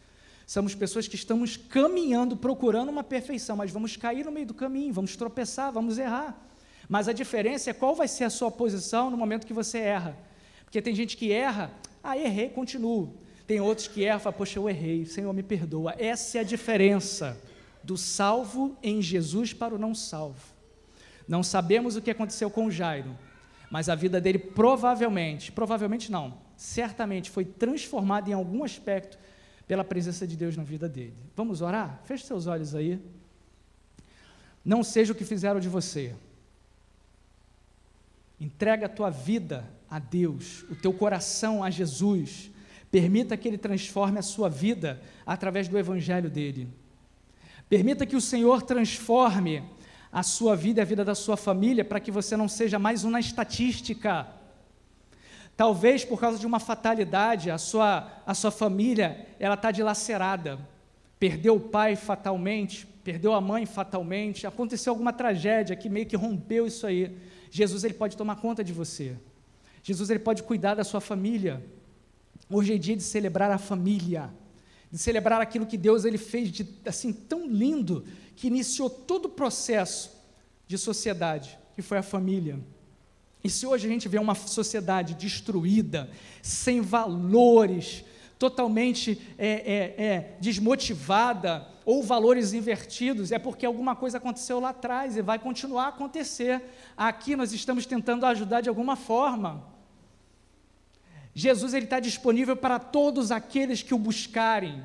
Somos 0.53 0.74
pessoas 0.74 1.09
que 1.09 1.14
estamos 1.14 1.57
caminhando, 1.57 2.36
procurando 2.36 2.90
uma 2.90 3.03
perfeição, 3.03 3.57
mas 3.57 3.70
vamos 3.70 3.96
cair 3.96 4.22
no 4.22 4.30
meio 4.30 4.44
do 4.44 4.53
caminho, 4.53 4.92
vamos 4.92 5.16
tropeçar, 5.16 5.72
vamos 5.72 5.96
errar. 5.96 6.46
Mas 6.86 7.09
a 7.09 7.12
diferença 7.14 7.70
é 7.70 7.72
qual 7.72 7.94
vai 7.94 8.07
ser 8.07 8.24
a 8.24 8.28
sua 8.28 8.50
posição 8.50 9.11
no 9.11 9.16
momento 9.16 9.46
que 9.46 9.55
você 9.55 9.78
erra. 9.78 10.14
Porque 10.62 10.82
tem 10.82 10.94
gente 10.94 11.16
que 11.16 11.32
erra, 11.32 11.72
ah, 12.05 12.18
errei, 12.18 12.50
continuo. 12.50 13.16
Tem 13.46 13.62
outros 13.62 13.88
que 13.88 14.03
erram, 14.03 14.20
fala, 14.20 14.34
poxa, 14.34 14.59
eu 14.59 14.68
errei, 14.68 15.07
Senhor, 15.07 15.32
me 15.32 15.42
perdoa. 15.42 15.94
Essa 15.98 16.36
é 16.36 16.40
a 16.42 16.44
diferença 16.44 17.34
do 17.82 17.96
salvo 17.96 18.76
em 18.82 19.00
Jesus 19.00 19.55
para 19.55 19.74
o 19.74 19.78
não 19.78 19.94
salvo. 19.94 20.53
Não 21.26 21.42
sabemos 21.42 21.96
o 21.96 22.03
que 22.03 22.11
aconteceu 22.11 22.50
com 22.50 22.70
Jairo, 22.70 23.16
mas 23.70 23.88
a 23.88 23.94
vida 23.94 24.20
dele 24.20 24.38
provavelmente, 24.38 25.50
provavelmente 25.50 26.12
não, 26.12 26.34
certamente 26.59 27.30
foi 27.30 27.46
transformada 27.46 28.28
em 28.28 28.34
algum 28.34 28.62
aspecto 28.64 29.21
pela 29.66 29.84
presença 29.84 30.26
de 30.26 30.36
Deus 30.36 30.56
na 30.56 30.62
vida 30.62 30.88
dele. 30.88 31.14
Vamos 31.36 31.60
orar? 31.60 32.00
Feche 32.04 32.24
seus 32.24 32.46
olhos 32.46 32.74
aí. 32.74 33.00
Não 34.64 34.82
seja 34.82 35.12
o 35.12 35.16
que 35.16 35.24
fizeram 35.24 35.60
de 35.60 35.68
você. 35.68 36.14
Entrega 38.40 38.86
a 38.86 38.88
tua 38.88 39.10
vida 39.10 39.64
a 39.88 39.98
Deus, 39.98 40.64
o 40.70 40.74
teu 40.74 40.92
coração 40.92 41.62
a 41.62 41.70
Jesus. 41.70 42.50
Permita 42.90 43.36
que 43.36 43.48
Ele 43.48 43.58
transforme 43.58 44.18
a 44.18 44.22
sua 44.22 44.48
vida 44.48 45.00
através 45.24 45.68
do 45.68 45.78
Evangelho 45.78 46.28
dele. 46.28 46.68
Permita 47.68 48.04
que 48.04 48.16
o 48.16 48.20
Senhor 48.20 48.62
transforme 48.62 49.62
a 50.12 50.22
sua 50.22 50.54
vida 50.54 50.80
e 50.80 50.82
a 50.82 50.84
vida 50.84 51.04
da 51.04 51.14
sua 51.14 51.36
família 51.36 51.84
para 51.84 51.98
que 51.98 52.10
você 52.10 52.36
não 52.36 52.48
seja 52.48 52.78
mais 52.78 53.02
uma 53.02 53.18
estatística. 53.18 54.26
Talvez 55.57 56.05
por 56.05 56.18
causa 56.18 56.38
de 56.38 56.46
uma 56.46 56.59
fatalidade, 56.59 57.50
a 57.50 57.59
sua, 57.59 58.11
a 58.26 58.34
sua 58.34 58.50
família 58.50 59.26
ela 59.38 59.55
está 59.55 59.70
dilacerada. 59.70 60.59
Perdeu 61.18 61.57
o 61.57 61.61
pai 61.61 61.94
fatalmente, 61.94 62.86
perdeu 63.05 63.32
a 63.32 63.40
mãe 63.40 63.66
fatalmente, 63.66 64.46
aconteceu 64.46 64.92
alguma 64.92 65.12
tragédia 65.12 65.76
que 65.76 65.88
meio 65.88 66.07
que 66.07 66.16
rompeu 66.16 66.66
isso 66.66 66.86
aí. 66.86 67.16
Jesus 67.50 67.84
ele 67.84 67.94
pode 67.94 68.16
tomar 68.16 68.36
conta 68.36 68.64
de 68.64 68.72
você. 68.72 69.16
Jesus 69.82 70.11
ele 70.11 70.20
pode 70.20 70.42
cuidar 70.42 70.74
da 70.74 70.84
sua 70.84 71.00
família. 71.00 71.62
Hoje 72.48 72.74
é 72.74 72.78
dia 72.78 72.96
de 72.96 73.03
celebrar 73.03 73.50
a 73.50 73.59
família, 73.59 74.30
de 74.90 74.98
celebrar 74.98 75.40
aquilo 75.40 75.66
que 75.66 75.76
Deus 75.76 76.05
ele 76.05 76.18
fez 76.18 76.50
de 76.50 76.66
assim 76.86 77.12
tão 77.12 77.46
lindo 77.46 78.05
que 78.34 78.46
iniciou 78.46 78.88
todo 78.88 79.26
o 79.26 79.30
processo 79.30 80.11
de 80.66 80.78
sociedade, 80.78 81.59
que 81.74 81.82
foi 81.82 81.98
a 81.98 82.03
família. 82.03 82.59
E 83.45 83.51
se 83.51 83.66
hoje 83.66 83.86
a 83.86 83.90
gente 83.90 84.09
vê 84.09 84.18
uma 84.18 84.34
sociedade 84.34 85.14
destruída, 85.14 86.11
sem 86.40 86.80
valores, 86.80 88.05
totalmente 88.38 89.20
é, 89.38 89.49
é, 89.49 90.05
é, 90.05 90.36
desmotivada, 90.40 91.68
ou 91.84 92.03
valores 92.03 92.53
invertidos, 92.53 93.32
é 93.32 93.38
porque 93.38 93.66
alguma 93.66 93.97
coisa 93.97 94.18
aconteceu 94.18 94.61
lá 94.61 94.70
atrás 94.70 95.16
e 95.16 95.22
vai 95.22 95.38
continuar 95.38 95.86
a 95.86 95.88
acontecer. 95.88 96.62
Aqui 96.97 97.34
nós 97.34 97.53
estamos 97.53 97.86
tentando 97.86 98.24
ajudar 98.26 98.61
de 98.61 98.68
alguma 98.68 98.97
forma. 98.97 99.64
Jesus 101.34 101.74
ele 101.74 101.86
está 101.86 101.99
disponível 101.99 102.57
para 102.57 102.78
todos 102.78 103.32
aqueles 103.32 103.82
que 103.82 103.95
o 103.95 103.99
buscarem. 103.99 104.82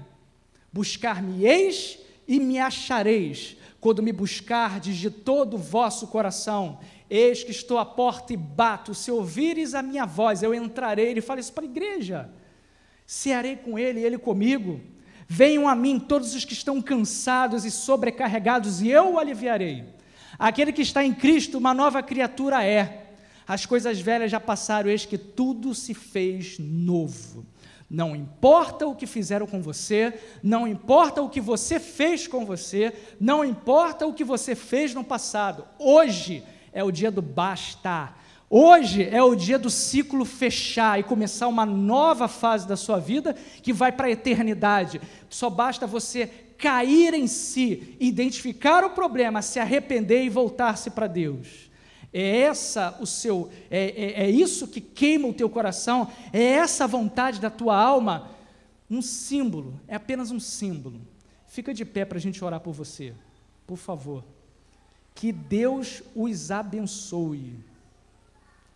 Buscar-me-eis 0.72 2.00
e 2.28 2.40
me 2.40 2.60
achareis, 2.60 3.58
quando 3.80 4.04
me 4.04 4.12
buscardes 4.12 4.98
de 4.98 5.10
todo 5.10 5.56
o 5.56 5.60
vosso 5.60 6.08
coração. 6.08 6.80
Eis 7.10 7.44
que 7.44 7.52
estou 7.52 7.78
à 7.78 7.86
porta 7.86 8.34
e 8.34 8.38
bato, 8.38 8.94
se 8.94 9.10
ouvires 9.10 9.74
a 9.74 9.82
minha 9.82 10.06
voz, 10.06 10.44
eu 10.44 10.54
entrarei. 10.54 11.08
Ele 11.08 11.22
fala 11.22 11.40
isso 11.40 11.54
para 11.54 11.64
a 11.64 11.68
igreja. 11.68 12.30
Cearei 13.06 13.56
com 13.56 13.80
ele, 13.80 14.02
ele 14.02 14.18
comigo. 14.18 14.82
Venham 15.28 15.68
a 15.68 15.76
mim 15.76 16.00
todos 16.00 16.36
os 16.36 16.44
que 16.44 16.54
estão 16.54 16.82
cansados 16.82 17.66
e 17.66 17.72
sobrecarregados, 17.72 18.82
e 18.82 18.90
eu 18.90 19.14
o 19.14 19.20
aliviarei. 19.20 19.86
Aquele 20.38 20.72
que 20.72 20.82
está 20.82 21.04
em 21.04 21.14
Cristo, 21.14 21.58
uma 21.58 21.74
nova 21.74 22.04
criatura 22.04 22.66
é. 22.66 23.14
As 23.48 23.66
coisas 23.66 24.00
velhas 24.00 24.30
já 24.30 24.40
passaram, 24.40 24.90
eis 24.90 25.06
que 25.06 25.18
tudo 25.18 25.74
se 25.74 25.94
fez 25.94 26.60
novo. 26.60 27.46
Não 27.90 28.14
importa 28.14 28.86
o 28.86 28.96
que 28.96 29.08
fizeram 29.08 29.48
com 29.48 29.62
você, 29.62 30.14
não 30.44 30.68
importa 30.68 31.22
o 31.22 31.30
que 31.30 31.40
você 31.40 31.80
fez 31.80 32.28
com 32.28 32.46
você, 32.46 32.94
não 33.18 33.46
importa 33.46 34.06
o 34.06 34.14
que 34.14 34.26
você 34.26 34.54
fez 34.56 34.94
no 34.94 35.06
passado. 35.06 35.66
Hoje 35.80 36.44
é 36.72 36.84
o 36.84 36.92
dia 36.92 37.12
do 37.12 37.22
basta. 37.22 38.14
Hoje 38.50 39.04
é 39.04 39.22
o 39.22 39.36
dia 39.36 39.60
do 39.60 39.70
ciclo 39.70 40.24
fechar 40.24 41.00
e 41.00 41.04
começar 41.04 41.48
uma 41.48 41.66
nova 41.66 42.28
fase 42.28 42.66
da 42.66 42.78
sua 42.78 42.98
vida 42.98 43.34
que 43.62 43.74
vai 43.74 43.92
para 43.92 44.08
a 44.08 44.12
eternidade. 44.12 45.02
Só 45.30 45.50
basta 45.50 45.86
você 45.86 46.28
cair 46.58 47.14
em 47.14 47.28
si, 47.28 47.96
identificar 48.00 48.84
o 48.86 48.92
problema, 48.92 49.42
se 49.42 49.60
arrepender 49.60 50.24
e 50.24 50.30
voltar-se 50.30 50.90
para 50.90 51.08
Deus. 51.08 51.70
É 52.14 52.40
essa 52.40 52.98
o 53.02 53.06
seu, 53.06 53.50
é, 53.70 54.24
é, 54.24 54.24
é 54.24 54.30
isso 54.30 54.68
que 54.68 54.80
queima 54.80 55.28
o 55.28 55.34
teu 55.34 55.50
coração, 55.50 56.10
é 56.32 56.42
essa 56.42 56.86
a 56.86 56.88
vontade 56.88 57.40
da 57.42 57.50
tua 57.50 57.78
alma. 57.78 58.32
Um 58.90 59.02
símbolo, 59.02 59.80
é 59.88 59.96
apenas 59.96 60.32
um 60.32 60.40
símbolo. 60.40 61.02
Fica 61.46 61.74
de 61.74 61.84
pé 61.84 62.06
para 62.06 62.18
a 62.18 62.22
gente 62.22 62.44
orar 62.44 62.62
por 62.62 62.74
você, 62.74 63.14
por 63.66 63.78
favor. 63.78 64.24
Que 65.18 65.32
Deus 65.32 66.04
os 66.14 66.52
abençoe. 66.52 67.56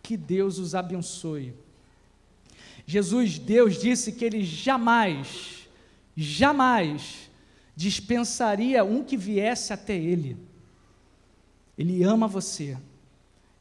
Que 0.02 0.16
Deus 0.16 0.58
os 0.58 0.74
abençoe. 0.74 1.54
Jesus, 2.84 3.38
Deus 3.38 3.80
disse 3.80 4.10
que 4.10 4.24
ele 4.24 4.42
jamais, 4.42 5.68
jamais 6.16 7.30
dispensaria 7.76 8.82
um 8.82 9.04
que 9.04 9.16
viesse 9.16 9.72
até 9.72 9.96
ele. 9.96 10.36
Ele 11.78 12.02
ama 12.02 12.26
você. 12.26 12.76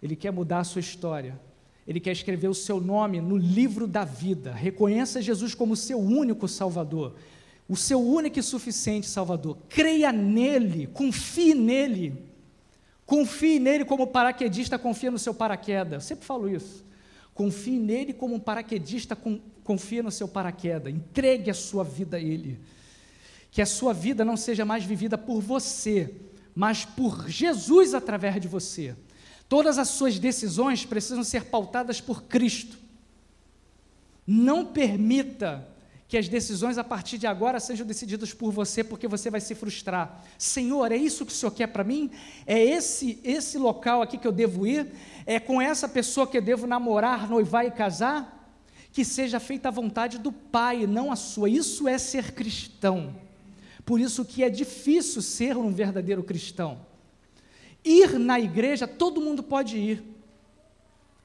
Ele 0.01 0.15
quer 0.15 0.31
mudar 0.31 0.61
a 0.61 0.63
sua 0.63 0.79
história. 0.79 1.39
Ele 1.87 1.99
quer 1.99 2.13
escrever 2.13 2.47
o 2.47 2.55
seu 2.55 2.81
nome 2.81 3.21
no 3.21 3.37
livro 3.37 3.85
da 3.85 4.03
vida. 4.03 4.53
Reconheça 4.53 5.21
Jesus 5.21 5.53
como 5.53 5.75
seu 5.75 5.99
único 5.99 6.47
Salvador, 6.47 7.13
o 7.69 7.77
seu 7.77 8.01
único 8.01 8.39
e 8.39 8.43
suficiente 8.43 9.05
Salvador. 9.05 9.59
Creia 9.69 10.11
nele, 10.11 10.87
confie 10.87 11.53
nele. 11.53 12.30
Confie 13.11 13.59
nele 13.59 13.83
como 13.83 14.07
paraquedista 14.07 14.79
confia 14.79 15.11
no 15.11 15.19
seu 15.19 15.33
paraquedas. 15.33 15.91
Eu 15.91 15.99
sempre 15.99 16.25
falo 16.25 16.47
isso. 16.47 16.81
Confie 17.33 17.77
nele 17.77 18.13
como 18.13 18.35
um 18.35 18.39
paraquedista 18.39 19.17
confia 19.65 20.01
no 20.01 20.09
seu 20.09 20.29
paraquedas. 20.29 20.93
Entregue 20.93 21.51
a 21.51 21.53
sua 21.53 21.83
vida 21.83 22.15
a 22.15 22.19
ele. 22.21 22.57
Que 23.51 23.61
a 23.61 23.65
sua 23.65 23.93
vida 23.93 24.23
não 24.23 24.37
seja 24.37 24.63
mais 24.63 24.85
vivida 24.85 25.17
por 25.17 25.41
você, 25.41 26.15
mas 26.55 26.85
por 26.85 27.27
Jesus 27.27 27.93
através 27.93 28.39
de 28.39 28.47
você. 28.47 28.95
Todas 29.49 29.77
as 29.77 29.89
suas 29.89 30.17
decisões 30.17 30.85
precisam 30.85 31.25
ser 31.25 31.43
pautadas 31.43 31.99
por 31.99 32.23
Cristo. 32.23 32.77
Não 34.25 34.65
permita 34.65 35.67
que 36.11 36.17
as 36.17 36.27
decisões 36.27 36.77
a 36.77 36.83
partir 36.83 37.17
de 37.17 37.25
agora 37.25 37.57
sejam 37.57 37.87
decididas 37.87 38.33
por 38.33 38.51
você, 38.51 38.83
porque 38.83 39.07
você 39.07 39.29
vai 39.29 39.39
se 39.39 39.55
frustrar. 39.55 40.21
Senhor, 40.37 40.91
é 40.91 40.97
isso 40.97 41.25
que 41.25 41.31
o 41.31 41.33
Senhor 41.33 41.53
quer 41.53 41.67
para 41.67 41.85
mim? 41.85 42.11
É 42.45 42.61
esse 42.61 43.17
esse 43.23 43.57
local 43.57 44.01
aqui 44.01 44.17
que 44.17 44.27
eu 44.27 44.31
devo 44.33 44.67
ir? 44.67 44.91
É 45.25 45.39
com 45.39 45.61
essa 45.61 45.87
pessoa 45.87 46.27
que 46.27 46.37
eu 46.37 46.41
devo 46.41 46.67
namorar, 46.67 47.29
noivar 47.29 47.65
e 47.65 47.71
casar? 47.71 48.53
Que 48.91 49.05
seja 49.05 49.39
feita 49.39 49.69
a 49.69 49.71
vontade 49.71 50.17
do 50.17 50.33
Pai, 50.33 50.85
não 50.85 51.13
a 51.13 51.15
sua. 51.15 51.49
Isso 51.49 51.87
é 51.87 51.97
ser 51.97 52.33
cristão. 52.33 53.15
Por 53.85 53.97
isso 53.97 54.25
que 54.25 54.43
é 54.43 54.49
difícil 54.49 55.21
ser 55.21 55.55
um 55.55 55.71
verdadeiro 55.71 56.21
cristão. 56.25 56.85
Ir 57.85 58.19
na 58.19 58.37
igreja, 58.37 58.85
todo 58.85 59.21
mundo 59.21 59.41
pode 59.41 59.77
ir. 59.77 60.03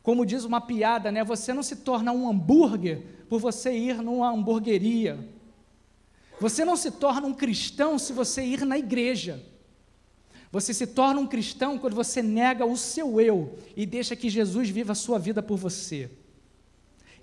Como 0.00 0.24
diz 0.24 0.44
uma 0.44 0.60
piada, 0.60 1.10
né? 1.10 1.24
Você 1.24 1.52
não 1.52 1.64
se 1.64 1.74
torna 1.74 2.12
um 2.12 2.30
hambúrguer 2.30 3.15
por 3.28 3.40
você 3.40 3.72
ir 3.72 4.02
numa 4.02 4.30
hamburgueria. 4.30 5.18
Você 6.40 6.64
não 6.64 6.76
se 6.76 6.90
torna 6.90 7.26
um 7.26 7.34
cristão 7.34 7.98
se 7.98 8.12
você 8.12 8.42
ir 8.42 8.64
na 8.64 8.78
igreja. 8.78 9.42
Você 10.52 10.72
se 10.72 10.86
torna 10.86 11.20
um 11.20 11.26
cristão 11.26 11.78
quando 11.78 11.94
você 11.94 12.22
nega 12.22 12.64
o 12.64 12.76
seu 12.76 13.20
eu 13.20 13.58
e 13.76 13.84
deixa 13.84 14.14
que 14.14 14.30
Jesus 14.30 14.68
viva 14.68 14.92
a 14.92 14.94
sua 14.94 15.18
vida 15.18 15.42
por 15.42 15.56
você. 15.56 16.10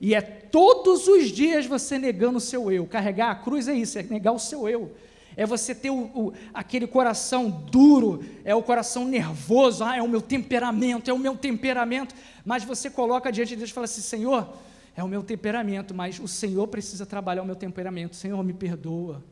E 0.02 0.14
é 0.14 0.22
todos 0.22 1.08
os 1.08 1.30
dias 1.30 1.66
você 1.66 1.98
negando 1.98 2.38
o 2.38 2.42
seu 2.42 2.72
eu. 2.72 2.86
Carregar 2.86 3.32
a 3.32 3.36
cruz 3.36 3.68
é 3.68 3.74
isso, 3.74 3.98
é 3.98 4.04
negar 4.04 4.34
o 4.34 4.40
seu 4.40 4.68
eu 4.68 4.92
é 5.36 5.46
você 5.46 5.74
ter 5.74 5.90
o, 5.90 6.04
o, 6.14 6.34
aquele 6.54 6.88
coração 6.88 7.50
duro, 7.50 8.24
é 8.44 8.54
o 8.54 8.62
coração 8.62 9.06
nervoso, 9.06 9.84
ah, 9.84 9.98
é 9.98 10.02
o 10.02 10.08
meu 10.08 10.22
temperamento, 10.22 11.10
é 11.10 11.14
o 11.14 11.20
meu 11.20 11.36
temperamento, 11.36 12.16
mas 12.46 12.64
você 12.64 12.90
coloca 12.90 13.32
diante 13.32 13.50
de 13.50 13.56
Deus 13.58 13.70
e 13.70 13.74
fala 13.74 13.86
assim: 13.86 14.02
Senhor, 14.02 14.48
é 14.96 15.04
o 15.04 15.08
meu 15.08 15.24
temperamento, 15.24 15.94
mas 15.94 16.20
o 16.20 16.28
Senhor 16.28 16.68
precisa 16.68 17.06
trabalhar 17.06 17.42
o 17.42 17.46
meu 17.46 17.56
temperamento, 17.56 18.16
Senhor, 18.16 18.42
me 18.44 18.54
perdoa. 18.54 19.24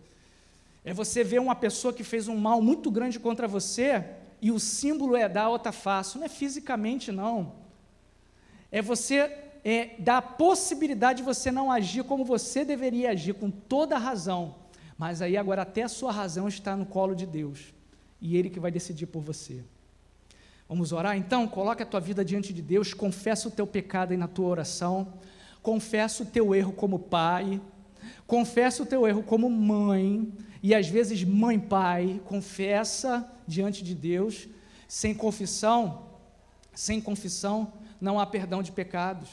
É 0.84 0.94
você 0.94 1.24
ver 1.24 1.40
uma 1.40 1.56
pessoa 1.56 1.94
que 1.94 2.04
fez 2.04 2.28
um 2.28 2.38
mal 2.38 2.62
muito 2.62 2.90
grande 2.90 3.20
contra 3.20 3.48
você 3.48 4.04
e 4.42 4.52
o 4.52 4.60
símbolo 4.60 5.16
é 5.16 5.30
dar 5.30 5.50
outra 5.50 5.72
face. 5.72 6.18
Não 6.18 6.26
é 6.26 6.30
fisicamente, 6.30 7.12
não. 7.12 7.54
É 8.72 8.82
você 8.82 9.32
é, 9.64 9.92
dar 10.00 10.18
a 10.18 10.22
possibilidade 10.22 11.18
de 11.18 11.24
você 11.24 11.52
não 11.52 11.72
agir 11.72 12.04
como 12.04 12.26
você 12.26 12.66
deveria 12.66 13.12
agir, 13.12 13.34
com 13.34 13.52
toda 13.52 13.96
a 13.96 14.00
razão. 14.00 14.56
Mas 14.98 15.22
aí 15.22 15.38
agora 15.38 15.62
até 15.62 15.84
a 15.84 15.88
sua 15.88 16.12
razão 16.12 16.48
está 16.48 16.76
no 16.76 16.86
colo 16.86 17.14
de 17.14 17.28
Deus. 17.28 17.74
E 18.20 18.36
Ele 18.36 18.50
que 18.50 18.60
vai 18.60 18.72
decidir 18.72 19.06
por 19.06 19.22
você. 19.22 19.64
Vamos 20.68 20.92
orar? 20.92 21.18
Então, 21.18 21.48
coloque 21.48 21.84
a 21.84 21.86
tua 21.86 22.00
vida 22.00 22.24
diante 22.24 22.54
de 22.54 22.62
Deus, 22.62 22.94
confessa 22.94 23.48
o 23.48 23.52
teu 23.52 23.68
pecado 23.68 24.12
aí 24.12 24.18
na 24.18 24.28
tua 24.28 24.48
oração, 24.48 25.14
confessa 25.62 26.24
o 26.24 26.26
teu 26.26 26.54
erro 26.56 26.74
como 26.74 27.00
pai, 27.00 27.62
confessa 28.26 28.84
o 28.84 28.86
teu 28.86 29.08
erro 29.08 29.24
como 29.24 29.50
mãe, 29.50 30.32
e 30.64 30.76
às 30.76 30.88
vezes 30.88 31.24
mãe, 31.24 31.60
pai, 31.60 32.22
confessa 32.26 33.30
diante 33.48 33.84
de 33.84 33.96
Deus, 33.96 34.48
sem 34.88 35.14
confissão, 35.14 36.08
sem 36.74 37.02
confissão 37.02 37.74
não 38.00 38.20
há 38.20 38.26
perdão 38.26 38.64
de 38.64 38.72
pecados. 38.72 39.30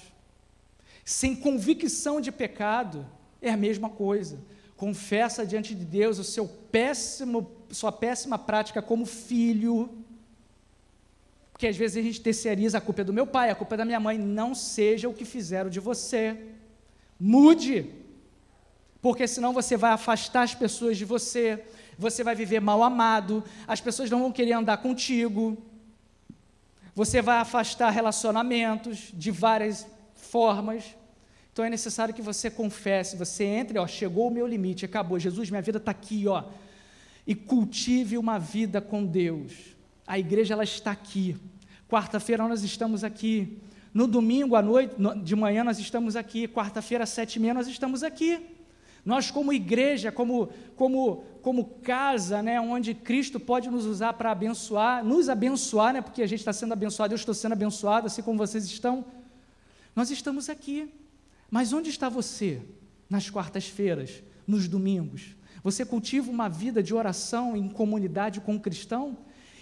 Sem 1.04 1.34
convicção 1.34 2.20
de 2.20 2.30
pecado 2.30 3.06
é 3.40 3.50
a 3.50 3.56
mesma 3.56 3.88
coisa. 3.88 4.38
Confessa 4.76 5.46
diante 5.46 5.74
de 5.74 5.84
Deus 5.84 6.18
o 6.18 6.24
seu 6.24 6.46
péssimo, 6.46 7.50
sua 7.70 7.90
péssima 7.90 8.38
prática 8.38 8.82
como 8.82 9.06
filho, 9.06 10.04
porque 11.58 11.66
às 11.66 11.76
vezes 11.76 11.96
a 11.96 12.02
gente 12.02 12.20
terceiriza 12.20 12.78
a 12.78 12.80
culpa 12.80 13.00
é 13.00 13.04
do 13.04 13.12
meu 13.12 13.26
pai, 13.26 13.50
a 13.50 13.54
culpa 13.56 13.74
é 13.74 13.78
da 13.78 13.84
minha 13.84 13.98
mãe. 13.98 14.16
Não 14.16 14.54
seja 14.54 15.08
o 15.08 15.12
que 15.12 15.24
fizeram 15.24 15.68
de 15.68 15.80
você. 15.80 16.38
Mude. 17.18 17.90
Porque 19.02 19.26
senão 19.26 19.52
você 19.52 19.76
vai 19.76 19.90
afastar 19.90 20.42
as 20.42 20.54
pessoas 20.54 20.96
de 20.96 21.04
você, 21.04 21.64
você 21.98 22.22
vai 22.22 22.36
viver 22.36 22.60
mal 22.60 22.80
amado, 22.80 23.42
as 23.66 23.80
pessoas 23.80 24.08
não 24.08 24.20
vão 24.20 24.30
querer 24.30 24.52
andar 24.52 24.76
contigo. 24.76 25.58
Você 26.94 27.20
vai 27.20 27.38
afastar 27.38 27.90
relacionamentos 27.90 29.10
de 29.12 29.32
várias 29.32 29.84
formas. 30.14 30.84
Então 31.52 31.64
é 31.64 31.70
necessário 31.70 32.14
que 32.14 32.22
você 32.22 32.48
confesse, 32.48 33.16
você 33.16 33.42
entre, 33.42 33.80
ó, 33.80 33.86
chegou 33.88 34.28
o 34.28 34.30
meu 34.30 34.46
limite, 34.46 34.84
acabou. 34.84 35.18
Jesus, 35.18 35.50
minha 35.50 35.60
vida 35.60 35.78
está 35.78 35.90
aqui, 35.90 36.28
ó. 36.28 36.44
E 37.26 37.34
cultive 37.34 38.16
uma 38.16 38.38
vida 38.38 38.80
com 38.80 39.04
Deus. 39.04 39.76
A 40.08 40.18
igreja 40.18 40.54
ela 40.54 40.64
está 40.64 40.90
aqui. 40.90 41.36
Quarta-feira 41.86 42.48
nós 42.48 42.62
estamos 42.64 43.04
aqui. 43.04 43.58
No 43.92 44.06
domingo 44.06 44.56
à 44.56 44.62
noite, 44.62 44.94
de 45.22 45.36
manhã 45.36 45.62
nós 45.62 45.78
estamos 45.78 46.16
aqui. 46.16 46.48
Quarta-feira 46.48 47.04
às 47.04 47.10
sete 47.10 47.36
e 47.36 47.40
meia 47.40 47.52
nós 47.52 47.68
estamos 47.68 48.02
aqui. 48.02 48.40
Nós 49.04 49.30
como 49.30 49.52
igreja, 49.52 50.10
como 50.10 50.48
como 50.74 51.24
como 51.42 51.64
casa, 51.82 52.42
né, 52.42 52.58
onde 52.58 52.94
Cristo 52.94 53.38
pode 53.38 53.68
nos 53.68 53.84
usar 53.84 54.14
para 54.14 54.30
abençoar, 54.30 55.04
nos 55.04 55.28
abençoar, 55.28 55.92
né, 55.92 56.00
porque 56.00 56.22
a 56.22 56.26
gente 56.26 56.40
está 56.40 56.54
sendo 56.54 56.72
abençoado, 56.72 57.12
eu 57.12 57.16
estou 57.16 57.34
sendo 57.34 57.52
abençoado, 57.52 58.06
assim 58.06 58.22
como 58.22 58.38
vocês 58.38 58.64
estão. 58.64 59.04
Nós 59.94 60.10
estamos 60.10 60.48
aqui. 60.48 60.90
Mas 61.50 61.74
onde 61.74 61.90
está 61.90 62.08
você 62.08 62.62
nas 63.10 63.28
quartas-feiras, 63.28 64.22
nos 64.46 64.68
domingos? 64.68 65.36
Você 65.62 65.84
cultiva 65.84 66.30
uma 66.30 66.48
vida 66.48 66.82
de 66.82 66.94
oração 66.94 67.54
em 67.54 67.68
comunidade 67.68 68.40
com 68.40 68.56
o 68.56 68.60
cristão? 68.60 69.18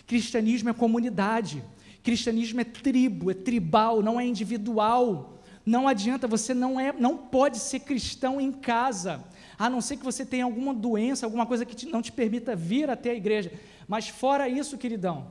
Cristianismo 0.06 0.70
é 0.70 0.72
comunidade. 0.72 1.62
Cristianismo 2.02 2.60
é 2.60 2.64
tribo, 2.64 3.30
é 3.30 3.34
tribal, 3.34 4.02
não 4.02 4.20
é 4.20 4.24
individual. 4.24 5.40
Não 5.66 5.88
adianta, 5.88 6.28
você 6.28 6.54
não 6.54 6.78
é, 6.78 6.92
não 6.92 7.16
pode 7.16 7.58
ser 7.58 7.80
cristão 7.80 8.40
em 8.40 8.52
casa, 8.52 9.24
a 9.58 9.68
não 9.68 9.80
ser 9.80 9.96
que 9.96 10.04
você 10.04 10.24
tenha 10.24 10.44
alguma 10.44 10.72
doença, 10.72 11.26
alguma 11.26 11.44
coisa 11.44 11.66
que 11.66 11.74
te, 11.74 11.86
não 11.86 12.00
te 12.00 12.12
permita 12.12 12.54
vir 12.54 12.88
até 12.88 13.10
a 13.10 13.14
igreja. 13.14 13.52
Mas 13.88 14.08
fora 14.08 14.48
isso, 14.48 14.78
queridão, 14.78 15.26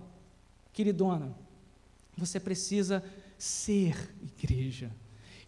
queridona, 0.74 1.34
você 2.18 2.38
precisa 2.38 3.02
ser 3.38 4.14
igreja. 4.38 4.92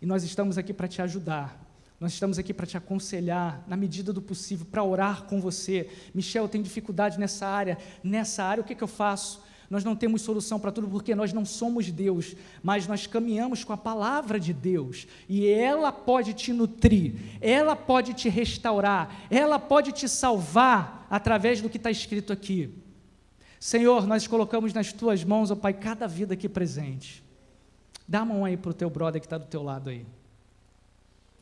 E 0.02 0.06
nós 0.06 0.24
estamos 0.24 0.58
aqui 0.58 0.74
para 0.74 0.88
te 0.88 1.02
ajudar. 1.02 1.67
Nós 2.00 2.14
estamos 2.14 2.38
aqui 2.38 2.54
para 2.54 2.68
te 2.68 2.78
aconselhar, 2.78 3.64
na 3.68 3.76
medida 3.76 4.14
do 4.14 4.22
possível, 4.22 4.68
para 4.70 4.84
orar 4.84 5.24
com 5.24 5.42
você. 5.42 5.90
Michel, 6.14 6.48
tenho 6.48 6.64
dificuldade 6.64 7.20
nessa 7.20 7.48
área. 7.48 7.78
Nessa 8.04 8.44
área, 8.44 8.62
o 8.62 8.64
que, 8.64 8.76
que 8.76 8.84
eu 8.84 8.88
faço? 8.88 9.42
Nós 9.70 9.84
não 9.84 9.96
temos 9.96 10.22
solução 10.22 10.60
para 10.60 10.72
tudo 10.72 10.88
porque 10.88 11.14
nós 11.14 11.34
não 11.34 11.44
somos 11.44 11.92
Deus, 11.92 12.36
mas 12.64 12.88
nós 12.88 13.06
caminhamos 13.06 13.64
com 13.64 13.74
a 13.74 13.78
palavra 13.78 14.40
de 14.40 14.54
Deus 14.54 15.08
e 15.28 15.46
ela 15.46 15.92
pode 15.92 16.34
te 16.34 16.54
nutrir, 16.54 17.16
ela 17.42 17.76
pode 17.76 18.14
te 18.14 18.30
restaurar, 18.30 19.26
ela 19.30 19.60
pode 19.60 19.92
te 19.92 20.08
salvar 20.08 21.06
através 21.10 21.62
do 21.62 21.70
que 21.70 21.76
está 21.76 21.92
escrito 21.92 22.32
aqui. 22.32 22.74
Senhor, 23.60 24.08
nós 24.08 24.26
colocamos 24.26 24.72
nas 24.72 24.94
tuas 24.94 25.24
mãos, 25.24 25.52
ó 25.52 25.54
oh 25.54 25.58
Pai, 25.58 25.74
cada 25.74 26.08
vida 26.08 26.36
aqui 26.36 26.48
presente. 26.48 27.22
Dá 28.08 28.22
a 28.22 28.26
mão 28.26 28.46
aí 28.46 28.56
para 28.56 28.72
o 28.72 28.74
teu 28.74 28.90
brother 28.90 29.20
que 29.20 29.26
está 29.26 29.38
do 29.38 29.48
teu 29.48 29.64
lado 29.64 29.90
aí. 29.90 30.06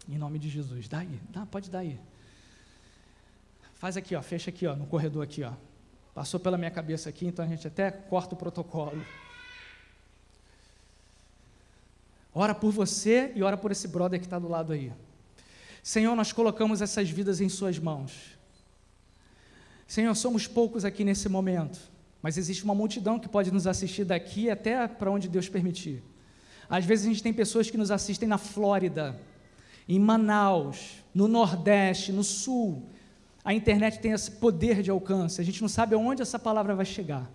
Em 0.07 0.17
nome 0.17 0.39
de 0.39 0.49
Jesus. 0.49 0.87
Dá 0.87 0.99
aí, 0.99 1.19
dá, 1.29 1.45
pode 1.45 1.69
dar 1.69 1.79
aí. 1.79 1.99
Faz 3.75 3.97
aqui, 3.97 4.15
ó, 4.15 4.21
fecha 4.21 4.49
aqui, 4.49 4.65
ó, 4.65 4.75
no 4.75 4.85
corredor 4.85 5.23
aqui, 5.23 5.43
ó. 5.43 5.53
Passou 6.13 6.39
pela 6.39 6.57
minha 6.57 6.71
cabeça 6.71 7.09
aqui, 7.09 7.25
então 7.25 7.43
a 7.43 7.47
gente 7.47 7.67
até 7.67 7.91
corta 7.91 8.35
o 8.35 8.37
protocolo. 8.37 9.05
Ora 12.33 12.53
por 12.53 12.71
você 12.71 13.31
e 13.35 13.43
ora 13.43 13.57
por 13.57 13.71
esse 13.71 13.87
brother 13.87 14.19
que 14.19 14.25
está 14.25 14.39
do 14.39 14.47
lado 14.47 14.73
aí. 14.73 14.91
Senhor, 15.81 16.15
nós 16.15 16.31
colocamos 16.31 16.81
essas 16.81 17.09
vidas 17.09 17.41
em 17.41 17.49
Suas 17.49 17.77
mãos. 17.79 18.37
Senhor, 19.87 20.15
somos 20.15 20.47
poucos 20.47 20.83
aqui 20.83 21.03
nesse 21.03 21.29
momento, 21.29 21.79
mas 22.21 22.37
existe 22.37 22.63
uma 22.63 22.73
multidão 22.73 23.19
que 23.19 23.29
pode 23.29 23.51
nos 23.51 23.67
assistir 23.67 24.03
daqui 24.03 24.49
até 24.49 24.87
para 24.87 25.11
onde 25.11 25.29
Deus 25.29 25.47
permitir. 25.47 26.03
Às 26.69 26.83
vezes 26.83 27.05
a 27.05 27.09
gente 27.09 27.21
tem 27.21 27.31
pessoas 27.31 27.69
que 27.69 27.77
nos 27.77 27.91
assistem 27.91 28.27
na 28.27 28.37
Flórida, 28.37 29.19
em 29.87 29.99
Manaus, 29.99 31.03
no 31.13 31.27
Nordeste, 31.27 32.11
no 32.11 32.23
Sul. 32.23 32.83
A 33.43 33.53
internet 33.53 33.99
tem 33.99 34.11
esse 34.11 34.31
poder 34.31 34.81
de 34.81 34.89
alcance, 34.89 35.39
a 35.39 35.43
gente 35.43 35.61
não 35.61 35.69
sabe 35.69 35.95
aonde 35.95 36.21
essa 36.21 36.39
palavra 36.39 36.75
vai 36.75 36.85
chegar. 36.85 37.31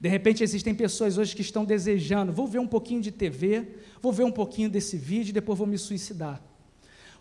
De 0.00 0.08
repente 0.08 0.42
existem 0.42 0.74
pessoas 0.74 1.18
hoje 1.18 1.34
que 1.34 1.42
estão 1.42 1.64
desejando, 1.64 2.32
vou 2.32 2.46
ver 2.46 2.58
um 2.58 2.66
pouquinho 2.66 3.00
de 3.00 3.10
TV, 3.10 3.76
vou 4.00 4.12
ver 4.12 4.24
um 4.24 4.30
pouquinho 4.30 4.68
desse 4.68 4.96
vídeo 4.96 5.30
e 5.30 5.32
depois 5.32 5.58
vou 5.58 5.66
me 5.66 5.78
suicidar. 5.78 6.40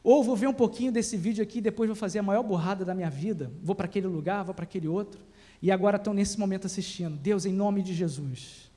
Ou 0.03 0.21
vou 0.23 0.35
ver 0.35 0.47
um 0.47 0.53
pouquinho 0.53 0.91
desse 0.91 1.15
vídeo 1.15 1.41
aqui 1.41 1.61
depois 1.61 1.87
vou 1.87 1.95
fazer 1.95 2.19
a 2.19 2.23
maior 2.23 2.43
borrada 2.43 2.83
da 2.83 2.93
minha 2.93 3.09
vida, 3.09 3.51
vou 3.63 3.73
para 3.73 3.85
aquele 3.85 4.07
lugar, 4.07 4.43
vou 4.43 4.53
para 4.53 4.63
aquele 4.63 4.87
outro, 4.87 5.21
e 5.61 5.71
agora 5.71 5.95
estão 5.95 6.13
nesse 6.13 6.37
momento 6.37 6.67
assistindo. 6.67 7.15
Deus, 7.17 7.45
em 7.45 7.53
nome 7.53 7.81
de 7.81 7.93
Jesus. 7.93 8.69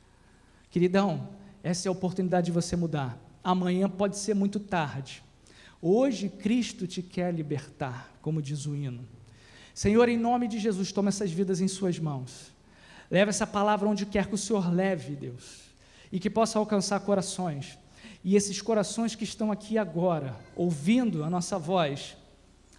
Queridão, 0.70 1.28
essa 1.62 1.88
é 1.88 1.90
a 1.90 1.92
oportunidade 1.92 2.46
de 2.46 2.52
você 2.52 2.76
mudar. 2.76 3.18
Amanhã 3.42 3.88
pode 3.88 4.16
ser 4.16 4.34
muito 4.34 4.60
tarde. 4.60 5.25
Hoje 5.80 6.28
Cristo 6.28 6.86
te 6.86 7.02
quer 7.02 7.34
libertar, 7.34 8.12
como 8.22 8.40
diz 8.40 8.66
o 8.66 8.74
hino. 8.74 9.06
Senhor, 9.74 10.08
em 10.08 10.16
nome 10.16 10.48
de 10.48 10.58
Jesus, 10.58 10.90
toma 10.90 11.10
essas 11.10 11.30
vidas 11.30 11.60
em 11.60 11.68
Suas 11.68 11.98
mãos. 11.98 12.52
Leva 13.10 13.28
essa 13.28 13.46
palavra 13.46 13.88
onde 13.88 14.06
quer 14.06 14.26
que 14.26 14.34
o 14.34 14.38
Senhor 14.38 14.72
leve, 14.72 15.14
Deus, 15.14 15.64
e 16.10 16.18
que 16.18 16.30
possa 16.30 16.58
alcançar 16.58 17.00
corações. 17.00 17.78
E 18.24 18.34
esses 18.34 18.60
corações 18.60 19.14
que 19.14 19.24
estão 19.24 19.52
aqui 19.52 19.78
agora, 19.78 20.34
ouvindo 20.56 21.22
a 21.22 21.30
nossa 21.30 21.58
voz, 21.58 22.16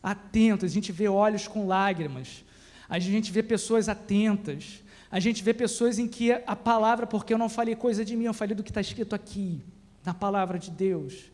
atentos, 0.02 0.72
a 0.72 0.74
gente 0.74 0.92
vê 0.92 1.08
olhos 1.08 1.48
com 1.48 1.68
lágrimas, 1.68 2.44
a 2.90 3.00
gente 3.00 3.32
vê 3.32 3.44
pessoas 3.44 3.88
atentas, 3.88 4.84
a 5.10 5.20
gente 5.20 5.44
vê 5.44 5.54
pessoas 5.54 6.00
em 6.00 6.08
que 6.08 6.32
a 6.32 6.56
palavra, 6.56 7.06
porque 7.06 7.34
eu 7.34 7.38
não 7.38 7.48
falei 7.48 7.76
coisa 7.76 8.04
de 8.04 8.16
mim, 8.16 8.26
eu 8.26 8.34
falei 8.34 8.56
do 8.56 8.64
que 8.64 8.72
está 8.72 8.82
escrito 8.82 9.14
aqui, 9.14 9.62
na 10.04 10.14
palavra 10.14 10.58
de 10.58 10.72
Deus. 10.72 11.32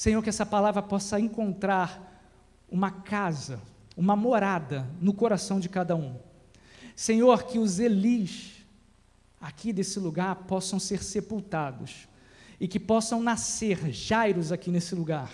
Senhor, 0.00 0.22
que 0.22 0.30
essa 0.30 0.46
palavra 0.46 0.80
possa 0.80 1.20
encontrar 1.20 2.24
uma 2.70 2.90
casa, 2.90 3.60
uma 3.94 4.16
morada 4.16 4.88
no 4.98 5.12
coração 5.12 5.60
de 5.60 5.68
cada 5.68 5.94
um. 5.94 6.16
Senhor, 6.96 7.42
que 7.42 7.58
os 7.58 7.78
Elis 7.78 8.64
aqui 9.38 9.74
desse 9.74 10.00
lugar 10.00 10.36
possam 10.46 10.78
ser 10.78 11.02
sepultados 11.02 12.08
e 12.58 12.66
que 12.66 12.80
possam 12.80 13.22
nascer 13.22 13.92
Jairos 13.92 14.50
aqui 14.50 14.70
nesse 14.70 14.94
lugar. 14.94 15.30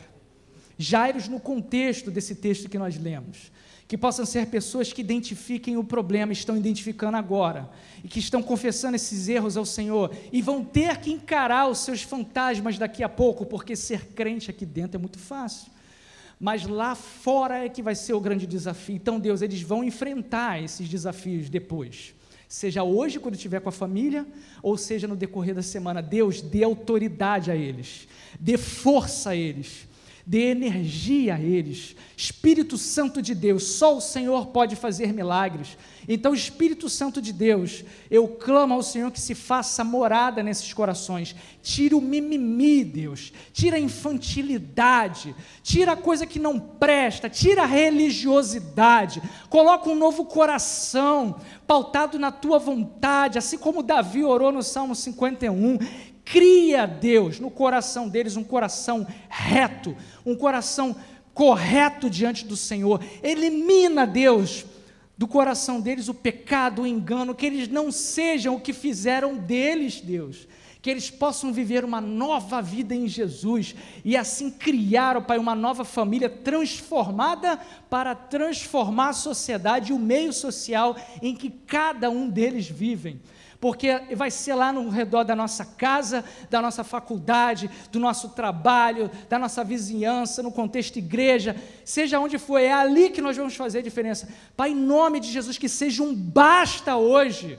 Jairos 0.77 1.29
no 1.29 1.39
contexto 1.39 2.11
desse 2.11 2.35
texto 2.35 2.69
que 2.69 2.77
nós 2.77 2.99
lemos 2.99 3.53
que 3.89 3.97
possam 3.97 4.27
ser 4.27 4.47
pessoas 4.47 4.93
que 4.93 5.01
identifiquem 5.01 5.77
o 5.77 5.85
problema, 5.85 6.33
estão 6.33 6.57
identificando 6.57 7.17
agora, 7.17 7.71
e 8.03 8.09
que 8.09 8.19
estão 8.19 8.43
confessando 8.43 8.97
esses 8.97 9.29
erros 9.29 9.57
ao 9.57 9.65
Senhor, 9.65 10.15
e 10.33 10.43
vão 10.43 10.65
ter 10.65 10.97
que 10.99 11.13
encarar 11.13 11.69
os 11.69 11.79
seus 11.79 12.03
fantasmas 12.03 12.79
daqui 12.79 13.05
a 13.05 13.09
pouco, 13.09 13.47
porque 13.47 13.77
ser 13.77 14.07
crente 14.09 14.51
aqui 14.51 14.67
dentro 14.67 14.97
é 14.97 15.01
muito 15.01 15.19
fácil. 15.19 15.71
Mas 16.39 16.67
lá 16.67 16.95
fora 16.95 17.65
é 17.65 17.69
que 17.69 17.81
vai 17.81 17.95
ser 17.95 18.13
o 18.13 18.21
grande 18.21 18.47
desafio. 18.47 18.97
Então, 18.97 19.19
Deus, 19.19 19.41
eles 19.41 19.63
vão 19.63 19.83
enfrentar 19.83 20.63
esses 20.63 20.87
desafios 20.87 21.49
depois. 21.49 22.15
Seja 22.49 22.83
hoje, 22.83 23.19
quando 23.19 23.37
estiver 23.37 23.61
com 23.61 23.71
a 23.71 23.73
família, 23.73 24.27
ou 24.63 24.77
seja 24.77 25.09
no 25.09 25.17
decorrer 25.17 25.55
da 25.55 25.63
semana. 25.63 26.03
Deus, 26.03 26.43
dê 26.43 26.63
autoridade 26.63 27.51
a 27.51 27.57
eles, 27.57 28.07
dê 28.39 28.59
força 28.59 29.31
a 29.31 29.37
eles 29.37 29.89
dê 30.27 30.51
energia 30.51 31.37
a 31.37 31.41
eles. 31.41 31.95
Espírito 32.17 32.77
Santo 32.77 33.23
de 33.23 33.33
Deus, 33.33 33.63
só 33.63 33.97
o 33.97 34.01
Senhor 34.01 34.47
pode 34.47 34.75
fazer 34.75 35.13
milagres. 35.13 35.79
Então, 36.09 36.35
Espírito 36.35 36.89
Santo 36.89 37.23
de 37.23 37.33
Deus, 37.33 37.85
eu 38.11 38.27
clamo 38.27 38.75
ao 38.75 38.83
Senhor 38.83 39.13
que 39.13 39.21
se 39.21 39.35
faça 39.37 39.85
morada 39.85 40.43
nesses 40.43 40.73
corações. 40.73 41.37
Tira 41.63 41.97
o 41.97 42.01
mimimi, 42.01 42.83
Deus. 42.85 43.33
Tira 43.53 43.77
a 43.77 43.81
infantilidade. 43.81 45.35
Tira 45.63 45.93
a 45.93 45.97
coisa 45.97 46.27
que 46.27 46.41
não 46.41 46.59
presta. 46.59 47.31
Tira 47.31 47.63
a 47.63 47.67
religiosidade. 47.67 49.23
Coloca 49.49 49.89
um 49.89 49.95
novo 49.95 50.25
coração, 50.25 51.41
pautado 51.67 52.19
na 52.19 52.33
tua 52.33 52.59
vontade, 52.59 53.39
assim 53.39 53.59
como 53.59 53.83
Davi 53.83 54.25
orou 54.25 54.51
no 54.51 54.63
Salmo 54.63 54.95
51. 54.95 55.79
Cria, 56.27 56.87
Deus, 56.87 57.39
no 57.39 57.53
coração 57.53 58.09
deles 58.09 58.37
um 58.37 58.43
coração 58.43 59.07
reto, 59.29 59.97
um 60.25 60.35
coração 60.35 60.97
correto 61.33 62.11
diante 62.11 62.45
do 62.45 62.57
Senhor. 62.57 63.01
Elimina, 63.23 64.05
Deus, 64.05 64.67
do 65.17 65.29
coração 65.29 65.81
deles 65.81 66.09
o 66.09 66.15
pecado, 66.15 66.83
o 66.83 66.87
engano, 66.87 67.33
que 67.33 67.47
eles 67.47 67.69
não 67.69 67.93
sejam 67.93 68.57
o 68.57 68.61
que 68.61 68.73
fizeram 68.73 69.37
deles, 69.37 70.01
Deus. 70.01 70.49
Que 70.83 70.91
eles 70.91 71.09
possam 71.11 71.53
viver 71.53 71.85
uma 71.85 72.01
nova 72.01 72.61
vida 72.61 72.93
em 72.93 73.07
Jesus 73.07 73.77
e 74.05 74.17
assim 74.17 74.51
criar, 74.51 75.17
ó 75.17 75.21
Pai, 75.21 75.39
uma 75.39 75.55
nova 75.55 75.85
família 75.85 76.29
transformada 76.29 77.57
para 77.89 78.17
transformar 78.17 79.11
a 79.11 79.13
sociedade 79.13 79.93
e 79.93 79.95
o 79.95 79.99
meio 79.99 80.33
social 80.33 80.97
em 81.23 81.37
que 81.37 81.51
cada 81.51 82.11
um 82.11 82.29
deles 82.29 82.69
vivem 82.69 83.21
porque 83.61 84.01
vai 84.15 84.31
ser 84.31 84.55
lá 84.55 84.73
no 84.73 84.89
redor 84.89 85.25
da 85.25 85.35
nossa 85.35 85.65
casa, 85.65 86.25
da 86.51 86.61
nossa 86.61 86.85
faculdade, 86.85 87.71
do 87.91 87.99
nosso 87.99 88.31
trabalho, 88.31 89.11
da 89.29 89.39
nossa 89.39 89.65
vizinhança, 89.65 90.43
no 90.43 90.53
contexto 90.53 90.97
igreja, 90.97 91.57
seja 91.85 92.21
onde 92.21 92.39
for, 92.39 92.59
é 92.59 92.73
ali 92.73 93.11
que 93.11 93.23
nós 93.23 93.37
vamos 93.37 93.57
fazer 93.57 93.79
a 93.79 93.83
diferença. 93.83 94.29
Pai, 94.57 94.71
em 94.71 94.75
nome 94.75 95.21
de 95.21 95.31
Jesus, 95.31 95.59
que 95.59 95.69
seja 95.69 96.03
um 96.03 96.15
basta 96.15 96.97
hoje 96.97 97.59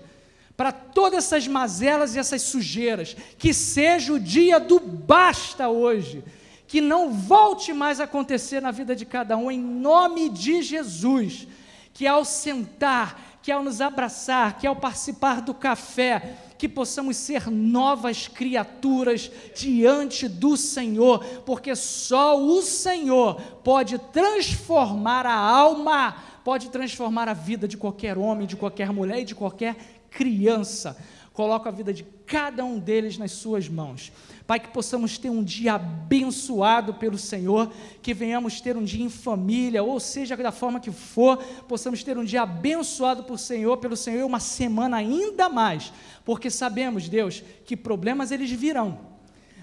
para 0.55 0.71
todas 0.71 1.25
essas 1.25 1.47
mazelas 1.47 2.15
e 2.15 2.19
essas 2.19 2.41
sujeiras, 2.41 3.15
que 3.37 3.53
seja 3.53 4.13
o 4.13 4.19
dia 4.19 4.59
do 4.59 4.79
basta 4.79 5.69
hoje, 5.69 6.23
que 6.67 6.81
não 6.81 7.11
volte 7.11 7.71
mais 7.71 7.99
a 7.99 8.05
acontecer 8.05 8.59
na 8.59 8.71
vida 8.71 8.95
de 8.95 9.05
cada 9.05 9.37
um, 9.37 9.51
em 9.51 9.59
nome 9.59 10.29
de 10.29 10.63
Jesus, 10.63 11.47
que 11.93 12.07
ao 12.07 12.25
sentar, 12.25 13.36
que 13.47 13.51
ao 13.53 13.63
nos 13.63 13.79
abraçar, 13.79 14.57
que 14.57 14.67
ao 14.67 14.75
participar 14.75 15.39
do 15.39 15.53
café, 15.53 16.35
que 16.57 16.67
possamos 16.67 17.15
ser 17.15 17.49
novas 17.49 18.27
criaturas 18.27 19.31
diante 19.55 20.27
do 20.27 20.57
Senhor, 20.57 21.23
porque 21.45 21.73
só 21.73 22.37
o 22.37 22.61
Senhor 22.61 23.35
pode 23.63 23.97
transformar 23.99 25.25
a 25.25 25.33
alma, 25.33 26.13
pode 26.43 26.69
transformar 26.69 27.29
a 27.29 27.33
vida 27.33 27.69
de 27.69 27.77
qualquer 27.77 28.17
homem, 28.17 28.45
de 28.45 28.57
qualquer 28.57 28.91
mulher 28.91 29.21
e 29.21 29.23
de 29.23 29.33
qualquer 29.33 29.77
criança. 30.09 30.97
Coloca 31.31 31.69
a 31.69 31.71
vida 31.71 31.93
de 31.93 32.03
cada 32.27 32.63
um 32.65 32.77
deles 32.77 33.17
nas 33.17 33.31
suas 33.31 33.69
mãos. 33.69 34.11
Pai, 34.45 34.59
que 34.59 34.67
possamos 34.67 35.17
ter 35.17 35.29
um 35.29 35.43
dia 35.43 35.73
abençoado 35.73 36.93
pelo 36.93 37.17
Senhor, 37.17 37.71
que 38.01 38.13
venhamos 38.13 38.59
ter 38.61 38.75
um 38.77 38.83
dia 38.83 39.03
em 39.03 39.09
família, 39.09 39.81
ou 39.81 39.99
seja, 39.99 40.35
da 40.35 40.51
forma 40.51 40.79
que 40.79 40.91
for, 40.91 41.37
possamos 41.67 42.03
ter 42.03 42.17
um 42.17 42.23
dia 42.23 42.43
abençoado 42.43 43.23
por 43.23 43.39
Senhor, 43.39 43.77
pelo 43.77 43.95
Senhor, 43.95 44.25
uma 44.25 44.39
semana 44.39 44.97
ainda 44.97 45.49
mais, 45.49 45.91
porque 46.23 46.49
sabemos, 46.49 47.09
Deus, 47.09 47.43
que 47.65 47.75
problemas 47.75 48.31
eles 48.31 48.51
virão, 48.51 48.99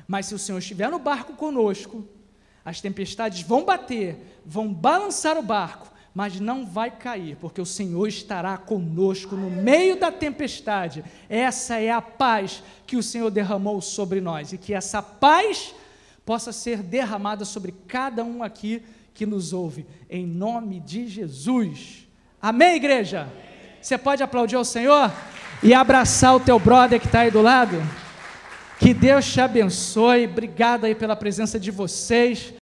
mas 0.08 0.26
se 0.26 0.34
o 0.34 0.38
Senhor 0.38 0.58
estiver 0.58 0.90
no 0.90 0.98
barco 0.98 1.34
conosco, 1.34 2.06
as 2.64 2.80
tempestades 2.80 3.42
vão 3.42 3.64
bater, 3.64 4.40
vão 4.44 4.72
balançar 4.72 5.38
o 5.38 5.42
barco, 5.42 5.93
mas 6.14 6.38
não 6.38 6.64
vai 6.64 6.92
cair, 6.92 7.36
porque 7.40 7.60
o 7.60 7.66
Senhor 7.66 8.06
estará 8.06 8.56
conosco 8.56 9.34
no 9.34 9.50
meio 9.50 9.98
da 9.98 10.12
tempestade. 10.12 11.04
Essa 11.28 11.80
é 11.80 11.90
a 11.90 12.00
paz 12.00 12.62
que 12.86 12.96
o 12.96 13.02
Senhor 13.02 13.30
derramou 13.32 13.80
sobre 13.80 14.20
nós 14.20 14.52
e 14.52 14.58
que 14.58 14.72
essa 14.72 15.02
paz 15.02 15.74
possa 16.24 16.52
ser 16.52 16.82
derramada 16.82 17.44
sobre 17.44 17.74
cada 17.88 18.22
um 18.22 18.44
aqui 18.44 18.82
que 19.12 19.26
nos 19.26 19.52
ouve, 19.52 19.86
em 20.08 20.24
nome 20.24 20.78
de 20.78 21.08
Jesus. 21.08 22.06
Amém, 22.40 22.76
igreja? 22.76 23.28
Você 23.82 23.98
pode 23.98 24.22
aplaudir 24.22 24.56
ao 24.56 24.64
Senhor 24.64 25.12
e 25.62 25.74
abraçar 25.74 26.34
o 26.36 26.40
teu 26.40 26.58
brother 26.58 27.00
que 27.00 27.06
está 27.06 27.20
aí 27.20 27.30
do 27.30 27.42
lado? 27.42 27.76
Que 28.78 28.94
Deus 28.94 29.32
te 29.32 29.40
abençoe. 29.40 30.26
Obrigado 30.26 30.84
aí 30.84 30.94
pela 30.94 31.16
presença 31.16 31.58
de 31.58 31.70
vocês. 31.70 32.54